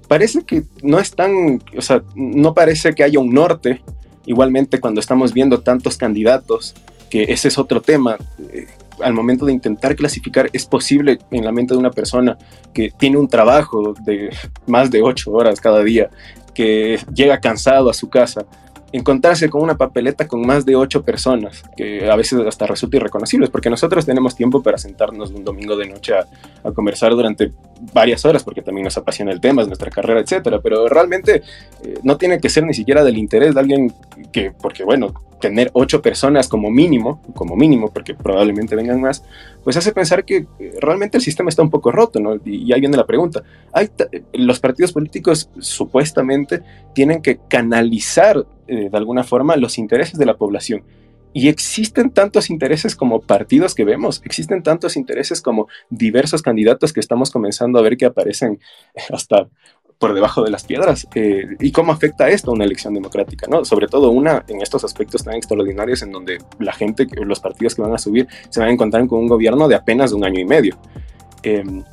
parece 0.07 0.43
que 0.43 0.63
no 0.83 0.99
están, 0.99 1.63
o 1.75 1.81
sea, 1.81 2.03
no 2.15 2.53
parece 2.53 2.93
que 2.93 3.03
haya 3.03 3.19
un 3.19 3.33
norte. 3.33 3.81
Igualmente, 4.25 4.79
cuando 4.79 4.99
estamos 4.99 5.33
viendo 5.33 5.61
tantos 5.61 5.97
candidatos, 5.97 6.75
que 7.09 7.23
ese 7.23 7.47
es 7.47 7.57
otro 7.57 7.81
tema, 7.81 8.17
al 9.01 9.13
momento 9.13 9.45
de 9.45 9.53
intentar 9.53 9.95
clasificar, 9.95 10.49
es 10.53 10.65
posible 10.65 11.19
en 11.31 11.45
la 11.45 11.51
mente 11.51 11.73
de 11.73 11.79
una 11.79 11.91
persona 11.91 12.37
que 12.73 12.91
tiene 12.91 13.17
un 13.17 13.27
trabajo 13.27 13.93
de 14.05 14.29
más 14.67 14.91
de 14.91 15.01
ocho 15.01 15.31
horas 15.31 15.59
cada 15.59 15.83
día, 15.83 16.09
que 16.53 16.99
llega 17.13 17.39
cansado 17.39 17.89
a 17.89 17.93
su 17.93 18.09
casa, 18.09 18.45
encontrarse 18.91 19.49
con 19.49 19.61
una 19.61 19.77
papeleta 19.77 20.27
con 20.27 20.41
más 20.45 20.65
de 20.65 20.75
ocho 20.75 21.03
personas, 21.03 21.63
que 21.77 22.09
a 22.09 22.15
veces 22.15 22.39
hasta 22.45 22.65
resulta 22.65 22.97
irreconocibles, 22.97 23.49
porque 23.49 23.69
nosotros 23.69 24.05
tenemos 24.05 24.35
tiempo 24.35 24.63
para 24.63 24.77
sentarnos 24.77 25.31
un 25.31 25.43
domingo 25.43 25.75
de 25.75 25.87
noche 25.87 26.13
a, 26.13 26.25
conversar 26.73 27.11
durante 27.11 27.51
varias 27.93 28.25
horas, 28.25 28.43
porque 28.43 28.61
también 28.61 28.85
nos 28.85 28.97
apasiona 28.97 29.31
el 29.31 29.41
tema, 29.41 29.61
es 29.61 29.67
nuestra 29.67 29.89
carrera, 29.89 30.19
etcétera, 30.19 30.59
pero 30.61 30.87
realmente 30.87 31.41
eh, 31.83 31.99
no 32.03 32.17
tiene 32.17 32.39
que 32.39 32.49
ser 32.49 32.63
ni 32.63 32.73
siquiera 32.73 33.03
del 33.03 33.17
interés 33.17 33.53
de 33.53 33.59
alguien 33.59 33.93
que, 34.31 34.51
porque 34.51 34.83
bueno, 34.83 35.13
tener 35.39 35.69
ocho 35.73 36.01
personas 36.01 36.47
como 36.47 36.69
mínimo, 36.69 37.21
como 37.33 37.55
mínimo, 37.55 37.91
porque 37.91 38.13
probablemente 38.13 38.75
vengan 38.75 39.01
más, 39.01 39.23
pues 39.63 39.77
hace 39.77 39.91
pensar 39.91 40.25
que 40.25 40.45
eh, 40.59 40.73
realmente 40.81 41.17
el 41.17 41.23
sistema 41.23 41.49
está 41.49 41.61
un 41.61 41.69
poco 41.69 41.91
roto, 41.91 42.19
¿no? 42.19 42.35
Y, 42.45 42.71
ahí 42.73 42.79
viene 42.79 42.97
la 42.97 43.05
pregunta. 43.05 43.43
Hay 43.73 43.89
los 44.33 44.59
partidos 44.59 44.91
políticos 44.91 45.49
supuestamente 45.59 46.61
tienen 46.93 47.21
que 47.21 47.39
canalizar 47.47 48.45
eh, 48.69 48.89
de 48.89 48.97
alguna 48.97 49.23
forma 49.23 49.55
los 49.55 49.77
intereses 49.77 50.19
de 50.19 50.25
la 50.25 50.37
población. 50.37 50.83
Y 51.31 51.47
existen 51.47 52.09
tantos 52.09 52.49
intereses 52.49 52.95
como 52.95 53.21
partidos 53.21 53.75
que 53.75 53.83
vemos, 53.83 54.21
existen 54.25 54.63
tantos 54.63 54.97
intereses 54.97 55.41
como 55.41 55.67
diversos 55.89 56.41
candidatos 56.41 56.91
que 56.91 56.99
estamos 56.99 57.29
comenzando 57.29 57.77
a 57.77 57.81
ver 57.83 57.97
que 57.97 58.05
aparecen 58.05 58.59
hasta 59.13 59.47
por 59.99 60.13
debajo 60.13 60.43
de 60.43 60.49
las 60.49 60.63
piedras. 60.63 61.07
Eh, 61.13 61.45
¿Y 61.59 61.71
cómo 61.71 61.91
afecta 61.91 62.29
esto 62.29 62.51
a 62.51 62.53
una 62.53 62.63
elección 62.63 62.93
democrática? 62.93 63.47
¿no? 63.49 63.65
Sobre 63.65 63.87
todo 63.87 64.11
una 64.11 64.45
en 64.47 64.61
estos 64.61 64.83
aspectos 64.83 65.23
tan 65.23 65.35
extraordinarios 65.35 66.01
en 66.01 66.11
donde 66.11 66.39
la 66.57 66.71
gente, 66.71 67.05
los 67.25 67.39
partidos 67.39 67.75
que 67.75 67.81
van 67.81 67.93
a 67.93 67.97
subir, 67.97 68.27
se 68.49 68.61
van 68.61 68.69
a 68.69 68.71
encontrar 68.71 69.05
con 69.07 69.19
un 69.19 69.27
gobierno 69.27 69.67
de 69.67 69.75
apenas 69.75 70.13
un 70.13 70.23
año 70.23 70.39
y 70.39 70.45
medio. 70.45 70.77
Em, 71.43 71.83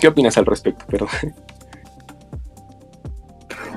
¿Qué 0.00 0.08
opinas 0.08 0.36
al 0.38 0.46
respecto? 0.46 0.84
Pero... 0.88 1.06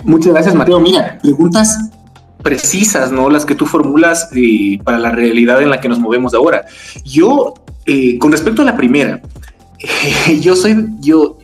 Muchas 0.05 0.33
gracias, 0.33 0.55
Mateo. 0.55 0.79
Mira, 0.79 1.19
preguntas 1.21 1.77
precisas, 2.45 3.11
¿no? 3.11 3.31
Las 3.31 3.43
que 3.43 3.55
tú 3.55 3.65
formulas 3.65 4.29
eh, 4.35 4.77
para 4.83 4.99
la 4.99 5.09
realidad 5.09 5.63
en 5.63 5.71
la 5.71 5.81
que 5.81 5.89
nos 5.89 5.97
movemos 5.97 6.35
ahora. 6.35 6.63
Yo, 7.03 7.55
eh, 7.87 8.19
con 8.19 8.31
respecto 8.31 8.61
a 8.61 8.65
la 8.65 8.77
primera, 8.77 9.19
yo 10.41 10.55
soy, 10.55 10.75
yo 10.99 11.39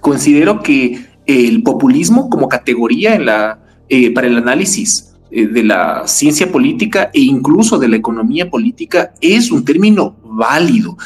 considero 0.00 0.62
que 0.62 1.06
el 1.26 1.64
populismo 1.64 2.30
como 2.30 2.48
categoría 2.48 3.16
en 3.16 3.26
la, 3.26 3.58
eh, 3.88 4.14
para 4.14 4.28
el 4.28 4.36
análisis 4.36 5.16
eh, 5.32 5.48
de 5.48 5.64
la 5.64 6.06
ciencia 6.06 6.52
política 6.52 7.10
e 7.12 7.22
incluso 7.22 7.76
de 7.80 7.88
la 7.88 7.96
economía 7.96 8.48
política 8.48 9.12
es 9.20 9.50
un 9.50 9.64
término 9.64 10.14
válido. 10.22 10.96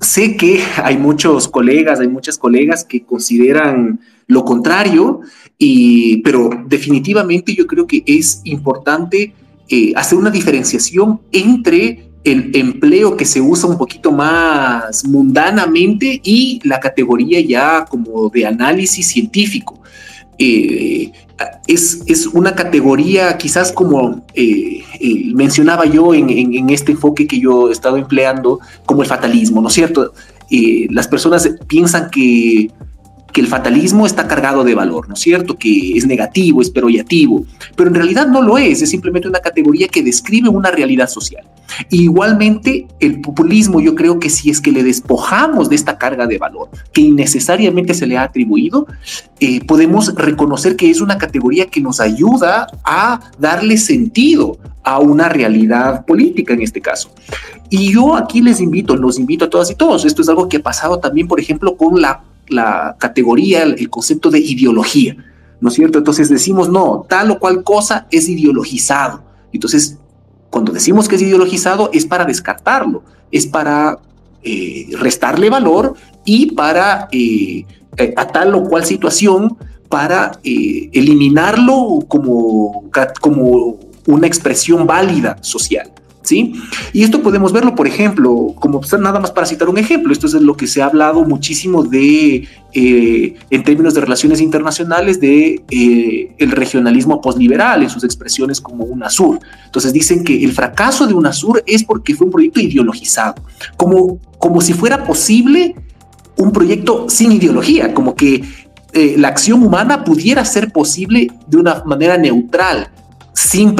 Sé 0.00 0.36
que 0.36 0.62
hay 0.76 0.96
muchos 0.96 1.48
colegas, 1.48 1.98
hay 1.98 2.08
muchas 2.08 2.38
colegas 2.38 2.84
que 2.84 3.02
consideran 3.02 3.98
lo 4.28 4.44
contrario, 4.44 5.22
y, 5.60 6.16
pero 6.22 6.50
definitivamente 6.66 7.54
yo 7.54 7.68
creo 7.68 7.86
que 7.86 8.02
es 8.04 8.40
importante 8.42 9.32
hacer 9.94 10.18
una 10.18 10.30
diferenciación 10.30 11.20
entre 11.30 12.10
el 12.24 12.54
empleo 12.54 13.16
que 13.16 13.24
se 13.24 13.40
usa 13.40 13.68
un 13.68 13.78
poquito 13.78 14.12
más 14.12 15.06
mundanamente 15.06 16.20
y 16.22 16.60
la 16.64 16.78
categoría 16.78 17.40
ya 17.40 17.84
como 17.86 18.28
de 18.28 18.46
análisis 18.46 19.06
científico. 19.06 19.80
Eh, 20.38 21.12
es, 21.66 22.02
es, 22.06 22.26
una 22.26 22.54
categoría 22.54 23.36
quizás 23.38 23.72
como 23.72 24.24
eh, 24.34 24.82
eh, 25.00 25.32
mencionaba 25.34 25.86
yo 25.86 26.14
en, 26.14 26.28
en, 26.30 26.70
este 26.70 26.92
enfoque 26.92 27.26
que 27.26 27.38
yo 27.38 27.68
he 27.68 27.72
estado 27.72 27.96
empleando 27.96 28.58
como 28.84 29.02
el 29.02 29.08
fatalismo, 29.08 29.60
¿no 29.60 29.68
es 29.68 29.74
cierto? 29.74 30.12
las 30.90 31.06
personas 31.06 31.48
piensan 31.68 32.10
que 32.10 32.72
que 33.32 33.40
el 33.40 33.46
fatalismo 33.46 34.06
está 34.06 34.26
cargado 34.26 34.64
de 34.64 34.74
valor, 34.74 35.08
¿no 35.08 35.14
es 35.14 35.20
cierto? 35.20 35.56
Que 35.56 35.96
es 35.96 36.06
negativo, 36.06 36.62
es 36.62 36.70
peroyativo, 36.70 37.44
pero 37.76 37.88
en 37.88 37.94
realidad 37.94 38.26
no 38.26 38.42
lo 38.42 38.58
es, 38.58 38.82
es 38.82 38.90
simplemente 38.90 39.28
una 39.28 39.40
categoría 39.40 39.88
que 39.88 40.02
describe 40.02 40.48
una 40.48 40.70
realidad 40.70 41.08
social. 41.08 41.44
igualmente, 41.90 42.88
el 42.98 43.20
populismo, 43.20 43.80
yo 43.80 43.94
creo 43.94 44.18
que 44.18 44.28
si 44.28 44.50
es 44.50 44.60
que 44.60 44.72
le 44.72 44.82
despojamos 44.82 45.68
de 45.68 45.76
esta 45.76 45.98
carga 45.98 46.26
de 46.26 46.36
valor 46.36 46.68
que 46.92 47.00
innecesariamente 47.00 47.94
se 47.94 48.06
le 48.06 48.18
ha 48.18 48.24
atribuido, 48.24 48.86
eh, 49.38 49.64
podemos 49.64 50.14
reconocer 50.14 50.74
que 50.76 50.90
es 50.90 51.00
una 51.00 51.16
categoría 51.16 51.66
que 51.66 51.80
nos 51.80 52.00
ayuda 52.00 52.66
a 52.84 53.20
darle 53.38 53.78
sentido 53.78 54.58
a 54.82 54.98
una 54.98 55.28
realidad 55.28 56.04
política 56.06 56.54
en 56.54 56.62
este 56.62 56.80
caso. 56.80 57.12
Y 57.68 57.92
yo 57.92 58.16
aquí 58.16 58.40
les 58.40 58.60
invito, 58.60 58.96
los 58.96 59.18
invito 59.18 59.44
a 59.44 59.50
todas 59.50 59.70
y 59.70 59.76
todos, 59.76 60.04
esto 60.04 60.22
es 60.22 60.28
algo 60.28 60.48
que 60.48 60.56
ha 60.56 60.62
pasado 60.62 60.98
también, 60.98 61.28
por 61.28 61.38
ejemplo, 61.38 61.76
con 61.76 62.00
la 62.00 62.22
la 62.50 62.96
categoría, 62.98 63.62
el, 63.62 63.88
concepto 63.88 64.30
de 64.30 64.38
ideología, 64.38 65.16
¿no 65.60 65.68
es 65.68 65.74
cierto? 65.74 65.98
Entonces 65.98 66.28
decimos, 66.28 66.68
no, 66.68 67.06
tal 67.08 67.30
o 67.30 67.38
cual 67.38 67.62
cosa 67.62 68.06
es 68.10 68.28
ideologizado. 68.28 69.22
Entonces, 69.52 69.98
cuando 70.50 70.72
decimos 70.72 71.08
que 71.08 71.16
es 71.16 71.22
ideologizado 71.22 71.90
es 71.92 72.06
para 72.06 72.24
descartarlo, 72.24 73.02
es 73.30 73.46
para 73.46 73.98
eh, 74.42 74.88
restarle 74.98 75.50
valor 75.50 75.94
y 76.24 76.52
para 76.52 77.08
eh, 77.12 77.64
a 78.16 78.26
tal 78.26 78.54
o 78.54 78.64
cual 78.64 78.84
situación 78.84 79.56
para 79.88 80.38
eh, 80.44 80.88
eliminarlo 80.92 82.04
como, 82.06 82.84
como 83.20 83.78
una 84.06 84.26
expresión 84.26 84.86
válida 84.86 85.36
social. 85.40 85.90
Y 86.30 87.02
esto 87.02 87.22
podemos 87.22 87.52
verlo, 87.52 87.74
por 87.74 87.86
ejemplo, 87.86 88.54
como 88.56 88.80
nada 89.00 89.20
más 89.20 89.30
para 89.30 89.46
citar 89.46 89.68
un 89.68 89.78
ejemplo, 89.78 90.12
esto 90.12 90.26
es 90.26 90.34
lo 90.34 90.56
que 90.56 90.66
se 90.66 90.82
ha 90.82 90.86
hablado 90.86 91.24
muchísimo 91.24 91.82
de, 91.82 92.48
eh, 92.72 93.34
en 93.50 93.64
términos 93.64 93.94
de 93.94 94.00
relaciones 94.00 94.40
internacionales, 94.40 95.20
de 95.20 95.62
eh, 95.70 96.34
el 96.38 96.50
regionalismo 96.50 97.20
posliberal 97.20 97.82
en 97.82 97.90
sus 97.90 98.04
expresiones 98.04 98.60
como 98.60 98.84
UNASUR. 98.84 99.40
Entonces 99.64 99.92
dicen 99.92 100.24
que 100.24 100.44
el 100.44 100.52
fracaso 100.52 101.06
de 101.06 101.14
UNASUR 101.14 101.62
es 101.66 101.84
porque 101.84 102.14
fue 102.14 102.26
un 102.26 102.32
proyecto 102.32 102.60
ideologizado, 102.60 103.34
como, 103.76 104.18
como 104.38 104.60
si 104.60 104.72
fuera 104.72 105.04
posible 105.04 105.74
un 106.36 106.52
proyecto 106.52 107.06
sin 107.08 107.32
ideología, 107.32 107.92
como 107.92 108.14
que 108.14 108.42
eh, 108.92 109.14
la 109.16 109.28
acción 109.28 109.62
humana 109.62 110.04
pudiera 110.04 110.44
ser 110.44 110.72
posible 110.72 111.30
de 111.46 111.56
una 111.56 111.82
manera 111.84 112.16
neutral, 112.16 112.90
sin, 113.40 113.74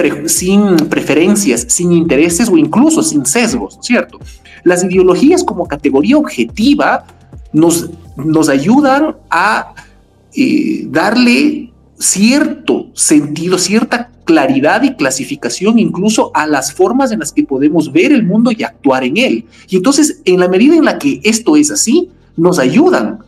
preferencias, 0.88 1.66
sin 1.68 1.92
intereses 1.92 2.48
o 2.48 2.56
incluso 2.56 3.02
sin 3.02 3.26
sesgos, 3.26 3.78
¿cierto? 3.82 4.18
Las 4.64 4.82
ideologías 4.84 5.44
como 5.44 5.66
categoría 5.66 6.16
objetiva 6.16 7.04
nos, 7.52 7.90
nos 8.16 8.48
ayudan 8.48 9.16
a 9.30 9.74
eh, 10.34 10.86
darle 10.88 11.72
cierto 11.98 12.86
sentido, 12.94 13.58
cierta 13.58 14.10
claridad 14.24 14.82
y 14.82 14.94
clasificación 14.94 15.78
incluso 15.78 16.30
a 16.34 16.46
las 16.46 16.72
formas 16.72 17.12
en 17.12 17.18
las 17.18 17.32
que 17.32 17.42
podemos 17.42 17.92
ver 17.92 18.12
el 18.12 18.24
mundo 18.24 18.52
y 18.52 18.62
actuar 18.62 19.04
en 19.04 19.18
él. 19.18 19.44
Y 19.68 19.76
entonces, 19.76 20.20
en 20.24 20.40
la 20.40 20.48
medida 20.48 20.76
en 20.76 20.84
la 20.84 20.98
que 20.98 21.20
esto 21.24 21.56
es 21.56 21.70
así, 21.70 22.10
nos 22.36 22.58
ayudan 22.58 23.18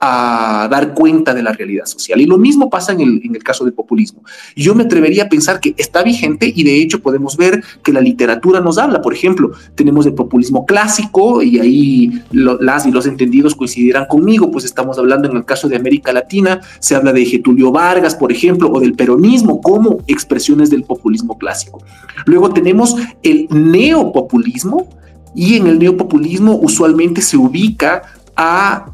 a 0.00 0.68
dar 0.70 0.94
cuenta 0.94 1.34
de 1.34 1.42
la 1.42 1.52
realidad 1.52 1.86
social. 1.86 2.20
Y 2.20 2.26
lo 2.26 2.38
mismo 2.38 2.70
pasa 2.70 2.92
en 2.92 3.00
el, 3.00 3.20
en 3.24 3.34
el 3.34 3.42
caso 3.42 3.64
del 3.64 3.72
populismo. 3.72 4.22
Yo 4.54 4.74
me 4.74 4.84
atrevería 4.84 5.24
a 5.24 5.28
pensar 5.28 5.60
que 5.60 5.74
está 5.76 6.02
vigente 6.02 6.52
y 6.54 6.62
de 6.62 6.80
hecho 6.80 7.00
podemos 7.00 7.36
ver 7.36 7.62
que 7.82 7.92
la 7.92 8.00
literatura 8.00 8.60
nos 8.60 8.78
habla. 8.78 9.02
Por 9.02 9.14
ejemplo, 9.14 9.52
tenemos 9.74 10.06
el 10.06 10.14
populismo 10.14 10.66
clásico 10.66 11.42
y 11.42 11.58
ahí 11.58 12.22
las 12.30 12.86
y 12.86 12.92
los 12.92 13.06
entendidos 13.06 13.54
coincidirán 13.54 14.06
conmigo, 14.06 14.50
pues 14.50 14.64
estamos 14.64 14.98
hablando 14.98 15.28
en 15.28 15.36
el 15.36 15.44
caso 15.44 15.68
de 15.68 15.76
América 15.76 16.12
Latina, 16.12 16.60
se 16.78 16.94
habla 16.94 17.12
de 17.12 17.24
Getulio 17.24 17.72
Vargas, 17.72 18.14
por 18.14 18.32
ejemplo, 18.32 18.70
o 18.70 18.80
del 18.80 18.94
peronismo 18.94 19.60
como 19.60 19.98
expresiones 20.06 20.70
del 20.70 20.84
populismo 20.84 21.38
clásico. 21.38 21.82
Luego 22.24 22.50
tenemos 22.50 22.94
el 23.22 23.48
neopopulismo, 23.50 24.88
y 25.34 25.56
en 25.56 25.66
el 25.66 25.78
neopopulismo 25.78 26.56
usualmente 26.56 27.22
se 27.22 27.36
ubica 27.36 28.02
a 28.40 28.86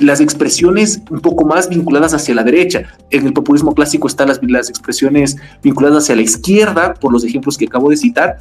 las 0.00 0.20
expresiones 0.20 1.00
un 1.08 1.20
poco 1.20 1.46
más 1.46 1.68
vinculadas 1.68 2.12
hacia 2.14 2.34
la 2.34 2.42
derecha. 2.42 2.82
En 3.10 3.24
el 3.26 3.32
populismo 3.32 3.72
clásico 3.72 4.08
están 4.08 4.26
las, 4.26 4.40
las 4.42 4.68
expresiones 4.68 5.36
vinculadas 5.62 6.02
hacia 6.02 6.16
la 6.16 6.22
izquierda, 6.22 6.94
por 6.94 7.12
los 7.12 7.24
ejemplos 7.24 7.56
que 7.56 7.66
acabo 7.66 7.90
de 7.90 7.96
citar, 7.96 8.38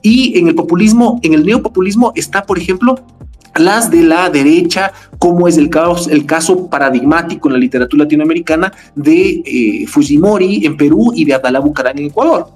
y 0.00 0.38
en 0.38 0.48
el 0.48 0.54
populismo, 0.54 1.20
en 1.22 1.34
el 1.34 1.44
neopopulismo 1.44 2.12
está, 2.16 2.42
por 2.44 2.58
ejemplo, 2.58 3.04
las 3.56 3.90
de 3.90 4.02
la 4.02 4.30
derecha, 4.30 4.92
como 5.18 5.46
es 5.46 5.58
el 5.58 5.68
caso, 5.68 6.08
el 6.08 6.24
caso 6.24 6.70
paradigmático 6.70 7.48
en 7.48 7.52
la 7.52 7.58
literatura 7.58 8.04
latinoamericana 8.04 8.72
de 8.94 9.42
eh, 9.44 9.86
Fujimori 9.86 10.64
en 10.64 10.78
Perú 10.78 11.12
y 11.14 11.26
de 11.26 11.34
Abdalá 11.34 11.60
Bucaram 11.60 11.98
en 11.98 12.06
Ecuador. 12.06 12.50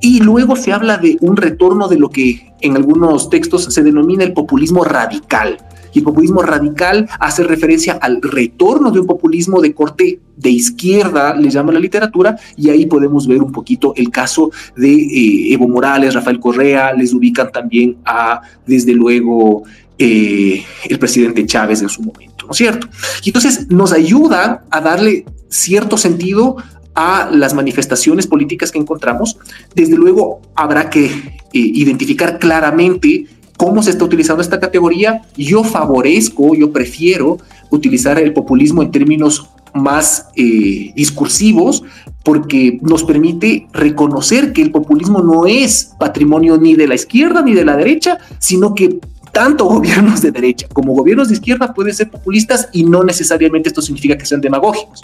Y 0.00 0.20
luego 0.20 0.54
se 0.54 0.72
habla 0.72 0.98
de 0.98 1.16
un 1.20 1.36
retorno 1.36 1.88
de 1.88 1.98
lo 1.98 2.10
que 2.10 2.52
en 2.60 2.76
algunos 2.76 3.28
textos 3.28 3.64
se 3.64 3.82
denomina 3.82 4.22
el 4.22 4.34
populismo 4.34 4.84
radical, 4.84 5.58
y 5.96 6.00
el 6.00 6.04
populismo 6.04 6.42
radical 6.42 7.08
hace 7.18 7.42
referencia 7.42 7.94
al 7.94 8.20
retorno 8.20 8.90
de 8.90 9.00
un 9.00 9.06
populismo 9.06 9.62
de 9.62 9.72
corte 9.72 10.20
de 10.36 10.50
izquierda, 10.50 11.34
le 11.34 11.48
llama 11.48 11.72
la 11.72 11.80
literatura, 11.80 12.36
y 12.54 12.68
ahí 12.68 12.84
podemos 12.84 13.26
ver 13.26 13.42
un 13.42 13.50
poquito 13.50 13.94
el 13.96 14.10
caso 14.10 14.50
de 14.76 14.92
eh, 14.92 15.54
Evo 15.54 15.66
Morales, 15.68 16.12
Rafael 16.12 16.38
Correa, 16.38 16.92
les 16.92 17.14
ubican 17.14 17.50
también 17.50 17.96
a, 18.04 18.42
desde 18.66 18.92
luego, 18.92 19.62
eh, 19.98 20.62
el 20.86 20.98
presidente 20.98 21.46
Chávez 21.46 21.80
en 21.80 21.88
su 21.88 22.02
momento, 22.02 22.44
¿no 22.44 22.50
es 22.50 22.58
cierto? 22.58 22.88
Y 23.24 23.30
entonces 23.30 23.70
nos 23.70 23.94
ayuda 23.94 24.64
a 24.68 24.80
darle 24.82 25.24
cierto 25.48 25.96
sentido 25.96 26.58
a 26.94 27.30
las 27.32 27.54
manifestaciones 27.54 28.26
políticas 28.26 28.70
que 28.70 28.78
encontramos. 28.78 29.38
Desde 29.74 29.96
luego, 29.96 30.42
habrá 30.54 30.90
que 30.90 31.06
eh, 31.06 31.40
identificar 31.52 32.38
claramente 32.38 33.26
cómo 33.56 33.82
se 33.82 33.90
está 33.90 34.04
utilizando 34.04 34.42
esta 34.42 34.60
categoría. 34.60 35.22
Yo 35.36 35.64
favorezco, 35.64 36.54
yo 36.54 36.72
prefiero 36.72 37.38
utilizar 37.70 38.18
el 38.18 38.32
populismo 38.32 38.82
en 38.82 38.90
términos 38.90 39.48
más 39.74 40.28
eh, 40.36 40.92
discursivos 40.94 41.82
porque 42.24 42.78
nos 42.82 43.04
permite 43.04 43.68
reconocer 43.72 44.52
que 44.52 44.62
el 44.62 44.70
populismo 44.70 45.20
no 45.20 45.46
es 45.46 45.92
patrimonio 45.98 46.56
ni 46.56 46.74
de 46.74 46.88
la 46.88 46.94
izquierda 46.94 47.42
ni 47.42 47.54
de 47.54 47.64
la 47.64 47.76
derecha, 47.76 48.18
sino 48.38 48.74
que 48.74 48.98
tanto 49.32 49.64
gobiernos 49.66 50.22
de 50.22 50.30
derecha 50.30 50.66
como 50.72 50.94
gobiernos 50.94 51.28
de 51.28 51.34
izquierda 51.34 51.74
pueden 51.74 51.94
ser 51.94 52.10
populistas 52.10 52.68
y 52.72 52.84
no 52.84 53.04
necesariamente 53.04 53.68
esto 53.68 53.82
significa 53.82 54.16
que 54.16 54.26
sean 54.26 54.40
demagógicos. 54.40 55.02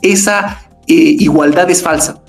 Esa 0.00 0.62
eh, 0.86 0.94
igualdad 0.94 1.70
es 1.70 1.82
falsa 1.82 2.23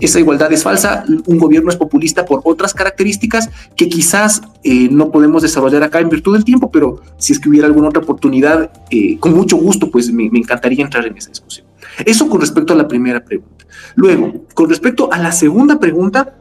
esa 0.00 0.20
igualdad 0.20 0.52
es 0.52 0.62
falsa, 0.62 1.04
un 1.26 1.38
gobierno 1.38 1.70
es 1.70 1.76
populista 1.76 2.24
por 2.24 2.40
otras 2.44 2.72
características 2.72 3.50
que 3.74 3.88
quizás 3.88 4.42
eh, 4.62 4.88
no 4.90 5.10
podemos 5.10 5.42
desarrollar 5.42 5.82
acá 5.82 5.98
en 5.98 6.08
virtud 6.08 6.34
del 6.34 6.44
tiempo, 6.44 6.70
pero 6.70 7.00
si 7.16 7.32
es 7.32 7.40
que 7.40 7.48
hubiera 7.48 7.66
alguna 7.66 7.88
otra 7.88 8.02
oportunidad, 8.02 8.70
eh, 8.90 9.18
con 9.18 9.34
mucho 9.34 9.56
gusto, 9.56 9.90
pues 9.90 10.12
me, 10.12 10.26
encantaría 10.26 10.84
entrar 10.84 11.04
en 11.04 11.16
esa 11.16 11.30
discusión. 11.30 11.66
Eso 12.04 12.28
con 12.28 12.40
respecto 12.40 12.72
a 12.72 12.76
la 12.76 12.86
primera 12.86 13.24
pregunta. 13.24 13.66
Luego, 13.96 14.44
con 14.54 14.70
respecto 14.70 15.12
a 15.12 15.18
la 15.18 15.32
segunda 15.32 15.80
pregunta, 15.80 16.36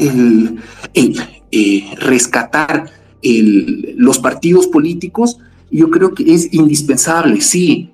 el, 0.00 0.60
eh, 1.52 1.84
rescatar 1.98 2.90
los 3.22 4.18
partidos 4.18 4.66
políticos, 4.66 5.38
yo 5.70 5.90
creo 5.90 6.14
que 6.14 6.34
es 6.34 6.52
indispensable, 6.52 7.40
sí. 7.40 7.92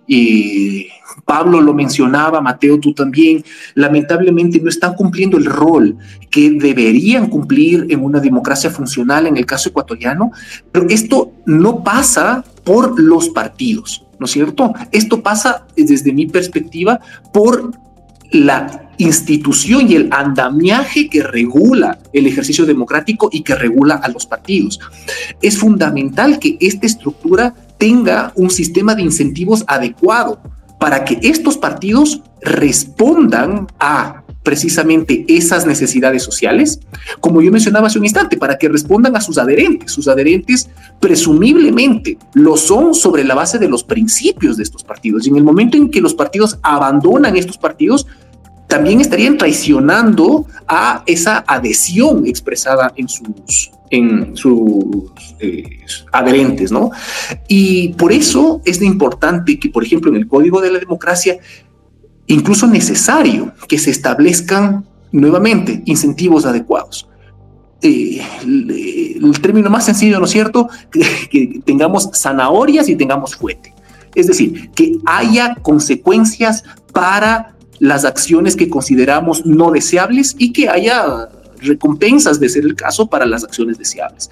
Pablo 1.24 1.60
lo 1.60 1.72
mencionaba, 1.72 2.40
Mateo, 2.40 2.78
tú 2.78 2.92
también, 2.92 3.44
lamentablemente 3.74 4.60
no 4.60 4.68
están 4.68 4.94
cumpliendo 4.94 5.36
el 5.36 5.46
rol 5.46 5.96
que 6.30 6.50
deberían 6.50 7.28
cumplir 7.28 7.86
en 7.88 8.02
una 8.04 8.20
democracia 8.20 8.70
funcional 8.70 9.26
en 9.26 9.36
el 9.36 9.46
caso 9.46 9.70
ecuatoriano, 9.70 10.32
pero 10.70 10.86
esto 10.88 11.32
no 11.46 11.82
pasa 11.82 12.44
por 12.64 13.00
los 13.00 13.28
partidos, 13.30 14.04
¿no 14.18 14.26
es 14.26 14.32
cierto? 14.32 14.74
Esto 14.90 15.22
pasa 15.22 15.66
desde 15.76 16.12
mi 16.12 16.26
perspectiva 16.26 17.00
por 17.32 17.72
la 18.30 18.90
institución 18.98 19.90
y 19.90 19.94
el 19.94 20.08
andamiaje 20.12 21.08
que 21.08 21.22
regula 21.22 21.98
el 22.12 22.26
ejercicio 22.26 22.66
democrático 22.66 23.28
y 23.32 23.42
que 23.42 23.54
regula 23.54 23.96
a 23.96 24.08
los 24.08 24.26
partidos. 24.26 24.80
Es 25.40 25.58
fundamental 25.58 26.38
que 26.38 26.56
esta 26.60 26.86
estructura 26.86 27.54
tenga 27.78 28.32
un 28.36 28.50
sistema 28.50 28.94
de 28.94 29.02
incentivos 29.02 29.64
adecuado 29.66 30.40
para 30.78 31.04
que 31.04 31.18
estos 31.22 31.56
partidos 31.56 32.22
respondan 32.42 33.66
a 33.78 34.24
precisamente 34.42 35.24
esas 35.26 35.66
necesidades 35.66 36.22
sociales, 36.22 36.78
como 37.20 37.40
yo 37.40 37.50
mencionaba 37.50 37.86
hace 37.86 37.98
un 37.98 38.04
instante, 38.04 38.36
para 38.36 38.58
que 38.58 38.68
respondan 38.68 39.16
a 39.16 39.20
sus 39.20 39.38
adherentes. 39.38 39.90
Sus 39.90 40.06
adherentes 40.06 40.68
presumiblemente 41.00 42.18
lo 42.34 42.56
son 42.58 42.94
sobre 42.94 43.24
la 43.24 43.34
base 43.34 43.58
de 43.58 43.68
los 43.68 43.82
principios 43.82 44.58
de 44.58 44.62
estos 44.62 44.84
partidos. 44.84 45.26
Y 45.26 45.30
en 45.30 45.36
el 45.36 45.44
momento 45.44 45.78
en 45.78 45.90
que 45.90 46.02
los 46.02 46.14
partidos 46.14 46.58
abandonan 46.62 47.36
estos 47.36 47.56
partidos, 47.56 48.06
también 48.74 49.00
estarían 49.00 49.38
traicionando 49.38 50.46
a 50.66 51.04
esa 51.06 51.44
adhesión 51.46 52.26
expresada 52.26 52.92
en 52.96 53.08
sus, 53.08 53.70
en 53.88 54.36
sus 54.36 55.12
eh, 55.38 55.78
adherentes, 56.10 56.72
¿no? 56.72 56.90
Y 57.46 57.90
por 57.90 58.10
eso 58.10 58.60
es 58.64 58.82
importante 58.82 59.60
que, 59.60 59.68
por 59.68 59.84
ejemplo, 59.84 60.10
en 60.10 60.16
el 60.16 60.26
Código 60.26 60.60
de 60.60 60.72
la 60.72 60.80
Democracia, 60.80 61.38
incluso 62.26 62.66
necesario 62.66 63.52
que 63.68 63.78
se 63.78 63.92
establezcan 63.92 64.84
nuevamente 65.12 65.84
incentivos 65.84 66.44
adecuados. 66.44 67.08
Eh, 67.80 68.20
el, 68.42 69.40
término 69.40 69.70
más 69.70 69.84
sencillo, 69.84 70.18
¿no 70.18 70.24
es 70.24 70.32
cierto? 70.32 70.68
Que, 71.30 71.60
tengamos 71.64 72.10
zanahorias 72.12 72.88
y 72.88 72.96
tengamos 72.96 73.36
fuete. 73.36 73.72
Es 74.16 74.26
decir, 74.26 74.72
que 74.72 74.98
haya 75.06 75.54
consecuencias 75.62 76.64
para 76.92 77.54
las 77.78 78.04
acciones 78.04 78.56
que 78.56 78.68
consideramos 78.68 79.44
no 79.44 79.70
deseables 79.70 80.34
y 80.38 80.52
que 80.52 80.68
haya 80.68 81.28
recompensas, 81.60 82.40
de 82.40 82.48
ser 82.48 82.64
el 82.64 82.74
caso, 82.74 83.06
para 83.06 83.26
las 83.26 83.44
acciones 83.44 83.78
deseables. 83.78 84.30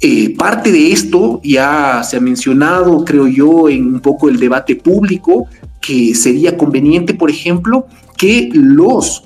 Eh, 0.00 0.36
parte 0.36 0.70
de 0.70 0.92
esto 0.92 1.40
ya 1.42 2.02
se 2.04 2.16
ha 2.16 2.20
mencionado, 2.20 3.04
creo 3.04 3.26
yo, 3.26 3.68
en 3.68 3.94
un 3.94 4.00
poco 4.00 4.28
el 4.28 4.38
debate 4.38 4.76
público, 4.76 5.46
que 5.80 6.14
sería 6.14 6.56
conveniente, 6.56 7.14
por 7.14 7.30
ejemplo, 7.30 7.86
que 8.16 8.48
los, 8.52 9.24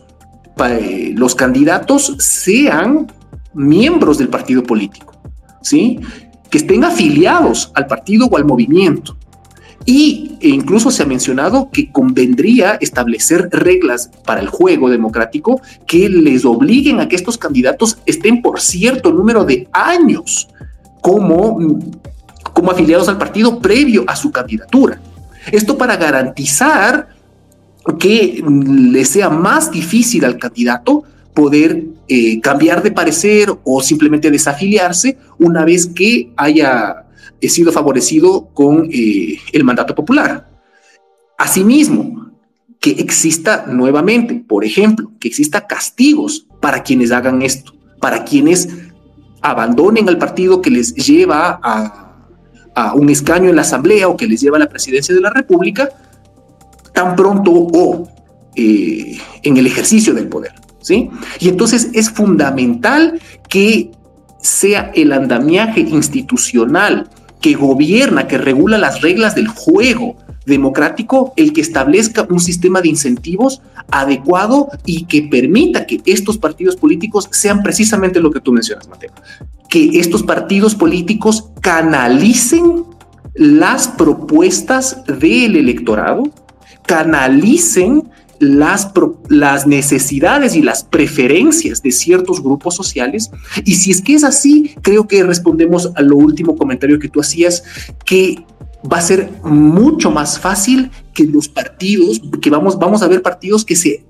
eh, 0.64 1.12
los 1.14 1.34
candidatos 1.34 2.16
sean 2.18 3.12
miembros 3.54 4.18
del 4.18 4.28
partido 4.28 4.62
político, 4.62 5.14
¿sí? 5.60 6.00
Que 6.48 6.58
estén 6.58 6.84
afiliados 6.84 7.70
al 7.74 7.86
partido 7.86 8.26
o 8.26 8.36
al 8.36 8.44
movimiento. 8.44 9.16
Y 9.84 10.36
incluso 10.40 10.90
se 10.90 11.02
ha 11.02 11.06
mencionado 11.06 11.70
que 11.72 11.90
convendría 11.90 12.78
establecer 12.80 13.48
reglas 13.50 14.10
para 14.24 14.40
el 14.40 14.48
juego 14.48 14.88
democrático 14.90 15.60
que 15.86 16.08
les 16.08 16.44
obliguen 16.44 17.00
a 17.00 17.08
que 17.08 17.16
estos 17.16 17.38
candidatos 17.38 17.98
estén 18.06 18.42
por 18.42 18.60
cierto 18.60 19.12
número 19.12 19.44
de 19.44 19.68
años 19.72 20.48
como, 21.00 21.58
como 22.52 22.70
afiliados 22.70 23.08
al 23.08 23.18
partido 23.18 23.58
previo 23.60 24.04
a 24.06 24.14
su 24.14 24.30
candidatura. 24.30 25.00
Esto 25.50 25.76
para 25.76 25.96
garantizar 25.96 27.08
que 27.98 28.42
le 28.46 29.04
sea 29.04 29.28
más 29.28 29.70
difícil 29.72 30.24
al 30.24 30.38
candidato 30.38 31.02
poder 31.34 31.84
eh, 32.08 32.40
cambiar 32.40 32.82
de 32.82 32.92
parecer 32.92 33.48
o 33.64 33.82
simplemente 33.82 34.30
desafiliarse 34.30 35.18
una 35.38 35.64
vez 35.64 35.86
que 35.86 36.30
haya 36.36 37.01
he 37.42 37.48
sido 37.48 37.72
favorecido 37.72 38.48
con 38.54 38.88
eh, 38.90 39.38
el 39.52 39.64
mandato 39.64 39.94
popular. 39.94 40.48
Asimismo, 41.36 42.30
que 42.78 42.90
exista 42.90 43.66
nuevamente, 43.66 44.34
por 44.46 44.64
ejemplo, 44.64 45.12
que 45.20 45.28
exista 45.28 45.66
castigos 45.66 46.46
para 46.60 46.82
quienes 46.82 47.12
hagan 47.12 47.42
esto, 47.42 47.72
para 48.00 48.24
quienes 48.24 48.68
abandonen 49.40 50.08
al 50.08 50.18
partido 50.18 50.62
que 50.62 50.70
les 50.70 50.94
lleva 50.94 51.60
a, 51.62 51.98
un 52.94 53.10
escaño 53.10 53.50
en 53.50 53.56
la 53.56 53.62
Asamblea 53.62 54.08
o 54.08 54.16
que 54.16 54.26
les 54.26 54.40
lleva 54.40 54.56
a 54.56 54.60
la 54.60 54.68
presidencia 54.68 55.14
de 55.14 55.20
la 55.20 55.30
República, 55.30 55.90
tan 56.94 57.14
pronto 57.14 57.50
o 57.52 58.08
eh, 58.56 59.18
en 59.42 59.56
el 59.58 59.66
ejercicio 59.66 60.14
del 60.14 60.28
poder. 60.28 60.54
¿sí? 60.80 61.10
Y 61.38 61.50
entonces 61.50 61.90
es 61.92 62.10
fundamental 62.10 63.20
que 63.48 63.90
sea 64.40 64.90
el 64.94 65.12
andamiaje 65.12 65.80
institucional 65.80 67.10
que 67.42 67.54
gobierna, 67.54 68.26
que 68.26 68.38
regula 68.38 68.78
las 68.78 69.02
reglas 69.02 69.34
del 69.34 69.48
juego 69.48 70.16
democrático, 70.46 71.34
el 71.36 71.52
que 71.52 71.60
establezca 71.60 72.26
un 72.30 72.40
sistema 72.40 72.80
de 72.80 72.88
incentivos 72.88 73.60
adecuado 73.90 74.68
y 74.86 75.04
que 75.04 75.22
permita 75.22 75.86
que 75.86 76.00
estos 76.06 76.38
partidos 76.38 76.76
políticos 76.76 77.28
sean 77.30 77.62
precisamente 77.62 78.20
lo 78.20 78.30
que 78.30 78.40
tú 78.40 78.52
mencionas, 78.52 78.88
Mateo, 78.88 79.10
que 79.68 79.98
estos 79.98 80.22
partidos 80.22 80.74
políticos 80.74 81.50
canalicen 81.60 82.84
las 83.34 83.88
propuestas 83.88 85.04
del 85.06 85.56
electorado, 85.56 86.30
canalicen 86.86 88.08
las, 88.42 89.66
necesidades 89.66 90.56
y 90.56 90.62
las 90.62 90.82
preferencias 90.82 91.80
de 91.80 91.92
ciertos 91.92 92.42
grupos 92.42 92.74
sociales. 92.74 93.30
Y 93.64 93.76
si 93.76 93.92
es 93.92 94.02
que 94.02 94.14
es 94.14 94.24
así, 94.24 94.74
creo 94.82 95.06
que 95.06 95.22
respondemos 95.22 95.92
a 95.94 96.02
lo 96.02 96.16
último 96.16 96.56
comentario 96.56 96.98
que 96.98 97.08
tú 97.08 97.20
hacías, 97.20 97.62
que 98.04 98.44
va 98.90 98.98
a 98.98 99.02
ser 99.02 99.30
mucho 99.44 100.10
más 100.10 100.40
fácil 100.40 100.90
que 101.14 101.24
los 101.24 101.48
partidos, 101.48 102.20
que 102.40 102.50
vamos, 102.50 102.78
vamos 102.78 103.02
a 103.02 103.08
ver 103.08 103.22
partidos 103.22 103.64
que 103.64 103.76
se 103.76 104.04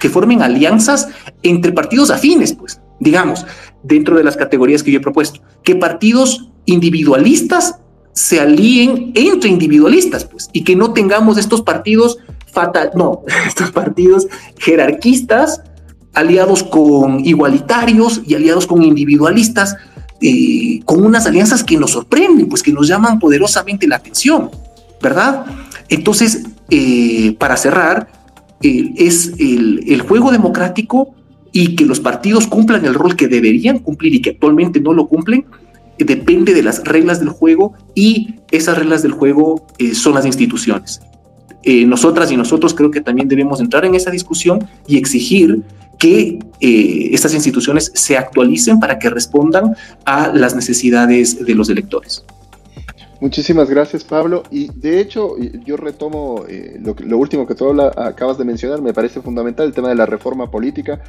que 0.00 0.08
formen 0.08 0.42
alianzas 0.42 1.08
entre 1.44 1.70
partidos 1.70 2.10
afines, 2.10 2.54
pues, 2.54 2.80
digamos, 2.98 3.46
dentro 3.84 4.16
de 4.16 4.24
las 4.24 4.36
categorías 4.36 4.82
que 4.82 4.90
yo 4.90 4.98
he 4.98 5.02
propuesto, 5.02 5.40
que 5.62 5.76
partidos 5.76 6.50
individualistas 6.64 7.78
se 8.12 8.40
alíen 8.40 9.12
entre 9.14 9.48
individualistas, 9.48 10.24
pues, 10.24 10.50
y 10.52 10.64
que 10.64 10.74
no 10.74 10.92
tengamos 10.92 11.38
estos 11.38 11.62
partidos 11.62 12.18
fatal, 12.56 12.92
no, 12.94 13.22
estos 13.46 13.70
partidos 13.70 14.26
jerarquistas, 14.58 15.60
aliados 16.14 16.62
con 16.62 17.20
igualitarios 17.20 18.22
y 18.26 18.34
aliados 18.34 18.66
con 18.66 18.82
individualistas, 18.82 19.76
eh, 20.22 20.80
con 20.86 21.04
unas 21.04 21.26
alianzas 21.26 21.62
que 21.62 21.76
nos 21.76 21.90
sorprenden, 21.90 22.48
pues 22.48 22.62
que 22.62 22.72
nos 22.72 22.88
llaman 22.88 23.18
poderosamente 23.18 23.86
la 23.86 23.96
atención, 23.96 24.50
¿verdad? 25.02 25.44
Entonces, 25.90 26.44
eh, 26.70 27.36
para 27.38 27.58
cerrar, 27.58 28.08
eh, 28.62 28.94
es 28.96 29.34
el, 29.38 29.84
el 29.86 30.00
juego 30.00 30.32
democrático 30.32 31.14
y 31.52 31.76
que 31.76 31.84
los 31.84 32.00
partidos 32.00 32.46
cumplan 32.46 32.86
el 32.86 32.94
rol 32.94 33.16
que 33.16 33.28
deberían 33.28 33.80
cumplir 33.80 34.14
y 34.14 34.22
que 34.22 34.30
actualmente 34.30 34.80
no 34.80 34.94
lo 34.94 35.08
cumplen, 35.08 35.44
depende 35.98 36.54
de 36.54 36.62
las 36.62 36.82
reglas 36.84 37.20
del 37.20 37.28
juego 37.28 37.74
y 37.94 38.36
esas 38.50 38.78
reglas 38.78 39.02
del 39.02 39.12
juego 39.12 39.66
son 39.92 40.14
las 40.14 40.24
instituciones. 40.24 41.00
Eh, 41.68 41.84
nosotras 41.84 42.30
y 42.30 42.36
nosotros 42.36 42.72
creo 42.74 42.92
que 42.92 43.00
también 43.00 43.26
debemos 43.26 43.60
entrar 43.60 43.84
en 43.84 43.96
esa 43.96 44.12
discusión 44.12 44.68
y 44.86 44.98
exigir 44.98 45.64
que 45.98 46.38
eh, 46.60 47.08
estas 47.10 47.34
instituciones 47.34 47.90
se 47.92 48.16
actualicen 48.16 48.78
para 48.78 49.00
que 49.00 49.10
respondan 49.10 49.74
a 50.04 50.28
las 50.28 50.54
necesidades 50.54 51.44
de 51.44 51.54
los 51.56 51.68
electores. 51.68 52.24
Muchísimas 53.20 53.68
gracias, 53.68 54.04
Pablo. 54.04 54.44
Y 54.48 54.70
de 54.78 55.00
hecho, 55.00 55.36
yo 55.64 55.76
retomo 55.76 56.44
eh, 56.48 56.78
lo, 56.80 57.18
último 57.18 57.48
que 57.48 57.56
tú 57.56 57.68
acabas 57.80 58.38
de 58.38 58.44
mencionar, 58.44 58.80
me 58.80 58.94
parece 58.94 59.20
fundamental 59.20 59.66
el 59.66 59.72
tema 59.72 59.88
de 59.88 59.96
la 59.96 60.06
reforma 60.06 60.48
política. 60.48 61.00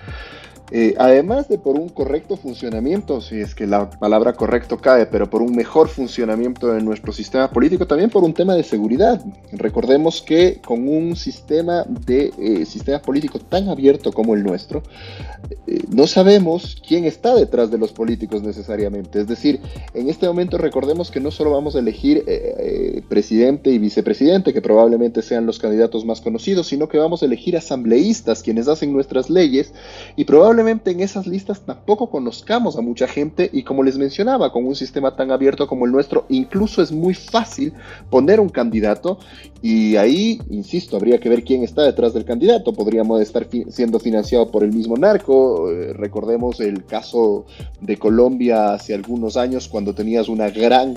Eh, 0.69 0.95
además 0.97 1.47
de 1.47 1.57
por 1.57 1.79
un 1.79 1.87
correcto 1.87 2.35
funcionamiento, 2.35 3.21
si 3.21 3.39
es 3.39 3.55
que 3.55 3.65
la 3.65 3.89
palabra 3.89 4.33
correcto 4.33 4.77
cae, 4.77 5.05
pero 5.05 5.29
por 5.29 5.41
un 5.41 5.55
mejor 5.55 5.87
funcionamiento 5.87 6.67
de 6.73 6.81
nuestro 6.81 7.13
sistema 7.13 7.49
político, 7.49 7.87
también 7.87 8.09
por 8.09 8.23
un 8.23 8.33
tema 8.33 8.53
de 8.53 8.63
seguridad. 8.63 9.23
Recordemos 9.53 10.21
que 10.21 10.59
con 10.65 10.87
un 10.89 11.15
sistema 11.15 11.85
de 11.87 12.33
eh, 12.37 12.65
sistema 12.65 12.99
político 12.99 13.39
tan 13.39 13.69
abierto 13.69 14.11
como 14.11 14.35
el 14.35 14.43
nuestro, 14.43 14.83
eh, 15.67 15.79
no 15.89 16.05
sabemos 16.05 16.81
quién 16.85 17.05
está 17.05 17.33
detrás 17.33 17.71
de 17.71 17.77
los 17.77 17.93
políticos 17.93 18.43
necesariamente. 18.43 19.21
Es 19.21 19.27
decir, 19.27 19.61
en 19.93 20.09
este 20.09 20.27
momento 20.27 20.57
recordemos 20.57 21.11
que 21.11 21.21
no 21.21 21.31
solo 21.31 21.51
vamos 21.51 21.75
a 21.75 21.79
elegir 21.79 22.25
presidente 23.07 23.69
y 23.69 23.77
vicepresidente, 23.77 24.53
que 24.53 24.61
probablemente 24.61 25.21
sean 25.21 25.45
los 25.45 25.59
candidatos 25.59 26.03
más 26.03 26.19
conocidos, 26.19 26.67
sino 26.67 26.89
que 26.89 26.97
vamos 26.97 27.21
a 27.21 27.25
elegir 27.25 27.55
asambleístas, 27.55 28.43
quienes 28.43 28.67
hacen 28.67 28.91
nuestras 28.91 29.29
leyes 29.29 29.71
y 30.15 30.25
probablemente 30.25 30.56
probablemente 30.57 30.89
en 30.89 31.01
esas 31.01 31.27
listas 31.27 31.61
tampoco 31.61 32.09
conozcamos 32.09 32.79
a 32.79 32.81
mucha 32.81 33.07
gente 33.07 33.47
y 33.53 33.61
como 33.61 33.83
les 33.83 33.99
mencionaba, 33.99 34.51
con 34.51 34.65
un 34.65 34.75
sistema 34.75 35.15
tan 35.15 35.29
abierto 35.29 35.67
como 35.67 35.85
el 35.85 35.91
nuestro, 35.91 36.25
incluso 36.29 36.81
es 36.81 36.91
muy 36.91 37.13
fácil 37.13 37.73
poner 38.09 38.39
un 38.39 38.49
candidato 38.49 39.19
y 39.61 39.97
ahí, 39.97 40.41
insisto, 40.49 40.97
habría 40.97 41.19
que 41.19 41.29
ver 41.29 41.43
quién 41.43 41.61
está 41.63 41.83
detrás 41.83 42.15
del 42.15 42.25
candidato. 42.25 42.73
Podríamos 42.73 43.21
estar 43.21 43.47
siendo 43.69 43.99
financiado 43.99 44.49
por 44.49 44.63
el 44.63 44.73
mismo 44.73 44.97
narco. 44.97 45.69
Eh, 45.69 45.93
recordemos 45.93 46.59
el 46.59 46.85
caso 46.85 47.45
de 47.79 47.97
Colombia 47.97 48.73
hace 48.73 48.95
algunos 48.95 49.37
años 49.37 49.67
cuando 49.67 49.93
tenías 49.93 50.27
una 50.27 50.49
gran 50.49 50.95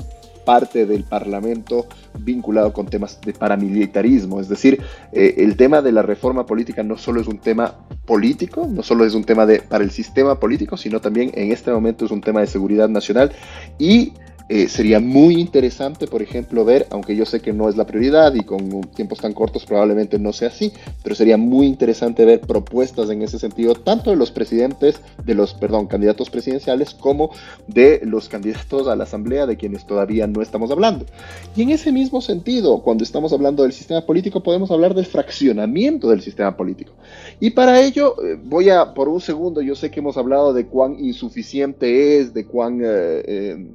parte 0.51 0.85
del 0.85 1.05
Parlamento 1.05 1.87
vinculado 2.19 2.73
con 2.73 2.87
temas 2.87 3.21
de 3.21 3.33
paramilitarismo. 3.33 4.41
Es 4.41 4.49
decir, 4.49 4.83
eh, 5.13 5.37
el 5.39 5.57
tema 5.57 5.81
de 5.81 5.93
la 5.93 6.03
reforma 6.03 6.45
política 6.45 6.83
no 6.83 6.99
solo 6.99 7.21
es 7.21 7.29
un 7.29 7.39
tema 7.39 7.87
político, 8.05 8.67
no 8.69 8.83
solo 8.83 9.05
es 9.05 9.15
un 9.15 9.23
tema 9.23 9.47
de, 9.47 9.63
para 9.63 9.85
el 9.85 9.93
sistema 9.93 10.41
político, 10.41 10.77
sino 10.77 11.01
también 11.01 11.31
en 11.35 11.53
este 11.53 11.71
momento 11.71 12.05
es 12.05 12.11
un 12.11 12.21
tema 12.21 12.41
de 12.41 12.49
seguridad 12.49 12.89
nacional 12.89 13.31
y 13.79 14.13
Eh, 14.53 14.67
sería 14.67 14.99
muy 14.99 15.41
interesante, 15.41 16.09
por 16.09 16.23
ejemplo, 16.23 16.65
ver, 16.65 16.89
aunque 16.91 17.15
yo 17.15 17.25
sé 17.25 17.39
que 17.39 17.53
no 17.53 17.69
es 17.69 17.77
la 17.77 17.87
prioridad 17.87 18.35
y 18.35 18.41
con 18.41 18.81
tiempos 18.81 19.21
tan 19.21 19.33
cortos 19.33 19.65
probablemente 19.65 20.19
no 20.19 20.33
sea 20.33 20.49
así, 20.49 20.73
pero 21.05 21.15
sería 21.15 21.37
muy 21.37 21.69
interesante 21.69 22.25
ver 22.25 22.41
propuestas 22.41 23.11
en 23.11 23.23
ese 23.23 23.39
sentido, 23.39 23.77
tanto 23.77 24.11
de 24.11 24.17
los 24.17 24.33
presidentes, 24.33 25.01
de 25.25 25.37
los, 25.37 25.55
perdón, 25.55 25.87
candidatos 25.87 26.31
presidenciales, 26.31 26.95
como 26.95 27.31
de 27.69 28.01
los 28.03 28.29
candidatos 28.29 28.89
a 28.89 28.97
la 28.97 29.05
Asamblea, 29.05 29.47
de 29.47 29.57
quienes 29.57 29.87
todavía 29.87 30.27
no 30.27 30.43
estamos 30.43 30.73
hablando. 30.73 31.07
Y 31.55 31.63
en 31.63 31.71
ese 31.71 31.93
mismo 31.93 32.21
sentido, 32.21 32.81
cuando 32.83 33.05
estamos 33.05 33.33
hablando 33.33 33.63
del 33.63 33.73
sistema 33.73 34.05
político, 34.05 34.43
podemos 34.43 34.73
hablar 34.73 34.97
del 34.97 35.07
fraccionamiento 35.07 36.11
del 36.11 36.23
sistema 36.23 36.57
político. 36.57 36.91
Y 37.39 37.51
para 37.51 37.81
ello, 37.81 38.17
eh, 38.21 38.37
voy 38.43 38.69
a, 38.69 38.95
por 38.95 39.09
un 39.09 39.21
segundo, 39.21 39.61
yo 39.61 39.77
sé 39.77 39.93
que 39.93 40.01
hemos 40.01 40.17
hablado 40.17 40.53
de 40.53 40.67
cuán 40.67 40.99
insuficiente 40.99 42.19
es, 42.19 42.35
de 42.35 42.47
cuán... 42.47 42.81
Eh, 42.83 43.69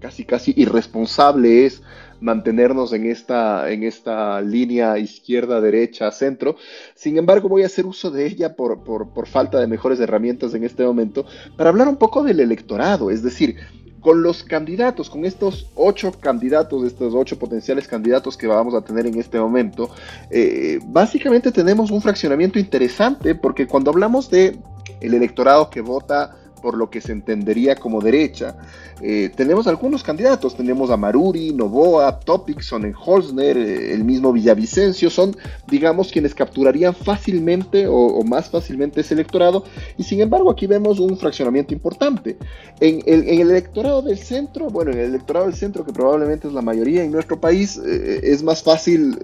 casi 0.00 0.24
casi 0.24 0.54
irresponsable 0.56 1.66
es 1.66 1.82
mantenernos 2.20 2.92
en 2.92 3.06
esta, 3.06 3.70
en 3.70 3.84
esta 3.84 4.40
línea 4.40 4.98
izquierda, 4.98 5.60
derecha, 5.60 6.10
centro. 6.10 6.56
Sin 6.94 7.16
embargo, 7.16 7.48
voy 7.48 7.62
a 7.62 7.66
hacer 7.66 7.86
uso 7.86 8.10
de 8.10 8.26
ella 8.26 8.54
por, 8.54 8.82
por, 8.82 9.26
falta 9.28 9.60
de 9.60 9.66
mejores 9.66 10.00
herramientas 10.00 10.54
en 10.54 10.64
este 10.64 10.84
momento 10.84 11.26
para 11.56 11.70
hablar 11.70 11.88
un 11.88 11.96
poco 11.96 12.22
del 12.22 12.40
electorado, 12.40 13.10
es 13.10 13.22
decir, 13.22 13.56
con 14.00 14.22
los 14.22 14.44
candidatos, 14.44 15.10
con 15.10 15.24
estos 15.24 15.66
ocho 15.74 16.12
candidatos, 16.12 16.84
estos 16.84 17.14
ocho 17.14 17.38
potenciales 17.38 17.88
candidatos 17.88 18.36
que 18.36 18.46
vamos 18.46 18.74
a 18.74 18.80
tener 18.80 19.06
en 19.06 19.18
este 19.18 19.38
momento, 19.40 19.90
eh, 20.30 20.78
básicamente 20.86 21.50
tenemos 21.50 21.90
un 21.90 22.00
fraccionamiento 22.00 22.58
interesante 22.58 23.34
porque 23.34 23.66
cuando 23.66 23.90
hablamos 23.90 24.30
de 24.30 24.56
el 25.00 25.14
electorado 25.14 25.68
que 25.68 25.80
vota 25.80 26.36
por 26.60 26.76
lo 26.76 26.90
que 26.90 27.00
se 27.00 27.12
entendería 27.12 27.76
como 27.76 28.00
derecha. 28.00 28.56
Eh, 29.00 29.30
tenemos 29.34 29.66
algunos 29.66 30.02
candidatos, 30.02 30.56
tenemos 30.56 30.90
a 30.90 30.96
Maruri, 30.96 31.52
Novoa, 31.52 32.18
Topic, 32.18 32.60
Sonnenholzner, 32.60 33.56
eh, 33.56 33.94
el 33.94 34.02
mismo 34.04 34.32
Villavicencio, 34.32 35.08
son, 35.08 35.36
digamos, 35.68 36.10
quienes 36.10 36.34
capturarían 36.34 36.94
fácilmente 36.94 37.86
o, 37.88 38.22
más 38.24 38.50
fácilmente 38.50 39.00
ese 39.00 39.14
electorado, 39.14 39.64
y 39.96 40.02
sin 40.02 40.20
embargo 40.20 40.50
aquí 40.50 40.66
vemos 40.66 40.98
un 40.98 41.16
fraccionamiento 41.16 41.72
importante. 41.72 42.36
En 42.80 43.02
el, 43.06 43.28
electorado 43.28 44.02
del 44.02 44.18
centro, 44.18 44.68
bueno, 44.68 44.90
en 44.90 44.98
el 44.98 45.06
electorado 45.06 45.46
del 45.46 45.54
centro, 45.54 45.84
que 45.84 45.92
probablemente 45.92 46.48
es 46.48 46.54
la 46.54 46.62
mayoría 46.62 47.04
en 47.04 47.12
nuestro 47.12 47.40
país, 47.40 47.80
eh, 47.84 48.20
es 48.24 48.42
más 48.42 48.62
fácil 48.62 49.16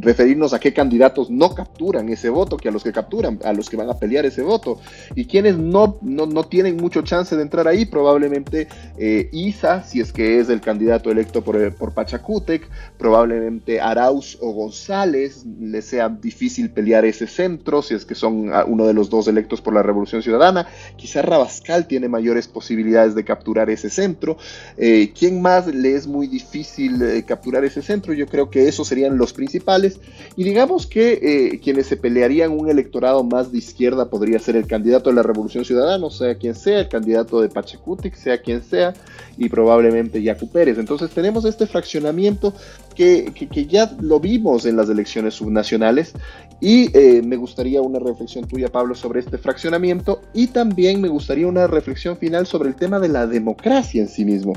referirnos 0.00 0.54
a 0.54 0.58
qué 0.58 0.72
candidatos 0.72 1.30
no 1.30 1.54
capturan 1.54 2.08
ese 2.08 2.30
voto 2.30 2.56
que 2.56 2.68
a 2.68 2.72
los 2.72 2.82
que 2.82 2.92
capturan, 2.92 3.38
a 3.44 3.52
los 3.52 3.68
que 3.68 3.76
van 3.76 3.90
a 3.90 3.94
pelear 3.94 4.24
ese 4.24 4.42
voto, 4.42 4.78
y 5.14 5.26
quienes 5.26 5.58
no, 5.58 5.98
no 6.00 6.45
tienen 6.46 6.76
mucho 6.76 7.02
chance 7.02 7.36
de 7.36 7.42
entrar 7.42 7.68
ahí, 7.68 7.84
probablemente 7.84 8.68
eh, 8.98 9.28
Isa, 9.32 9.82
si 9.82 10.00
es 10.00 10.12
que 10.12 10.40
es 10.40 10.48
el 10.48 10.60
candidato 10.60 11.10
electo 11.10 11.42
por, 11.42 11.56
eh, 11.56 11.70
por 11.70 11.92
Pachacútec, 11.92 12.68
probablemente 12.98 13.80
Arauz 13.80 14.38
o 14.40 14.52
González, 14.52 15.44
le 15.60 15.82
sea 15.82 16.08
difícil 16.08 16.70
pelear 16.70 17.04
ese 17.04 17.26
centro, 17.26 17.82
si 17.82 17.94
es 17.94 18.04
que 18.04 18.14
son 18.14 18.52
ah, 18.52 18.64
uno 18.66 18.86
de 18.86 18.94
los 18.94 19.10
dos 19.10 19.28
electos 19.28 19.60
por 19.60 19.74
la 19.74 19.82
Revolución 19.82 20.22
Ciudadana, 20.22 20.66
quizá 20.96 21.22
Rabascal 21.22 21.86
tiene 21.86 22.08
mayores 22.08 22.48
posibilidades 22.48 23.14
de 23.14 23.24
capturar 23.24 23.70
ese 23.70 23.90
centro, 23.90 24.36
eh, 24.76 25.12
¿quién 25.18 25.42
más 25.42 25.66
le 25.66 25.94
es 25.94 26.06
muy 26.06 26.26
difícil 26.26 27.00
eh, 27.02 27.24
capturar 27.24 27.64
ese 27.64 27.82
centro? 27.82 28.12
Yo 28.12 28.26
creo 28.26 28.50
que 28.50 28.68
esos 28.68 28.88
serían 28.88 29.18
los 29.18 29.32
principales, 29.32 30.00
y 30.36 30.44
digamos 30.44 30.86
que 30.86 31.58
quienes 31.62 31.86
se 31.86 31.96
pelearían 31.96 32.52
un 32.52 32.68
electorado 32.68 33.24
más 33.24 33.52
de 33.52 33.58
izquierda 33.58 34.08
podría 34.08 34.38
ser 34.38 34.56
el 34.56 34.66
candidato 34.66 35.10
de 35.10 35.16
la 35.16 35.22
Revolución 35.22 35.64
Ciudadana, 35.64 36.04
o 36.06 36.10
sea, 36.10 36.35
quien 36.36 36.54
sea, 36.54 36.80
el 36.80 36.88
candidato 36.88 37.40
de 37.40 37.48
Pachacútec, 37.48 38.14
sea 38.14 38.38
quien 38.38 38.62
sea, 38.62 38.94
y 39.36 39.48
probablemente 39.48 40.22
Yacu 40.22 40.48
Pérez. 40.48 40.78
Entonces 40.78 41.10
tenemos 41.10 41.44
este 41.44 41.66
fraccionamiento 41.66 42.54
que, 42.96 43.66
ya 43.68 43.94
lo 44.00 44.18
vimos 44.18 44.64
en 44.66 44.76
las 44.76 44.88
elecciones 44.88 45.34
subnacionales 45.34 46.14
y 46.60 46.90
eh, 46.96 47.20
me 47.22 47.36
gustaría 47.36 47.82
una 47.82 47.98
reflexión 47.98 48.46
tuya, 48.46 48.68
Pablo, 48.68 48.94
sobre 48.94 49.20
este 49.20 49.36
fraccionamiento 49.36 50.22
y 50.32 50.46
también 50.48 51.02
me 51.02 51.08
gustaría 51.08 51.46
una 51.46 51.66
reflexión 51.66 52.16
final 52.16 52.46
sobre 52.46 52.70
el 52.70 52.74
tema 52.74 52.98
de 52.98 53.08
la 53.08 53.26
democracia 53.26 54.00
en 54.00 54.08
sí 54.08 54.24
mismo, 54.24 54.54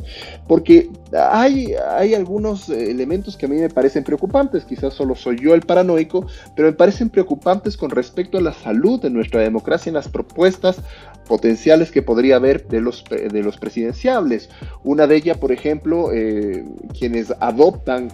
porque 0.47 0.89
hay, 1.13 1.73
hay 1.73 2.15
algunos 2.15 2.69
elementos 2.69 3.35
que 3.35 3.45
a 3.45 3.49
mí 3.49 3.57
me 3.57 3.69
parecen 3.69 4.03
preocupantes, 4.05 4.63
quizás 4.63 4.93
solo 4.93 5.15
soy 5.15 5.37
yo 5.41 5.53
el 5.53 5.61
paranoico, 5.61 6.25
pero 6.55 6.69
me 6.69 6.73
parecen 6.73 7.09
preocupantes 7.09 7.75
con 7.75 7.89
respecto 7.89 8.37
a 8.37 8.41
la 8.41 8.53
salud 8.53 9.01
de 9.01 9.09
nuestra 9.09 9.41
democracia 9.41 9.89
en 9.89 9.95
las 9.95 10.07
propuestas 10.07 10.77
potenciales 11.27 11.91
que 11.91 12.01
podría 12.01 12.37
haber 12.37 12.67
de 12.67 12.81
los, 12.81 13.03
de 13.03 13.43
los 13.43 13.57
presidenciables. 13.57 14.49
Una 14.83 15.05
de 15.05 15.17
ellas, 15.17 15.37
por 15.37 15.51
ejemplo, 15.51 16.11
eh, 16.11 16.65
quienes 16.97 17.33
adoptan 17.39 18.09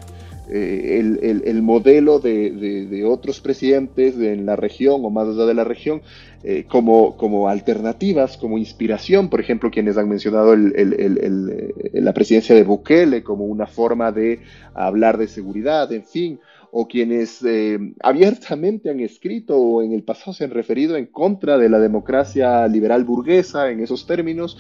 eh, 0.50 1.00
el, 1.46 1.62
modelo 1.62 2.20
de, 2.20 3.04
otros 3.06 3.40
presidentes 3.40 4.18
en 4.18 4.46
la 4.46 4.56
región 4.56 5.04
o 5.04 5.10
más 5.10 5.28
allá 5.28 5.46
de 5.46 5.54
la 5.54 5.64
región 5.64 6.02
eh, 6.44 6.66
como, 6.68 7.18
como 7.18 7.50
alternativas, 7.50 8.38
como 8.38 8.58
inspiración, 8.58 9.30
por 9.30 9.40
ejemplo, 9.40 9.72
quienes 9.72 9.98
han 9.98 10.08
mencionado 10.08 10.56
la 10.56 12.14
presidencia 12.14 12.56
de 12.56 12.64
Bukele 12.64 13.24
como 13.24 13.46
una 13.46 13.66
forma 13.66 14.12
de 14.12 14.40
hablar 14.74 15.18
de 15.18 15.28
seguridad, 15.28 15.92
en 15.92 16.04
fin, 16.04 16.40
o 16.78 16.90
quienes 16.90 17.42
eh, 17.46 17.80
abiertamente 18.04 18.90
han 18.90 19.00
escrito 19.00 19.58
o 19.58 19.82
en 19.82 19.94
el 19.94 20.04
pasado 20.04 20.34
se 20.34 20.44
han 20.44 20.52
referido 20.52 20.98
en 20.98 21.06
contra 21.06 21.58
de 21.58 21.70
la 21.70 21.80
democracia 21.80 22.68
liberal 22.68 23.06
burguesa 23.06 23.72
en 23.72 23.80
esos 23.80 24.06
términos, 24.06 24.58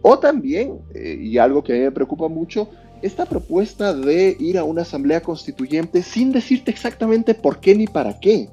o 0.00 0.20
también, 0.20 0.78
eh, 0.94 1.18
y 1.20 1.38
algo 1.38 1.64
que 1.64 1.72
a 1.72 1.74
mí 1.74 1.82
me 1.82 1.90
preocupa 1.90 2.28
mucho, 2.28 2.68
esta 3.02 3.26
propuesta 3.26 3.94
de 3.94 4.36
ir 4.38 4.58
a 4.58 4.64
una 4.64 4.82
asamblea 4.82 5.20
constituyente 5.20 6.02
sin 6.02 6.32
decirte 6.32 6.70
exactamente 6.70 7.34
por 7.34 7.60
qué 7.60 7.74
ni 7.74 7.86
para 7.86 8.18
qué. 8.18 8.48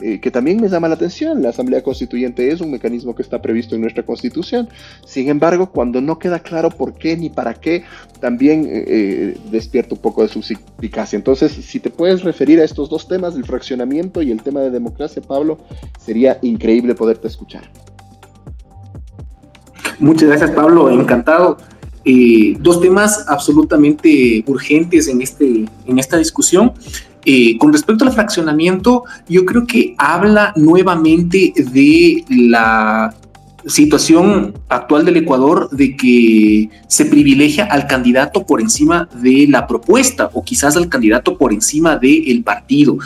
Eh, 0.00 0.20
que 0.20 0.30
también 0.30 0.60
me 0.60 0.68
llama 0.68 0.86
la 0.86 0.94
atención. 0.94 1.42
La 1.42 1.48
Asamblea 1.48 1.82
Constituyente 1.82 2.52
es 2.52 2.60
un 2.60 2.70
mecanismo 2.70 3.16
que 3.16 3.22
está 3.22 3.42
previsto 3.42 3.74
en 3.74 3.80
nuestra 3.80 4.04
Constitución. 4.04 4.68
Sin 5.04 5.28
embargo, 5.28 5.72
cuando 5.72 6.00
no 6.00 6.20
queda 6.20 6.38
claro 6.38 6.70
por 6.70 6.94
qué 6.94 7.16
ni 7.16 7.30
para 7.30 7.54
qué, 7.54 7.82
también 8.20 8.64
eh, 8.66 8.84
eh, 8.86 9.36
despierta 9.50 9.96
un 9.96 10.00
poco 10.00 10.22
de 10.22 10.28
su 10.28 10.40
significancia. 10.40 11.16
Entonces, 11.16 11.50
si 11.50 11.80
te 11.80 11.90
puedes 11.90 12.22
referir 12.22 12.60
a 12.60 12.64
estos 12.64 12.88
dos 12.88 13.08
temas, 13.08 13.34
el 13.34 13.44
fraccionamiento 13.44 14.22
y 14.22 14.30
el 14.30 14.40
tema 14.40 14.60
de 14.60 14.70
democracia, 14.70 15.20
Pablo, 15.20 15.58
sería 15.98 16.38
increíble 16.42 16.94
poderte 16.94 17.26
escuchar. 17.26 17.68
Muchas 19.98 20.28
gracias, 20.28 20.52
Pablo. 20.52 20.90
Encantado. 20.90 21.56
Dos 22.60 22.80
temas 22.80 23.24
absolutamente 23.28 24.42
urgentes 24.46 25.08
en, 25.08 25.20
este, 25.22 25.64
en 25.86 25.98
esta 25.98 26.16
discusión. 26.16 26.72
Eh, 27.24 27.58
con 27.58 27.72
respecto 27.72 28.04
al 28.04 28.12
fraccionamiento, 28.12 29.04
yo 29.28 29.44
creo 29.44 29.66
que 29.66 29.94
habla 29.98 30.52
nuevamente 30.56 31.52
de 31.56 32.24
la 32.28 33.14
situación 33.66 34.54
actual 34.68 35.04
del 35.04 35.18
Ecuador 35.18 35.68
de 35.70 35.94
que 35.96 36.70
se 36.86 37.04
privilegia 37.04 37.66
al 37.66 37.86
candidato 37.86 38.46
por 38.46 38.60
encima 38.60 39.08
de 39.20 39.46
la 39.48 39.66
propuesta 39.66 40.30
o 40.32 40.42
quizás 40.42 40.76
al 40.76 40.88
candidato 40.88 41.36
por 41.36 41.52
encima 41.52 41.96
del 41.96 42.42
partido. 42.44 42.96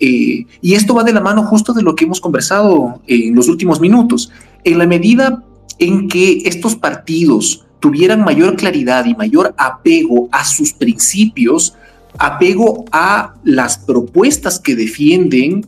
Eh, 0.00 0.46
y 0.62 0.74
esto 0.74 0.94
va 0.94 1.04
de 1.04 1.12
la 1.12 1.20
mano 1.20 1.42
justo 1.42 1.74
de 1.74 1.82
lo 1.82 1.94
que 1.94 2.04
hemos 2.04 2.20
conversado 2.20 3.02
en 3.06 3.34
los 3.34 3.48
últimos 3.48 3.80
minutos. 3.80 4.30
En 4.64 4.78
la 4.78 4.86
medida 4.86 5.42
en 5.78 6.08
que 6.08 6.42
estos 6.46 6.76
partidos 6.76 7.65
tuvieran 7.86 8.24
mayor 8.24 8.56
claridad 8.56 9.04
y 9.04 9.14
mayor 9.14 9.54
apego 9.56 10.28
a 10.32 10.44
sus 10.44 10.72
principios, 10.72 11.74
apego 12.18 12.84
a 12.90 13.34
las 13.44 13.78
propuestas 13.78 14.58
que 14.58 14.74
defienden, 14.74 15.64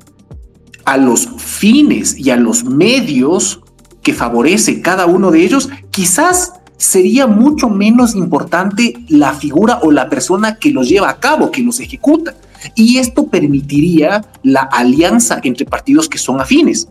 a 0.85 0.97
los 0.97 1.29
fines 1.37 2.19
y 2.19 2.31
a 2.31 2.37
los 2.37 2.65
medios 2.65 3.61
que 4.03 4.15
favorece 4.15 4.83
cada 4.83 5.07
uno 5.07 5.31
de 5.31 5.45
ellos, 5.45 5.69
quizás 5.93 6.55
sería 6.77 7.29
mucho 7.29 7.69
menos 7.69 8.17
importante 8.17 8.95
la 9.07 9.33
figura 9.33 9.79
o 9.83 9.93
la 9.93 10.09
persona 10.09 10.57
que 10.57 10.73
los 10.73 10.89
lleva 10.89 11.11
a 11.11 11.21
cabo, 11.21 11.53
que 11.53 11.63
los 11.63 11.79
ejecuta. 11.79 12.35
Y 12.75 12.99
esto 12.99 13.29
permitiría 13.29 14.25
la 14.43 14.63
alianza 14.63 15.39
entre 15.45 15.67
partidos 15.67 16.09
que 16.09 16.19
son 16.19 16.41
afines. 16.41 16.89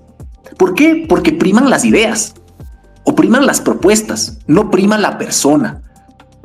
¿Por 0.58 0.74
qué? 0.74 1.06
Porque 1.10 1.34
priman 1.34 1.70
las 1.70 1.84
ideas 1.84 2.34
o 3.10 3.16
priman 3.16 3.46
las 3.46 3.62
propuestas, 3.62 4.38
no 4.48 4.70
prima 4.70 4.98
la 4.98 5.18
persona. 5.18 5.82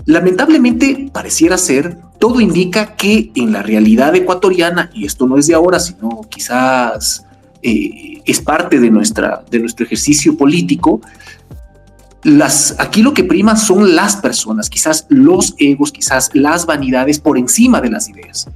Lamentablemente 0.05 1.11
pareciera 1.13 1.59
ser 1.59 1.99
todo 2.21 2.41
indica 2.41 2.95
que 2.95 3.33
en 3.35 3.51
la 3.51 3.65
realidad 3.65 4.15
ecuatoriana, 4.15 4.89
y 4.95 5.05
esto 5.05 5.27
no 5.27 5.39
es 5.39 5.49
de 5.49 5.55
ahora, 5.55 5.81
sino 5.81 6.21
quizás 6.31 7.27
eh, 7.63 8.23
es 8.25 8.41
parte 8.41 8.79
de, 8.79 8.93
nuestra, 8.93 9.45
de 9.51 9.59
nuestro 9.59 9.85
ejercicio 9.87 10.37
político, 10.37 11.01
las, 12.23 12.77
aquí 12.79 13.03
lo 13.03 13.13
que 13.13 13.25
prima 13.25 13.57
son 13.57 13.97
las 13.97 14.15
personas, 14.15 14.71
quizás 14.71 15.07
los 15.09 15.57
egos, 15.59 15.91
quizás 15.91 16.31
las 16.33 16.65
vanidades 16.65 17.19
por 17.19 17.39
encima 17.39 17.81
de 17.81 17.91
las 17.91 18.09
ideas. 18.09 18.47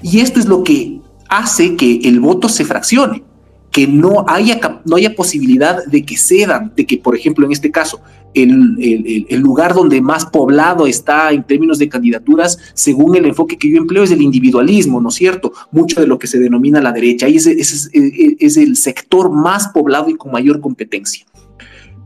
Y 0.00 0.20
esto 0.20 0.40
es 0.40 0.46
lo 0.46 0.64
que 0.64 1.02
hace 1.28 1.76
que 1.76 2.00
el 2.04 2.20
voto 2.20 2.48
se 2.48 2.64
fraccione, 2.64 3.22
que 3.74 3.88
no 3.88 4.24
haya, 4.28 4.60
no 4.84 4.94
haya 4.94 5.16
posibilidad 5.16 5.84
de 5.84 6.04
que 6.04 6.16
cedan, 6.16 6.72
de 6.76 6.86
que, 6.86 6.96
por 6.96 7.16
ejemplo, 7.16 7.44
en 7.44 7.50
este 7.50 7.72
caso, 7.72 8.00
el, 8.32 9.26
lugar 9.40 9.74
donde 9.74 10.00
más 10.00 10.26
poblado 10.26 10.86
está 10.86 11.32
en 11.32 11.42
términos 11.42 11.80
de 11.80 11.88
candidaturas, 11.88 12.56
según 12.74 13.16
el 13.16 13.26
enfoque 13.26 13.58
que 13.58 13.68
yo 13.68 13.78
empleo, 13.78 14.04
es 14.04 14.12
el 14.12 14.22
individualismo, 14.22 15.00
¿no 15.00 15.08
es 15.08 15.16
cierto? 15.16 15.52
Mucho 15.72 16.00
de 16.00 16.06
lo 16.06 16.20
que 16.20 16.28
se 16.28 16.38
denomina 16.38 16.80
la 16.80 16.92
derecha, 16.92 17.28
y 17.28 17.34
ese, 17.34 17.50
es, 17.50 17.90
es 17.92 18.56
el 18.56 18.76
sector 18.76 19.28
más 19.32 19.66
poblado 19.66 20.08
y 20.08 20.14
con 20.14 20.30
mayor 20.30 20.60
competencia 20.60 21.26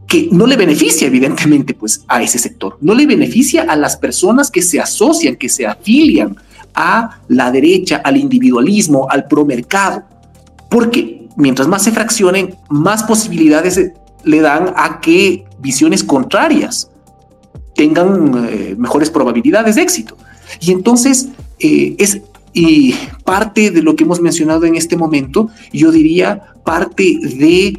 que 0.07 0.31
no 0.33 0.47
le 0.47 0.57
beneficia 0.57 1.07
evidentemente 1.07 1.75
pues 1.75 2.03
a 2.09 2.23
ese 2.23 2.39
sector, 2.39 2.79
no 2.81 2.95
le 2.95 3.05
beneficia 3.05 3.65
a 3.65 3.77
las 3.77 3.99
personas 3.99 4.51
que 4.51 4.63
se 4.63 4.81
asocian, 4.81 5.37
que 5.37 5.51
se 5.51 5.67
afilian 5.67 6.35
a 6.75 7.21
la 7.29 7.53
derecha, 7.53 8.01
al 8.03 8.17
individualismo, 8.17 9.07
al 9.11 9.27
promercado, 9.27 10.05
porque 10.71 11.28
mientras 11.39 11.69
más 11.69 11.85
se 11.85 11.93
fraccionen, 11.93 12.57
más 12.69 13.05
posibilidades 13.05 13.93
le 14.25 14.41
dan 14.41 14.75
a 14.77 15.01
que 15.01 15.47
visiones 15.61 16.05
contrarias 16.05 16.91
tengan 17.75 18.49
eh, 18.49 18.75
mejores 18.77 19.09
probabilidades 19.09 19.77
de 19.77 19.83
éxito. 19.83 20.17
Y 20.61 20.73
entonces 20.73 21.29
eh, 21.61 21.95
es 21.99 22.21
parte 23.25 23.71
de 23.71 23.83
lo 23.83 23.95
que 23.95 24.03
hemos 24.03 24.21
mencionado 24.21 24.65
en 24.65 24.75
este 24.75 24.97
momento, 24.97 25.49
yo 25.73 25.93
diría 25.93 26.43
parte 26.65 27.19
de 27.23 27.79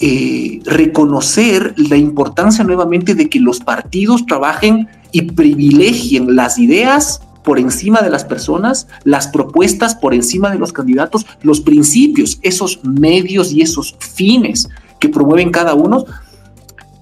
eh, 0.00 0.60
reconocer 0.64 1.74
la 1.76 1.98
importancia 1.98 2.64
nuevamente 2.64 3.14
de 3.14 3.28
que 3.28 3.38
los 3.38 3.60
partidos 3.60 4.24
trabajen 4.24 4.88
y 5.12 5.22
privilegien 5.22 6.34
las 6.34 6.58
ideas 6.58 7.20
por 7.44 7.58
encima 7.58 8.00
de 8.00 8.10
las 8.10 8.24
personas, 8.24 8.88
las 9.04 9.28
propuestas 9.28 9.94
por 9.94 10.14
encima 10.14 10.50
de 10.50 10.58
los 10.58 10.72
candidatos, 10.72 11.26
los 11.42 11.60
principios, 11.60 12.38
esos 12.42 12.82
medios 12.82 13.52
y 13.52 13.60
esos 13.60 13.96
fines 13.98 14.68
que 14.98 15.10
promueven 15.10 15.50
cada 15.50 15.74
uno, 15.74 16.06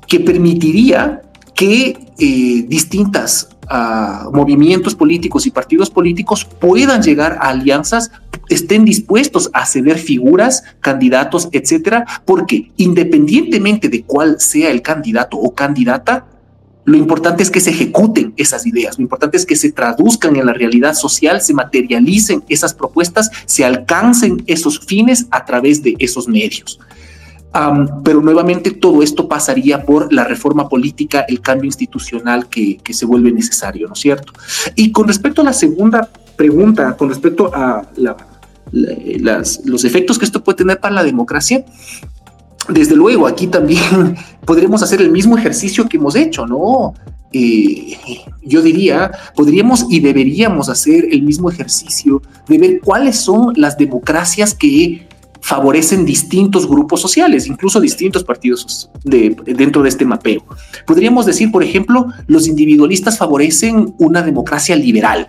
que 0.06 0.20
permitiría 0.20 1.22
que 1.54 1.96
eh, 2.18 2.64
distintas 2.68 3.48
ah, 3.68 4.28
movimientos 4.32 4.94
políticos 4.94 5.46
y 5.46 5.50
partidos 5.50 5.90
políticos 5.90 6.44
puedan 6.44 7.02
llegar 7.02 7.38
a 7.40 7.50
alianzas, 7.50 8.10
estén 8.48 8.84
dispuestos 8.84 9.48
a 9.52 9.64
ceder 9.64 9.98
figuras, 9.98 10.64
candidatos, 10.80 11.48
etcétera, 11.52 12.04
porque 12.24 12.72
independientemente 12.76 13.88
de 13.88 14.02
cuál 14.02 14.40
sea 14.40 14.70
el 14.70 14.82
candidato 14.82 15.36
o 15.36 15.54
candidata, 15.54 16.26
lo 16.84 16.96
importante 16.96 17.42
es 17.42 17.50
que 17.50 17.60
se 17.60 17.70
ejecuten 17.70 18.34
esas 18.36 18.66
ideas, 18.66 18.98
lo 18.98 19.02
importante 19.02 19.36
es 19.36 19.46
que 19.46 19.54
se 19.54 19.70
traduzcan 19.70 20.34
en 20.36 20.46
la 20.46 20.52
realidad 20.52 20.94
social, 20.94 21.40
se 21.40 21.54
materialicen 21.54 22.42
esas 22.48 22.74
propuestas, 22.74 23.30
se 23.46 23.64
alcancen 23.64 24.42
esos 24.46 24.80
fines 24.80 25.26
a 25.30 25.44
través 25.44 25.82
de 25.82 25.94
esos 25.98 26.28
medios. 26.28 26.80
pero 28.02 28.22
nuevamente 28.22 28.70
todo 28.70 29.02
esto 29.02 29.28
pasaría 29.28 29.84
por 29.84 30.12
la 30.12 30.24
reforma 30.24 30.68
política, 30.68 31.24
el 31.28 31.40
cambio 31.40 31.66
institucional 31.66 32.48
que, 32.48 32.80
se 32.90 33.06
vuelve 33.06 33.30
necesario, 33.30 33.86
¿no 33.86 33.94
es 33.94 34.00
cierto? 34.00 34.32
Y 34.74 34.90
con 34.90 35.06
respecto 35.06 35.42
a 35.42 35.44
la 35.44 35.52
segunda 35.52 36.08
pregunta, 36.36 36.96
con 36.96 37.10
respecto 37.10 37.50
a 37.54 37.86
los 38.72 39.84
efectos 39.84 40.18
que 40.18 40.24
esto 40.24 40.42
puede 40.42 40.56
tener 40.56 40.80
para 40.80 40.94
la 40.94 41.04
democracia, 41.04 41.64
desde 42.68 42.94
luego, 42.94 43.26
aquí 43.26 43.46
también 43.46 44.16
podremos 44.44 44.82
hacer 44.82 45.00
el 45.00 45.10
mismo 45.10 45.36
ejercicio 45.36 45.88
que 45.88 45.96
hemos 45.96 46.14
hecho, 46.16 46.46
¿no? 46.46 46.94
Eh, 47.32 47.96
yo 48.42 48.60
diría, 48.60 49.10
podríamos 49.34 49.86
y 49.88 50.00
deberíamos 50.00 50.68
hacer 50.68 51.08
el 51.10 51.22
mismo 51.22 51.50
ejercicio 51.50 52.20
de 52.46 52.58
ver 52.58 52.80
cuáles 52.80 53.16
son 53.16 53.54
las 53.56 53.78
democracias 53.78 54.54
que 54.54 55.08
favorecen 55.40 56.04
distintos 56.04 56.68
grupos 56.68 57.00
sociales, 57.00 57.46
incluso 57.46 57.80
distintos 57.80 58.22
partidos 58.22 58.90
de, 59.02 59.34
dentro 59.46 59.82
de 59.82 59.88
este 59.88 60.04
mapeo. 60.04 60.44
Podríamos 60.86 61.26
decir, 61.26 61.50
por 61.50 61.64
ejemplo, 61.64 62.06
los 62.26 62.46
individualistas 62.46 63.18
favorecen 63.18 63.94
una 63.98 64.22
democracia 64.22 64.76
liberal, 64.76 65.26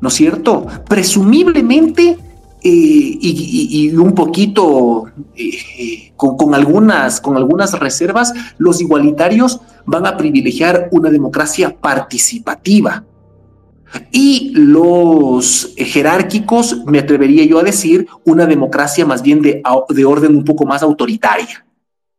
¿no 0.00 0.08
es 0.08 0.14
cierto? 0.14 0.66
Presumiblemente 0.88 2.18
eh, 2.64 3.18
y, 3.20 3.90
un 3.96 4.14
poquito 4.14 5.06
eh, 5.34 6.12
con, 6.16 6.54
algunas, 6.54 7.20
con 7.20 7.36
algunas 7.36 7.78
reservas, 7.78 8.32
los 8.58 8.80
igualitarios 8.80 9.60
van 9.84 10.06
a 10.06 10.16
privilegiar 10.16 10.88
una 10.92 11.10
democracia 11.10 11.76
participativa. 11.76 13.04
Y 14.12 14.52
los 14.54 15.74
jerárquicos, 15.76 16.84
me 16.86 17.00
atrevería 17.00 17.44
yo 17.44 17.58
a 17.58 17.64
decir, 17.64 18.06
una 18.24 18.46
democracia 18.46 19.04
más 19.04 19.22
bien 19.22 19.42
de, 19.42 19.60
de 19.88 20.04
orden 20.04 20.36
un 20.36 20.44
poco 20.44 20.64
más 20.64 20.82
autoritaria. 20.82 21.66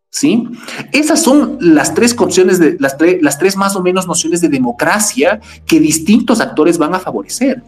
¿Sí? 0.09 0.47
Esas 0.91 1.23
son 1.23 1.57
las 1.59 1.95
tres 1.95 2.15
opciones 2.19 2.59
de 2.59 2.77
las, 2.79 2.97
las 3.21 3.39
tres 3.39 3.55
más 3.55 3.75
o 3.75 3.81
menos 3.81 4.05
nociones 4.05 4.41
de 4.41 4.49
democracia 4.49 5.39
que 5.65 5.79
distintos 5.79 6.39
actores 6.39 6.77
van 6.77 6.93
a 6.93 6.99
favorecer. 6.99 7.63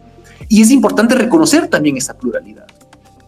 Y 0.48 0.62
es 0.62 0.70
importante 0.70 1.14
reconocer 1.14 1.68
también 1.68 1.96
esa 1.96 2.14
pluralidad. 2.14 2.66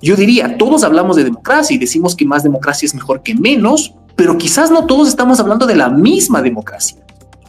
Yo 0.01 0.15
diría, 0.15 0.57
todos 0.57 0.85
hablamos 0.85 1.17
de 1.17 1.25
democracia 1.25 1.75
y 1.75 1.79
decimos 1.79 2.15
que 2.15 2.25
más 2.25 2.43
democracia 2.43 2.87
es 2.87 2.95
mejor 2.95 3.23
que 3.23 3.35
menos, 3.35 3.95
pero 4.15 4.39
quizás 4.39 4.71
no 4.71 4.87
todos 4.87 5.09
estamos 5.09 5.41
hablando 5.41 5.67
de 5.67 5.77
la 5.77 5.89
misma 5.89 6.41
democracia. 6.41 6.99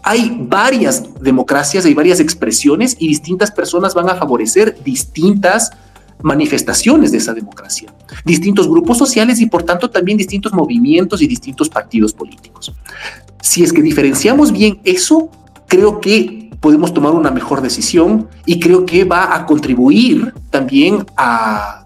Hay 0.02 0.38
varias 0.42 1.04
democracias, 1.22 1.86
hay 1.86 1.94
varias 1.94 2.20
expresiones 2.20 2.96
y 2.98 3.08
distintas 3.08 3.52
personas 3.52 3.94
van 3.94 4.10
a 4.10 4.16
favorecer 4.16 4.78
distintas 4.84 5.72
manifestaciones 6.22 7.12
de 7.12 7.18
esa 7.20 7.34
democracia, 7.34 7.94
distintos 8.26 8.68
grupos 8.68 8.98
sociales 8.98 9.40
y 9.40 9.46
por 9.46 9.64
tanto 9.64 9.90
también 9.90 10.18
distintos 10.18 10.54
movimientos 10.54 11.22
y 11.22 11.28
distintos 11.28 11.70
partidos 11.70 12.14
políticos. 12.14 12.74
Si 13.42 13.64
es 13.64 13.72
que 13.72 13.82
diferenciamos 13.82 14.52
bien 14.52 14.80
eso, 14.84 15.30
creo 15.68 16.02
que 16.02 16.39
podemos 16.60 16.94
tomar 16.94 17.14
una 17.14 17.32
mejor 17.32 17.62
decisión 17.62 18.28
y 18.46 18.60
creo 18.60 18.86
que 18.86 19.04
va 19.04 19.36
a 19.36 19.46
contribuir 19.46 20.34
también 20.50 21.06
a 21.16 21.86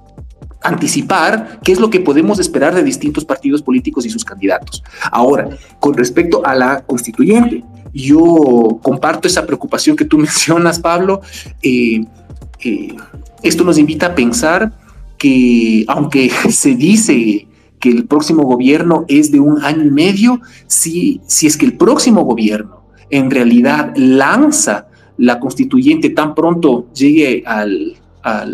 anticipar 0.61 1.59
qué 1.63 1.73
es 1.73 1.79
lo 1.79 1.89
que 1.89 1.99
podemos 1.99 2.39
esperar 2.39 2.73
de 2.73 2.83
distintos 2.83 3.25
partidos 3.25 3.61
políticos 3.61 4.05
y 4.05 4.09
sus 4.09 4.23
candidatos. 4.23 4.83
Ahora, 5.11 5.49
con 5.79 5.93
respecto 5.93 6.45
a 6.45 6.55
la 6.55 6.81
constituyente, 6.81 7.63
yo 7.93 8.79
comparto 8.81 9.27
esa 9.27 9.45
preocupación 9.45 9.95
que 9.95 10.05
tú 10.05 10.17
mencionas, 10.17 10.79
Pablo. 10.79 11.21
Eh, 11.61 12.03
eh, 12.63 12.95
esto 13.41 13.63
nos 13.63 13.77
invita 13.77 14.07
a 14.07 14.15
pensar 14.15 14.71
que 15.17 15.85
aunque 15.87 16.29
se 16.49 16.75
dice 16.75 17.47
que 17.79 17.89
el 17.89 18.05
próximo 18.05 18.43
gobierno 18.43 19.03
es 19.09 19.31
de 19.31 19.41
un 19.41 19.61
año 19.61 19.83
y 19.83 19.91
medio, 19.91 20.39
si, 20.67 21.19
si 21.27 21.47
es 21.47 21.57
que 21.57 21.65
el 21.65 21.75
próximo 21.75 22.23
gobierno 22.23 22.82
en 23.13 23.29
realidad 23.29 23.93
lanza 23.95 24.87
la 25.17 25.39
constituyente 25.39 26.09
tan 26.09 26.33
pronto 26.33 26.87
llegue 26.93 27.43
al, 27.45 27.97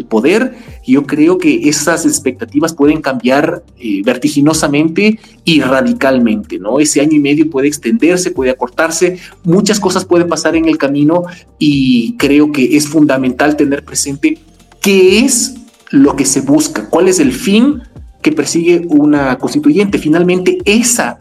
poder, 0.10 0.56
yo 0.84 1.06
creo 1.06 1.38
que 1.38 1.70
esas 1.70 2.04
expectativas 2.04 2.74
pueden 2.74 3.02
cambiar 3.02 3.64
eh, 3.78 4.02
vertiginosamente 4.04 5.20
y 5.44 5.62
radicalmente, 5.62 6.58
¿no? 6.58 6.80
Ese 6.80 7.02
año 7.02 7.18
y 7.18 7.20
medio 7.20 7.52
puede 7.52 7.68
extenderse, 7.68 8.32
puede 8.32 8.50
acortarse, 8.50 9.20
muchas 9.44 9.80
cosas 9.80 10.06
pueden 10.06 10.28
pasar 10.28 10.56
en 10.56 10.68
el 10.68 10.80
camino 10.80 11.22
y 11.60 12.16
creo 12.18 12.52
que 12.52 12.78
es 12.78 12.88
fundamental 12.88 13.56
tener 13.58 13.86
presente 13.86 14.40
qué 14.82 15.20
es 15.20 15.54
lo 15.92 16.16
que 16.16 16.26
se 16.26 16.42
busca, 16.42 16.90
cuál 16.90 17.08
es 17.08 17.20
el 17.20 17.32
fin 17.32 17.84
que 18.24 18.32
persigue 18.32 18.88
una 18.88 19.38
constituyente. 19.38 20.00
Finalmente, 20.00 20.58
esa 20.66 21.20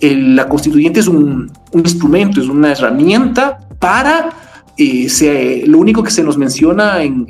la 0.00 0.48
constituyente 0.48 1.00
es 1.00 1.08
un, 1.08 1.50
instrumento, 1.74 2.40
es 2.40 2.48
una 2.48 2.72
herramienta 2.72 3.58
para, 3.78 4.30
eh, 4.76 5.64
lo 5.66 5.78
único 5.78 6.02
que 6.02 6.10
se 6.10 6.24
nos 6.24 6.38
menciona 6.38 7.02
en, 7.02 7.26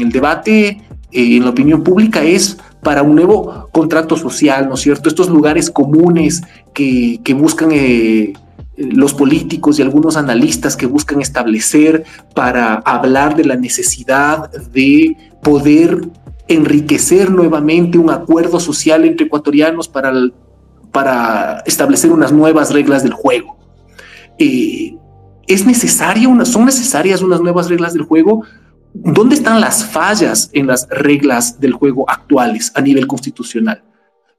el 0.00 0.10
debate, 0.10 0.68
eh, 0.68 1.36
en 1.36 1.44
la 1.44 1.50
opinión 1.50 1.82
pública, 1.82 2.22
es 2.22 2.58
para 2.82 3.02
un 3.02 3.14
nuevo 3.14 3.68
contrato 3.72 4.16
social, 4.16 4.68
¿no 4.68 4.74
es 4.74 4.80
cierto? 4.80 5.08
Estos 5.08 5.28
lugares 5.28 5.70
comunes 5.70 6.42
que, 6.72 7.20
buscan 7.36 7.70
eh, 7.72 8.32
los 8.76 9.12
políticos 9.12 9.78
y 9.78 9.82
algunos 9.82 10.16
analistas 10.16 10.76
que 10.76 10.86
buscan 10.86 11.20
establecer 11.20 12.04
para 12.34 12.76
hablar 12.76 13.36
de 13.36 13.44
la 13.44 13.56
necesidad 13.56 14.50
de 14.72 15.16
poder 15.42 16.08
enriquecer 16.48 17.30
nuevamente 17.30 17.98
un 17.98 18.10
acuerdo 18.10 18.58
social 18.58 19.04
entre 19.04 19.26
ecuatorianos 19.26 19.88
para 19.88 20.10
el, 20.10 20.32
para 20.92 21.62
establecer 21.66 22.12
unas 22.12 22.32
nuevas 22.32 22.72
reglas 22.72 23.02
del 23.02 23.14
juego. 23.14 23.56
Eh, 24.38 24.96
¿Es 25.46 25.66
necesaria 25.66 26.28
una, 26.28 26.44
son 26.44 26.66
necesarias 26.66 27.22
unas 27.22 27.40
nuevas 27.40 27.68
reglas 27.68 27.94
del 27.94 28.02
juego? 28.02 28.44
¿Dónde 28.94 29.34
están 29.34 29.60
las 29.60 29.84
fallas 29.84 30.50
en 30.52 30.66
las 30.66 30.86
reglas 30.90 31.58
del 31.58 31.72
juego 31.72 32.08
actuales 32.08 32.70
a 32.74 32.80
nivel 32.80 33.06
constitucional? 33.06 33.82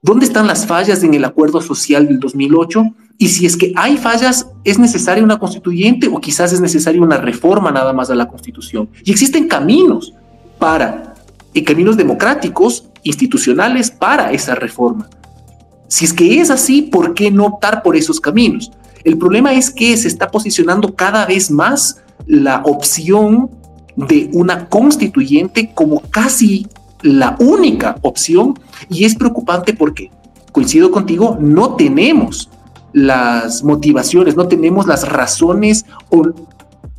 ¿Dónde 0.02 0.26
están 0.26 0.48
las 0.48 0.66
fallas 0.66 1.04
en 1.04 1.14
el 1.14 1.26
acuerdo 1.26 1.62
social 1.62 2.08
del 2.08 2.20
2008? 2.20 2.84
Y 3.18 3.30
si 3.30 3.46
es 3.46 3.58
que 3.58 3.74
hay 3.76 3.98
fallas, 3.98 4.48
¿es 4.64 4.78
necesaria 4.78 5.24
una 5.24 5.40
constituyente 5.40 6.08
o 6.08 6.20
quizás 6.20 6.52
es 6.54 6.62
necesaria 6.62 7.02
una 7.02 7.18
reforma 7.18 7.72
nada 7.72 7.94
más 7.94 8.10
a 8.10 8.16
la 8.16 8.28
constitución? 8.28 8.90
Y 9.04 9.12
existen 9.12 9.48
caminos 9.48 10.14
para, 10.60 11.16
y 11.54 11.64
caminos 11.64 11.98
democráticos 11.98 12.90
institucionales 13.04 13.92
para 13.92 14.32
esa 14.32 14.56
reforma. 14.56 15.10
Si 15.94 16.06
es 16.06 16.14
que 16.14 16.42
es 16.42 16.50
así, 16.50 16.82
¿por 16.82 17.14
qué 17.14 17.30
no 17.30 17.46
optar 17.46 17.84
por 17.84 17.96
esos 17.96 18.20
caminos? 18.20 18.72
El 19.04 19.16
problema 19.16 19.54
es 19.54 19.70
que 19.70 19.96
se 19.96 20.08
está 20.08 20.32
posicionando 20.32 20.96
cada 20.96 21.24
vez 21.28 21.52
más 21.52 22.02
la 22.26 22.64
opción 22.66 23.52
de 23.96 24.28
una 24.34 24.70
constituyente 24.70 25.72
como 25.76 26.00
casi 26.10 26.66
la 27.04 27.36
única 27.40 27.98
opción 28.02 28.60
y 28.90 29.06
es 29.06 29.14
preocupante 29.14 29.76
porque, 29.76 30.10
coincido 30.52 30.90
contigo, 30.90 31.38
no 31.40 31.76
tenemos 31.76 32.50
las 32.92 33.64
motivaciones, 33.64 34.36
no 34.36 34.48
tenemos 34.48 34.88
las 34.88 35.08
razones 35.08 35.86
o 36.10 36.24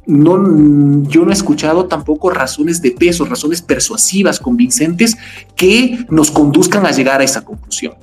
no, 0.07 1.03
yo 1.09 1.25
no 1.25 1.31
he 1.31 1.35
escuchado 1.35 1.87
tampoco 1.87 2.31
razones 2.31 2.81
de 2.81 2.93
peso, 2.93 3.25
razones 3.25 3.61
persuasivas, 3.61 4.39
convincentes 4.39 5.17
que 5.57 6.07
nos 6.11 6.31
conduzcan 6.31 6.87
a 6.87 6.93
llegar 6.93 7.21
a 7.21 7.25
esa 7.25 7.41
conclusión. 7.45 7.95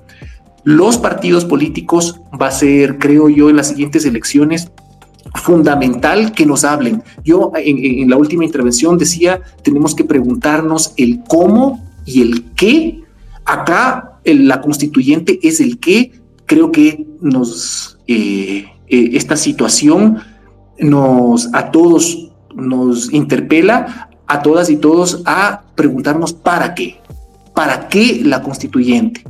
Los 0.64 0.98
partidos 0.98 1.46
políticos 1.46 2.22
va 2.40 2.48
a 2.48 2.52
ser, 2.52 2.98
creo 3.00 3.30
yo, 3.30 3.50
en 3.50 3.56
las 3.56 3.70
siguientes 3.70 4.06
elecciones 4.06 4.72
fundamental 5.36 6.34
que 6.34 6.46
nos 6.46 6.64
hablen. 6.64 7.04
Yo 7.24 7.52
en, 7.56 8.10
la 8.10 8.18
última 8.18 8.46
intervención 8.46 8.98
decía, 8.98 9.42
tenemos 9.64 9.96
que 9.96 10.04
preguntarnos 10.04 10.94
el 10.98 11.22
cómo 11.28 11.84
y 12.06 12.22
el 12.22 12.52
qué. 12.56 13.02
Acá 13.46 14.20
la 14.24 14.62
constituyente 14.62 15.40
es 15.42 15.60
el 15.60 15.80
qué. 15.80 16.12
Creo 16.46 16.72
que 16.72 17.06
nos 17.22 17.98
eh, 18.08 18.66
eh, 18.88 19.10
esta 19.14 19.38
situación 19.38 20.20
nos 20.80 21.54
a 21.54 21.72
todos 21.72 22.32
nos 22.56 23.14
interpela 23.14 24.10
a 24.28 24.42
todas 24.42 24.70
y 24.70 24.78
todos 24.78 25.22
a 25.26 25.64
preguntarnos 25.76 26.34
para 26.34 26.74
qué. 26.74 27.00
¿Para 27.54 27.88
qué 27.88 28.22
la 28.24 28.42
constituyente? 28.42 29.24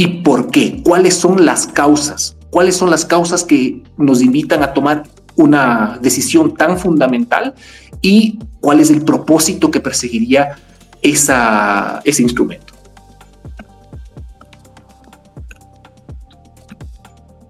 ¿Y 0.00 0.22
por 0.22 0.50
qué? 0.50 0.82
¿Cuáles 0.82 1.14
son 1.14 1.44
las 1.44 1.66
causas? 1.66 2.34
¿Cuáles 2.48 2.74
son 2.74 2.88
las 2.88 3.04
causas 3.04 3.44
que 3.44 3.82
nos 3.98 4.22
invitan 4.22 4.62
a 4.62 4.72
tomar 4.72 5.02
una 5.36 5.98
decisión 6.00 6.54
tan 6.54 6.78
fundamental? 6.78 7.52
¿Y 8.00 8.38
cuál 8.62 8.80
es 8.80 8.88
el 8.88 9.04
propósito 9.04 9.70
que 9.70 9.78
perseguiría 9.78 10.56
esa, 11.02 12.00
ese 12.02 12.22
instrumento? 12.22 12.72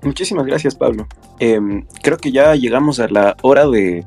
Muchísimas 0.02 0.44
gracias, 0.44 0.74
Pablo. 0.74 1.06
Em, 1.38 1.86
creo 2.02 2.16
que 2.16 2.32
ya 2.32 2.56
llegamos 2.56 2.98
a 2.98 3.06
la 3.06 3.36
hora 3.42 3.68
de, 3.68 4.04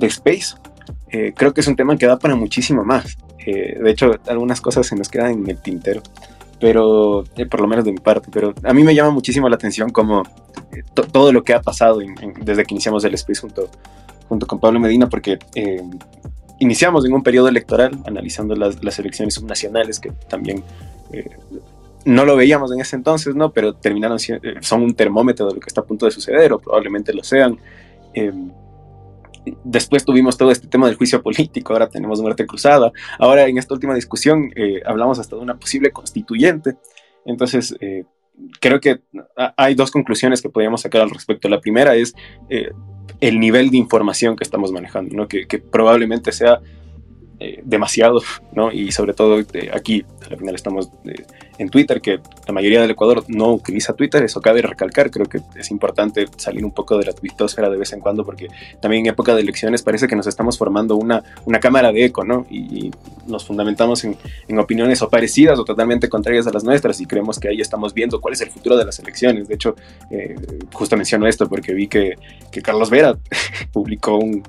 Space. 0.00 0.56
Eh, 1.10 1.34
creo 1.36 1.52
que 1.52 1.60
es 1.60 1.66
un 1.66 1.76
tema 1.76 1.98
que 1.98 2.06
da 2.06 2.18
para 2.18 2.34
muchísimo 2.34 2.82
más. 2.82 3.18
Eh, 3.44 3.78
de 3.78 3.90
hecho, 3.90 4.12
algunas 4.26 4.62
cosas 4.62 4.86
se 4.86 4.96
nos 4.96 5.10
quedan 5.10 5.32
en 5.32 5.50
el 5.50 5.60
tintero, 5.60 6.00
pero 6.64 7.24
eh, 7.36 7.44
por 7.44 7.60
lo 7.60 7.66
menos 7.66 7.84
de 7.84 7.92
mi 7.92 7.98
parte. 7.98 8.30
Pero 8.32 8.54
a 8.62 8.72
mí 8.72 8.82
me 8.84 8.94
llama 8.94 9.10
muchísimo 9.10 9.50
la 9.50 9.56
atención 9.56 9.90
como 9.90 10.22
todo 11.12 11.30
lo 11.30 11.44
que 11.44 11.52
ha 11.52 11.60
pasado 11.60 11.98
desde 12.40 12.64
que 12.64 12.72
iniciamos 12.72 13.04
el 13.04 13.12
Space 13.12 13.42
junto, 13.42 13.68
junto 14.30 14.46
con 14.46 14.60
Pablo 14.60 14.80
Medina, 14.80 15.06
porque 15.06 15.38
em, 15.54 15.90
iniciamos 16.60 17.04
en 17.04 17.12
un 17.12 17.22
periodo 17.22 17.48
electoral 17.48 17.98
analizando 18.06 18.56
las, 18.56 18.82
las 18.82 18.98
elecciones 18.98 19.34
subnacionales 19.34 20.00
que 20.00 20.10
también 20.26 20.64
no 22.06 22.24
lo 22.24 22.34
veíamos 22.34 22.72
en 22.72 22.80
ese 22.80 22.96
entonces, 22.96 23.34
¿no? 23.34 23.52
Pero 23.52 23.74
terminaron 23.74 24.16
eh, 24.26 24.54
son 24.60 24.84
un 24.84 24.94
termómetro 24.94 25.46
de 25.48 25.56
lo 25.56 25.60
que 25.60 25.66
está 25.66 25.82
a 25.82 25.84
punto 25.84 26.06
de 26.06 26.12
suceder, 26.12 26.50
o 26.54 26.60
probablemente 26.60 27.12
lo 27.12 27.22
sean. 27.22 27.58
Después 29.64 30.04
tuvimos 30.04 30.36
todo 30.36 30.50
este 30.50 30.68
tema 30.68 30.86
del 30.86 30.96
juicio 30.96 31.22
político, 31.22 31.72
ahora 31.72 31.88
tenemos 31.88 32.20
muerte 32.20 32.46
cruzada. 32.46 32.92
Ahora 33.18 33.46
en 33.46 33.58
esta 33.58 33.74
última 33.74 33.94
discusión 33.94 34.50
eh, 34.56 34.80
hablamos 34.86 35.18
hasta 35.18 35.36
de 35.36 35.42
una 35.42 35.58
posible 35.58 35.90
constituyente. 35.90 36.76
Entonces, 37.24 37.76
eh, 37.80 38.04
creo 38.60 38.80
que 38.80 39.00
hay 39.56 39.74
dos 39.74 39.90
conclusiones 39.90 40.42
que 40.42 40.50
podríamos 40.50 40.82
sacar 40.82 41.02
al 41.02 41.10
respecto. 41.10 41.48
La 41.48 41.60
primera 41.60 41.94
es 41.94 42.14
el 43.20 43.40
nivel 43.40 43.70
de 43.70 43.76
información 43.76 44.36
que 44.36 44.44
estamos 44.44 44.72
manejando, 44.72 45.14
¿no? 45.14 45.28
que 45.28 45.46
probablemente 45.58 46.32
sea 46.32 46.60
eh, 47.46 47.60
demasiado, 47.62 48.22
¿no? 48.52 48.72
Y 48.72 48.90
sobre 48.90 49.12
todo 49.12 49.38
eh, 49.38 49.70
aquí, 49.70 50.02
al 50.30 50.38
final 50.38 50.54
estamos 50.54 50.88
eh, 51.04 51.26
en 51.58 51.68
Twitter, 51.68 52.00
que 52.00 52.18
la 52.46 52.54
mayoría 52.54 52.80
del 52.80 52.90
Ecuador 52.90 53.22
no 53.28 53.52
utiliza 53.52 53.92
Twitter, 53.92 54.22
eso 54.22 54.40
cabe 54.40 54.62
recalcar, 54.62 55.10
creo 55.10 55.26
que 55.26 55.42
es 55.54 55.70
importante 55.70 56.24
salir 56.38 56.64
un 56.64 56.72
poco 56.72 56.96
de 56.96 57.04
la 57.04 57.12
twittosfera 57.12 57.68
de 57.68 57.76
vez 57.76 57.92
en 57.92 58.00
cuando, 58.00 58.24
porque 58.24 58.48
también 58.80 59.04
en 59.04 59.10
época 59.12 59.34
de 59.34 59.42
elecciones 59.42 59.82
parece 59.82 60.08
que 60.08 60.16
nos 60.16 60.26
estamos 60.26 60.56
formando 60.56 60.96
una, 60.96 61.22
una 61.44 61.60
cámara 61.60 61.92
de 61.92 62.06
eco, 62.06 62.24
¿no? 62.24 62.46
Y, 62.50 62.90
nos 63.26 63.46
fundamentamos 63.46 64.04
en, 64.04 64.58
opiniones 64.58 65.00
o 65.00 65.08
parecidas 65.08 65.58
o 65.58 65.64
totalmente 65.64 66.10
contrarias 66.10 66.46
a 66.46 66.50
las 66.50 66.62
nuestras 66.62 67.00
y 67.00 67.06
creemos 67.06 67.38
que 67.38 67.48
ahí 67.48 67.60
estamos 67.60 67.94
viendo 67.94 68.20
cuál 68.20 68.34
es 68.34 68.42
el 68.42 68.50
futuro 68.50 68.76
de 68.76 68.84
las 68.84 68.98
elecciones. 68.98 69.48
De 69.48 69.54
hecho, 69.54 69.74
justo 70.74 70.94
menciono 70.94 71.26
esto 71.26 71.48
porque 71.48 71.72
vi 71.72 71.88
que 71.88 72.16
Carlos 72.62 72.90
Vera 72.90 73.16
publicó 73.72 74.18
un 74.18 74.42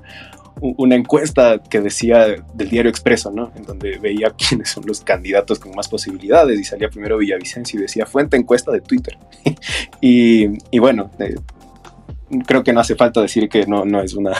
una 0.60 0.94
encuesta 0.94 1.62
que 1.62 1.80
decía 1.80 2.26
del 2.54 2.70
diario 2.70 2.90
Expreso, 2.90 3.30
¿no? 3.30 3.52
En 3.56 3.64
donde 3.64 3.98
veía 3.98 4.30
quiénes 4.48 4.70
son 4.70 4.84
los 4.86 5.00
candidatos 5.00 5.58
con 5.58 5.72
más 5.74 5.88
posibilidades 5.88 6.58
y 6.58 6.64
salía 6.64 6.88
primero 6.88 7.18
Villavicencio 7.18 7.78
y 7.78 7.82
decía 7.82 8.06
fuente 8.06 8.36
encuesta 8.36 8.72
de 8.72 8.80
Twitter. 8.80 9.18
y, 10.00 10.78
bueno, 10.78 11.10
eh, 11.18 11.34
creo 12.46 12.64
que 12.64 12.72
no 12.72 12.80
hace 12.80 12.96
falta 12.96 13.20
decir 13.20 13.48
que 13.48 13.66
no, 13.66 13.84
no 13.84 14.00
es 14.00 14.14
una, 14.14 14.32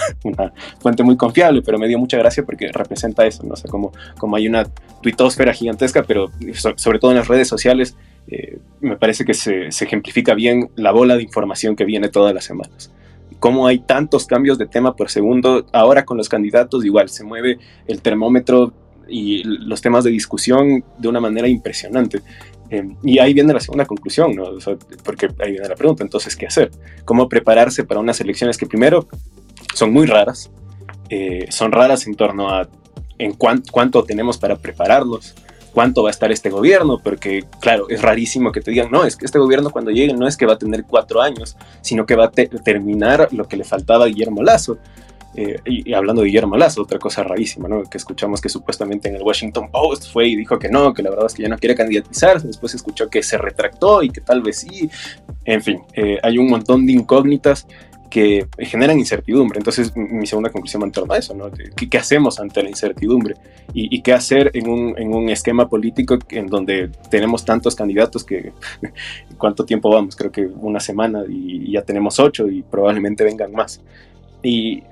fuente 0.80 1.02
muy 1.02 1.16
confiable, 1.16 1.62
pero 1.62 1.78
me 1.78 1.88
dio 1.88 1.98
mucha 1.98 2.16
gracia 2.16 2.44
porque 2.44 2.70
representa 2.72 3.26
eso, 3.26 3.42
¿no? 3.44 3.54
O 3.54 3.56
sea, 3.56 3.70
como, 3.70 3.92
como 4.18 4.36
hay 4.36 4.48
una 4.48 4.64
tuitosfera 5.02 5.52
gigantesca, 5.52 6.02
pero 6.02 6.30
sobre 6.76 6.98
todo 6.98 7.10
en 7.10 7.18
las 7.18 7.28
redes 7.28 7.48
sociales, 7.48 7.96
eh, 8.28 8.58
me 8.80 8.96
parece 8.96 9.24
que 9.24 9.34
se, 9.34 9.70
se 9.70 9.84
ejemplifica 9.84 10.34
bien 10.34 10.70
la 10.76 10.92
bola 10.92 11.16
de 11.16 11.22
información 11.22 11.76
que 11.76 11.84
viene 11.84 12.08
todas 12.08 12.34
las 12.34 12.44
semanas 12.44 12.90
cómo 13.38 13.66
hay 13.66 13.80
tantos 13.80 14.26
cambios 14.26 14.58
de 14.58 14.66
tema 14.66 14.94
por 14.94 15.10
segundo. 15.10 15.66
Ahora 15.72 16.04
con 16.04 16.16
los 16.16 16.28
candidatos 16.28 16.84
igual 16.84 17.08
se 17.08 17.24
mueve 17.24 17.58
el 17.86 18.00
termómetro 18.00 18.72
y 19.08 19.42
los 19.44 19.80
temas 19.80 20.04
de 20.04 20.10
discusión 20.10 20.84
de 20.98 21.08
una 21.08 21.20
manera 21.20 21.48
impresionante. 21.48 22.20
Eh, 22.70 22.88
y 23.02 23.18
ahí 23.18 23.32
viene 23.32 23.52
la 23.52 23.60
segunda 23.60 23.86
conclusión, 23.86 24.34
¿no? 24.34 24.44
porque 25.04 25.28
ahí 25.38 25.52
viene 25.52 25.68
la 25.68 25.76
pregunta, 25.76 26.02
entonces, 26.02 26.34
¿qué 26.34 26.46
hacer? 26.46 26.70
¿Cómo 27.04 27.28
prepararse 27.28 27.84
para 27.84 28.00
unas 28.00 28.20
elecciones 28.20 28.56
que 28.56 28.66
primero 28.66 29.06
son 29.74 29.92
muy 29.92 30.06
raras? 30.06 30.50
Eh, 31.08 31.46
son 31.50 31.70
raras 31.70 32.06
en 32.08 32.14
torno 32.14 32.48
a 32.48 32.68
en 33.18 33.32
cuánto 33.32 34.04
tenemos 34.04 34.36
para 34.36 34.56
prepararlos, 34.56 35.34
cuánto 35.76 36.02
va 36.02 36.08
a 36.08 36.10
estar 36.10 36.32
este 36.32 36.48
gobierno, 36.48 36.98
porque 37.04 37.44
claro, 37.60 37.90
es 37.90 38.00
rarísimo 38.00 38.50
que 38.50 38.62
te 38.62 38.70
digan, 38.70 38.90
no, 38.90 39.04
es 39.04 39.14
que 39.14 39.26
este 39.26 39.38
gobierno 39.38 39.68
cuando 39.68 39.90
llegue 39.90 40.14
no 40.14 40.26
es 40.26 40.38
que 40.38 40.46
va 40.46 40.54
a 40.54 40.58
tener 40.58 40.84
cuatro 40.84 41.20
años, 41.20 41.54
sino 41.82 42.06
que 42.06 42.16
va 42.16 42.24
a 42.24 42.30
terminar 42.30 43.28
lo 43.32 43.46
que 43.46 43.58
le 43.58 43.64
faltaba 43.64 44.06
a 44.06 44.08
Guillermo 44.08 44.42
Lazo. 44.42 44.78
Eh, 45.34 45.60
y, 45.66 45.92
hablando 45.92 46.22
de 46.22 46.28
Guillermo 46.28 46.56
Lazo, 46.56 46.80
otra 46.80 46.98
cosa 46.98 47.22
rarísima, 47.24 47.68
¿no? 47.68 47.82
Que 47.82 47.98
escuchamos 47.98 48.40
que 48.40 48.48
supuestamente 48.48 49.10
en 49.10 49.16
el 49.16 49.22
Washington 49.22 49.70
Post 49.70 50.10
fue 50.10 50.28
y 50.28 50.36
dijo 50.36 50.58
que 50.58 50.70
no, 50.70 50.94
que 50.94 51.02
la 51.02 51.10
verdad 51.10 51.26
es 51.26 51.34
que 51.34 51.42
ya 51.42 51.50
no 51.50 51.58
quiere 51.58 51.74
candidatizarse, 51.74 52.46
después 52.46 52.74
escuchó 52.74 53.10
que 53.10 53.22
se 53.22 53.36
retractó 53.36 54.02
y 54.02 54.08
que 54.08 54.22
tal 54.22 54.40
vez 54.40 54.60
sí. 54.60 54.88
En 55.44 55.62
fin, 55.62 55.82
eh, 55.92 56.18
hay 56.22 56.38
un 56.38 56.48
montón 56.48 56.86
de 56.86 56.92
incógnitas 56.92 57.66
que 58.10 58.46
generan 58.58 58.98
incertidumbre. 58.98 59.58
Entonces, 59.58 59.92
mi 59.96 60.26
segunda 60.26 60.50
conclusión 60.50 60.82
en 60.82 60.92
torno 60.92 61.14
a 61.14 61.18
eso, 61.18 61.34
¿no? 61.34 61.50
¿Qué, 61.50 61.98
hacemos 61.98 62.38
ante 62.38 62.62
la 62.62 62.68
incertidumbre? 62.68 63.34
¿Y, 63.72 64.00
qué 64.02 64.12
hacer 64.12 64.50
en 64.54 64.68
un, 64.68 64.94
en 64.98 65.14
un, 65.14 65.28
esquema 65.28 65.68
político 65.68 66.18
en 66.30 66.46
donde 66.46 66.90
tenemos 67.10 67.44
tantos 67.44 67.74
candidatos 67.74 68.24
que 68.24 68.52
cuánto 69.38 69.64
tiempo 69.64 69.90
vamos? 69.90 70.16
Creo 70.16 70.30
que 70.30 70.46
una 70.46 70.80
semana 70.80 71.24
y, 71.28 71.72
ya 71.72 71.82
tenemos 71.82 72.18
ocho 72.20 72.48
y 72.48 72.62
probablemente 72.62 73.24
vengan 73.24 73.52
más. 73.52 73.80
Y 74.42 74.82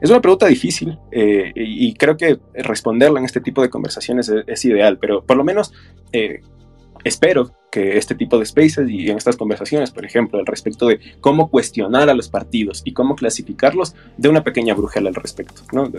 es 0.00 0.10
una 0.10 0.20
pregunta 0.20 0.46
difícil 0.46 0.98
eh, 1.10 1.52
y 1.54 1.94
creo 1.94 2.16
que 2.16 2.38
responderla 2.54 3.18
en 3.18 3.24
este 3.24 3.40
tipo 3.40 3.62
de 3.62 3.70
conversaciones 3.70 4.30
es, 4.46 4.64
ideal, 4.64 4.98
pero 4.98 5.24
por 5.24 5.36
lo 5.36 5.44
menos 5.44 5.72
eh, 6.12 6.42
espero 7.06 7.52
que 7.70 7.96
este 7.96 8.14
tipo 8.14 8.38
de 8.38 8.46
spaces 8.46 8.88
y 8.88 9.10
en 9.10 9.16
estas 9.16 9.36
conversaciones, 9.36 9.90
por 9.90 10.04
ejemplo, 10.04 10.38
al 10.38 10.46
respecto 10.46 10.86
de 10.86 10.98
cómo 11.20 11.50
cuestionar 11.50 12.08
a 12.08 12.14
los 12.14 12.28
partidos 12.28 12.82
y 12.84 12.92
cómo 12.92 13.14
clasificarlos, 13.14 13.94
de 14.16 14.28
una 14.28 14.42
pequeña 14.42 14.74
brujela 14.74 15.08
al 15.08 15.14
respecto. 15.14 15.62
¿no? 15.72 15.90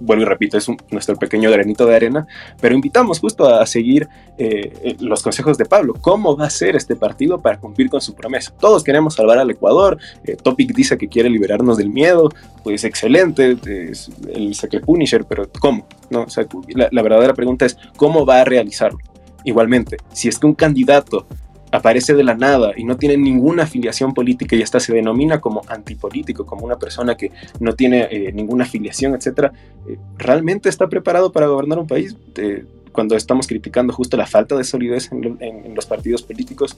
Vuelvo 0.00 0.22
y 0.22 0.26
repito, 0.26 0.56
es 0.56 0.66
nuestro 0.90 1.16
pequeño 1.16 1.50
granito 1.50 1.84
de 1.86 1.96
arena, 1.96 2.26
pero 2.60 2.74
invitamos 2.74 3.18
justo 3.18 3.48
a 3.48 3.66
seguir 3.66 4.08
eh, 4.38 4.96
los 5.00 5.22
consejos 5.22 5.58
de 5.58 5.64
Pablo. 5.64 5.94
¿Cómo 6.00 6.36
va 6.36 6.46
a 6.46 6.50
ser 6.50 6.76
este 6.76 6.96
partido 6.96 7.40
para 7.40 7.58
cumplir 7.58 7.90
con 7.90 8.00
su 8.00 8.14
promesa? 8.14 8.54
Todos 8.58 8.84
queremos 8.84 9.14
salvar 9.14 9.38
al 9.38 9.50
Ecuador. 9.50 9.98
Eh, 10.24 10.36
Topic 10.36 10.74
dice 10.74 10.96
que 10.96 11.08
quiere 11.08 11.28
liberarnos 11.28 11.76
del 11.76 11.90
miedo. 11.90 12.30
Pues 12.62 12.84
excelente, 12.84 13.56
es 13.90 14.10
el 14.32 14.54
Sacre 14.54 14.80
Punisher, 14.80 15.24
pero 15.24 15.48
¿cómo? 15.60 15.86
¿No? 16.10 16.26
la, 16.68 16.88
la 16.90 17.02
verdadera 17.02 17.34
pregunta 17.34 17.66
es, 17.66 17.76
¿cómo 17.96 18.24
va 18.24 18.40
a 18.40 18.44
realizarlo? 18.44 18.98
Igualmente, 19.46 19.96
si 20.12 20.28
es 20.28 20.38
que 20.40 20.46
un 20.46 20.54
candidato 20.54 21.24
aparece 21.70 22.14
de 22.14 22.24
la 22.24 22.34
nada 22.34 22.72
y 22.76 22.82
no 22.82 22.96
tiene 22.96 23.16
ninguna 23.16 23.62
afiliación 23.62 24.12
política 24.12 24.56
y 24.56 24.62
hasta 24.62 24.80
se 24.80 24.92
denomina 24.92 25.40
como 25.40 25.62
antipolítico, 25.68 26.44
como 26.44 26.66
una 26.66 26.76
persona 26.76 27.16
que 27.16 27.30
no 27.60 27.74
tiene 27.74 28.08
eh, 28.10 28.32
ninguna 28.32 28.64
afiliación, 28.64 29.14
etcétera, 29.14 29.52
eh, 29.88 29.96
¿realmente 30.18 30.68
está 30.68 30.88
preparado 30.88 31.30
para 31.30 31.46
gobernar 31.46 31.78
un 31.78 31.86
país? 31.86 32.16
Eh, 32.36 32.64
cuando 32.90 33.14
estamos 33.14 33.46
criticando 33.46 33.92
justo 33.92 34.16
la 34.16 34.26
falta 34.26 34.56
de 34.56 34.64
solidez 34.64 35.10
en, 35.12 35.74
los 35.76 35.86
partidos 35.86 36.22
políticos, 36.22 36.76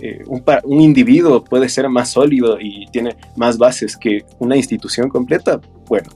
eh, 0.00 0.22
un, 0.26 0.44
un, 0.64 0.80
individuo 0.80 1.42
puede 1.42 1.68
ser 1.68 1.88
más 1.88 2.10
sólido 2.10 2.60
y 2.60 2.86
tiene 2.92 3.16
más 3.36 3.58
bases 3.58 3.96
que 3.96 4.24
una 4.38 4.56
institución 4.56 5.08
completa, 5.08 5.60
bueno, 5.88 6.10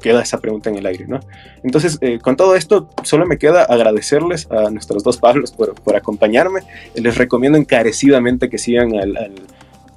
queda 0.00 0.22
esa 0.22 0.38
pregunta 0.38 0.70
en 0.70 0.76
el 0.76 0.86
aire, 0.86 1.06
¿no? 1.06 1.20
Entonces, 1.62 1.98
eh, 2.00 2.18
con 2.18 2.36
todo 2.36 2.56
esto, 2.56 2.88
solo 3.04 3.26
me 3.26 3.38
queda 3.38 3.62
agradecerles 3.64 4.50
a 4.50 4.70
nuestros 4.70 5.04
dos 5.04 5.18
Pablos 5.18 5.52
por, 5.52 5.74
por 5.74 5.94
acompañarme. 5.94 6.62
Les 6.94 7.16
recomiendo 7.16 7.58
encarecidamente 7.58 8.50
que 8.50 8.58
sigan 8.58 8.96
al, 8.96 9.34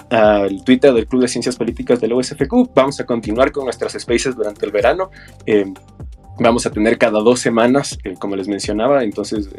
al, 0.09 0.63
Twitter 0.63 0.93
del 0.93 1.07
Club 1.07 1.21
de 1.21 1.27
Ciencias 1.27 1.55
Políticas 1.55 1.99
del 1.99 2.13
USFQ. 2.13 2.69
Vamos 2.75 2.99
a 2.99 3.05
continuar 3.05 3.51
con 3.51 3.63
nuestras 3.63 3.93
spaces 3.93 4.35
durante 4.35 4.65
el 4.65 4.71
verano. 4.71 5.09
Eh, 5.45 5.65
vamos 6.39 6.65
a 6.65 6.71
tener 6.71 6.97
cada 6.97 7.19
dos 7.19 7.39
semanas, 7.39 7.97
eh, 8.03 8.15
como 8.19 8.35
les 8.35 8.47
mencionaba, 8.47 9.03
entonces 9.03 9.49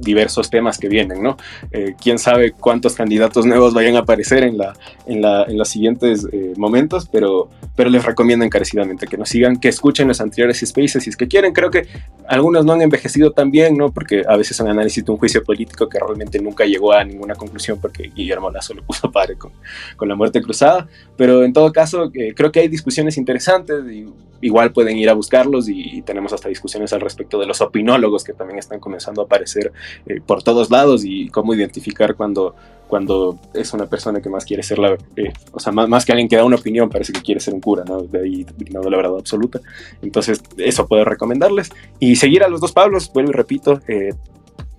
diversos 0.00 0.50
temas 0.50 0.78
que 0.78 0.88
vienen, 0.88 1.22
¿no? 1.22 1.36
Eh, 1.70 1.94
quién 2.00 2.18
sabe 2.18 2.52
cuántos 2.52 2.94
candidatos 2.94 3.46
nuevos 3.46 3.74
vayan 3.74 3.96
a 3.96 4.00
aparecer 4.00 4.42
en, 4.44 4.58
la, 4.58 4.74
en, 5.06 5.20
la, 5.22 5.44
en 5.44 5.58
los 5.58 5.68
siguientes 5.68 6.26
eh, 6.32 6.54
momentos, 6.56 7.08
pero, 7.10 7.48
pero 7.76 7.90
les 7.90 8.04
recomiendo 8.04 8.44
encarecidamente 8.44 9.06
que 9.06 9.16
nos 9.16 9.28
sigan, 9.28 9.58
que 9.58 9.68
escuchen 9.68 10.08
los 10.08 10.20
anteriores 10.20 10.60
spaces 10.60 11.04
si 11.04 11.10
es 11.10 11.16
que 11.16 11.28
quieren. 11.28 11.52
Creo 11.52 11.70
que 11.70 11.86
algunos 12.26 12.64
no 12.64 12.72
han 12.72 12.82
envejecido 12.82 13.32
tan 13.32 13.50
bien, 13.50 13.76
¿no? 13.76 13.92
Porque 13.92 14.22
a 14.26 14.36
veces 14.36 14.56
son 14.56 14.68
análisis 14.68 15.04
de 15.04 15.12
un 15.12 15.18
juicio 15.18 15.42
político 15.42 15.88
que 15.88 15.98
realmente 15.98 16.40
nunca 16.40 16.64
llegó 16.64 16.92
a 16.92 17.04
ninguna 17.04 17.34
conclusión 17.34 17.78
porque 17.80 18.10
Guillermo 18.14 18.50
Lazo 18.50 18.74
le 18.74 18.82
puso 18.82 19.10
padre 19.12 19.36
con, 19.36 19.52
con 19.96 20.08
la 20.08 20.14
muerte 20.14 20.42
cruzada, 20.42 20.88
pero 21.16 21.44
en 21.44 21.52
todo 21.52 21.72
caso 21.72 22.10
eh, 22.14 22.34
creo 22.34 22.52
que 22.52 22.60
hay 22.60 22.68
discusiones 22.68 23.16
interesantes 23.16 23.84
y 23.90 24.06
igual 24.42 24.72
pueden 24.72 24.96
ir 24.96 25.10
a 25.10 25.14
buscarlos 25.14 25.68
y, 25.68 25.98
y 25.98 26.02
tenemos 26.02 26.32
hasta 26.32 26.48
discusiones 26.48 26.92
al 26.92 27.00
respecto 27.00 27.38
de 27.38 27.46
los 27.46 27.60
opinólogos 27.60 28.24
que 28.24 28.32
también 28.32 28.58
están 28.58 28.80
comenzando 28.80 29.20
a 29.20 29.24
aparecer 29.24 29.72
eh, 30.06 30.20
por 30.24 30.42
todos 30.42 30.70
lados 30.70 31.02
y 31.04 31.28
cómo 31.28 31.54
identificar 31.54 32.14
cuando, 32.14 32.54
cuando 32.88 33.38
es 33.54 33.72
una 33.72 33.86
persona 33.86 34.20
que 34.20 34.28
más 34.28 34.44
quiere 34.44 34.62
ser 34.62 34.78
la, 34.78 34.96
eh, 35.16 35.32
o 35.52 35.60
sea, 35.60 35.72
más, 35.72 35.88
más, 35.88 36.04
que 36.04 36.12
alguien 36.12 36.28
que 36.28 36.36
da 36.36 36.44
una 36.44 36.56
opinión, 36.56 36.90
parece 36.90 37.12
que 37.12 37.22
quiere 37.22 37.40
ser 37.40 37.54
un 37.54 37.60
cura, 37.60 37.84
¿no? 37.84 38.02
De 38.02 38.20
ahí 38.20 38.46
no 38.70 38.82
la 38.82 38.96
verdad 38.96 39.16
absoluta. 39.16 39.60
Entonces, 40.02 40.42
eso 40.58 40.86
puedo 40.86 41.04
recomendarles. 41.04 41.70
Y 41.98 42.16
seguir 42.16 42.42
a 42.42 42.48
los 42.48 42.60
dos 42.60 42.72
Pablos, 42.72 43.10
vuelvo 43.12 43.30
y 43.30 43.34
repito, 43.34 43.80
eh, 43.88 44.12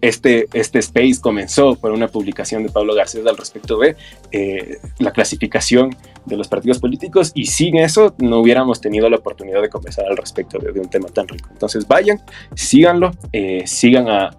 este, 0.01 0.47
este 0.53 0.79
space 0.79 1.21
comenzó 1.21 1.75
por 1.75 1.91
una 1.91 2.07
publicación 2.07 2.63
de 2.63 2.69
Pablo 2.69 2.95
Garcés 2.95 3.25
al 3.25 3.37
respecto 3.37 3.77
de 3.77 3.95
eh, 4.31 4.79
la 4.99 5.11
clasificación 5.11 5.95
de 6.25 6.37
los 6.37 6.47
partidos 6.47 6.79
políticos 6.79 7.31
y 7.33 7.45
sin 7.45 7.77
eso 7.77 8.13
no 8.17 8.39
hubiéramos 8.39 8.81
tenido 8.81 9.09
la 9.09 9.17
oportunidad 9.17 9.61
de 9.61 9.69
conversar 9.69 10.05
al 10.05 10.17
respecto 10.17 10.57
de, 10.59 10.79
un 10.79 10.89
tema 10.89 11.07
tan 11.09 11.27
rico. 11.27 11.49
Entonces 11.51 11.87
vayan, 11.87 12.19
síganlo, 12.55 13.11
eh, 13.31 13.63
sigan 13.65 14.09
a, 14.09 14.31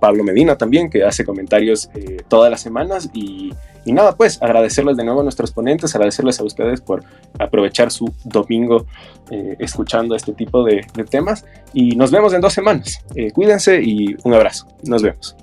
Pablo 0.00 0.24
Medina 0.24 0.58
también, 0.58 0.90
que 0.90 1.04
hace 1.04 1.24
comentarios 1.24 1.88
eh, 1.94 2.22
todas 2.26 2.50
las 2.50 2.60
semanas 2.60 3.08
y, 3.14 3.52
y, 3.84 3.92
nada, 3.92 4.16
pues 4.16 4.40
agradecerles 4.42 4.96
de 4.96 5.04
nuevo 5.04 5.20
a 5.20 5.22
nuestros 5.22 5.52
ponentes, 5.52 5.94
agradecerles 5.94 6.40
a 6.40 6.44
ustedes 6.44 6.80
por 6.80 7.04
aprovechar 7.38 7.90
su 7.90 8.12
domingo 8.24 8.86
eh, 9.30 9.56
escuchando 9.58 10.14
este 10.14 10.32
tipo 10.32 10.64
de, 10.64 10.86
de, 10.94 11.04
temas 11.04 11.44
y 11.72 11.96
nos 11.96 12.10
vemos 12.10 12.32
en 12.32 12.40
dos 12.40 12.52
semanas. 12.52 13.04
cuídense 13.34 13.82
y 13.82 14.16
un 14.24 14.34
abrazo. 14.34 14.66
Nos 14.84 15.02
vemos. 15.02 15.36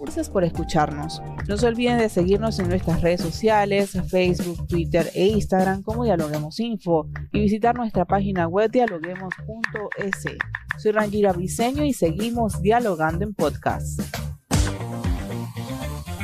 Gracias 0.00 0.30
por 0.30 0.44
escucharnos. 0.44 1.20
No 1.46 1.58
se 1.58 1.66
olviden 1.66 1.98
de 1.98 2.08
seguirnos 2.08 2.58
en 2.58 2.70
nuestras 2.70 3.02
redes 3.02 3.20
sociales, 3.20 3.98
Facebook, 4.08 4.66
Twitter 4.66 5.10
e 5.14 5.26
Instagram 5.26 5.82
como 5.82 6.04
Dialoguemos 6.04 6.58
Info 6.58 7.06
y 7.32 7.40
visitar 7.40 7.76
nuestra 7.76 8.06
página 8.06 8.48
web 8.48 8.70
dialoguemos.es. 8.70 10.24
Soy 10.78 10.92
Rangira 10.92 11.34
Briseño 11.34 11.84
y 11.84 11.92
seguimos 11.92 12.62
dialogando 12.62 13.24
en 13.24 13.34
podcast. 13.34 14.00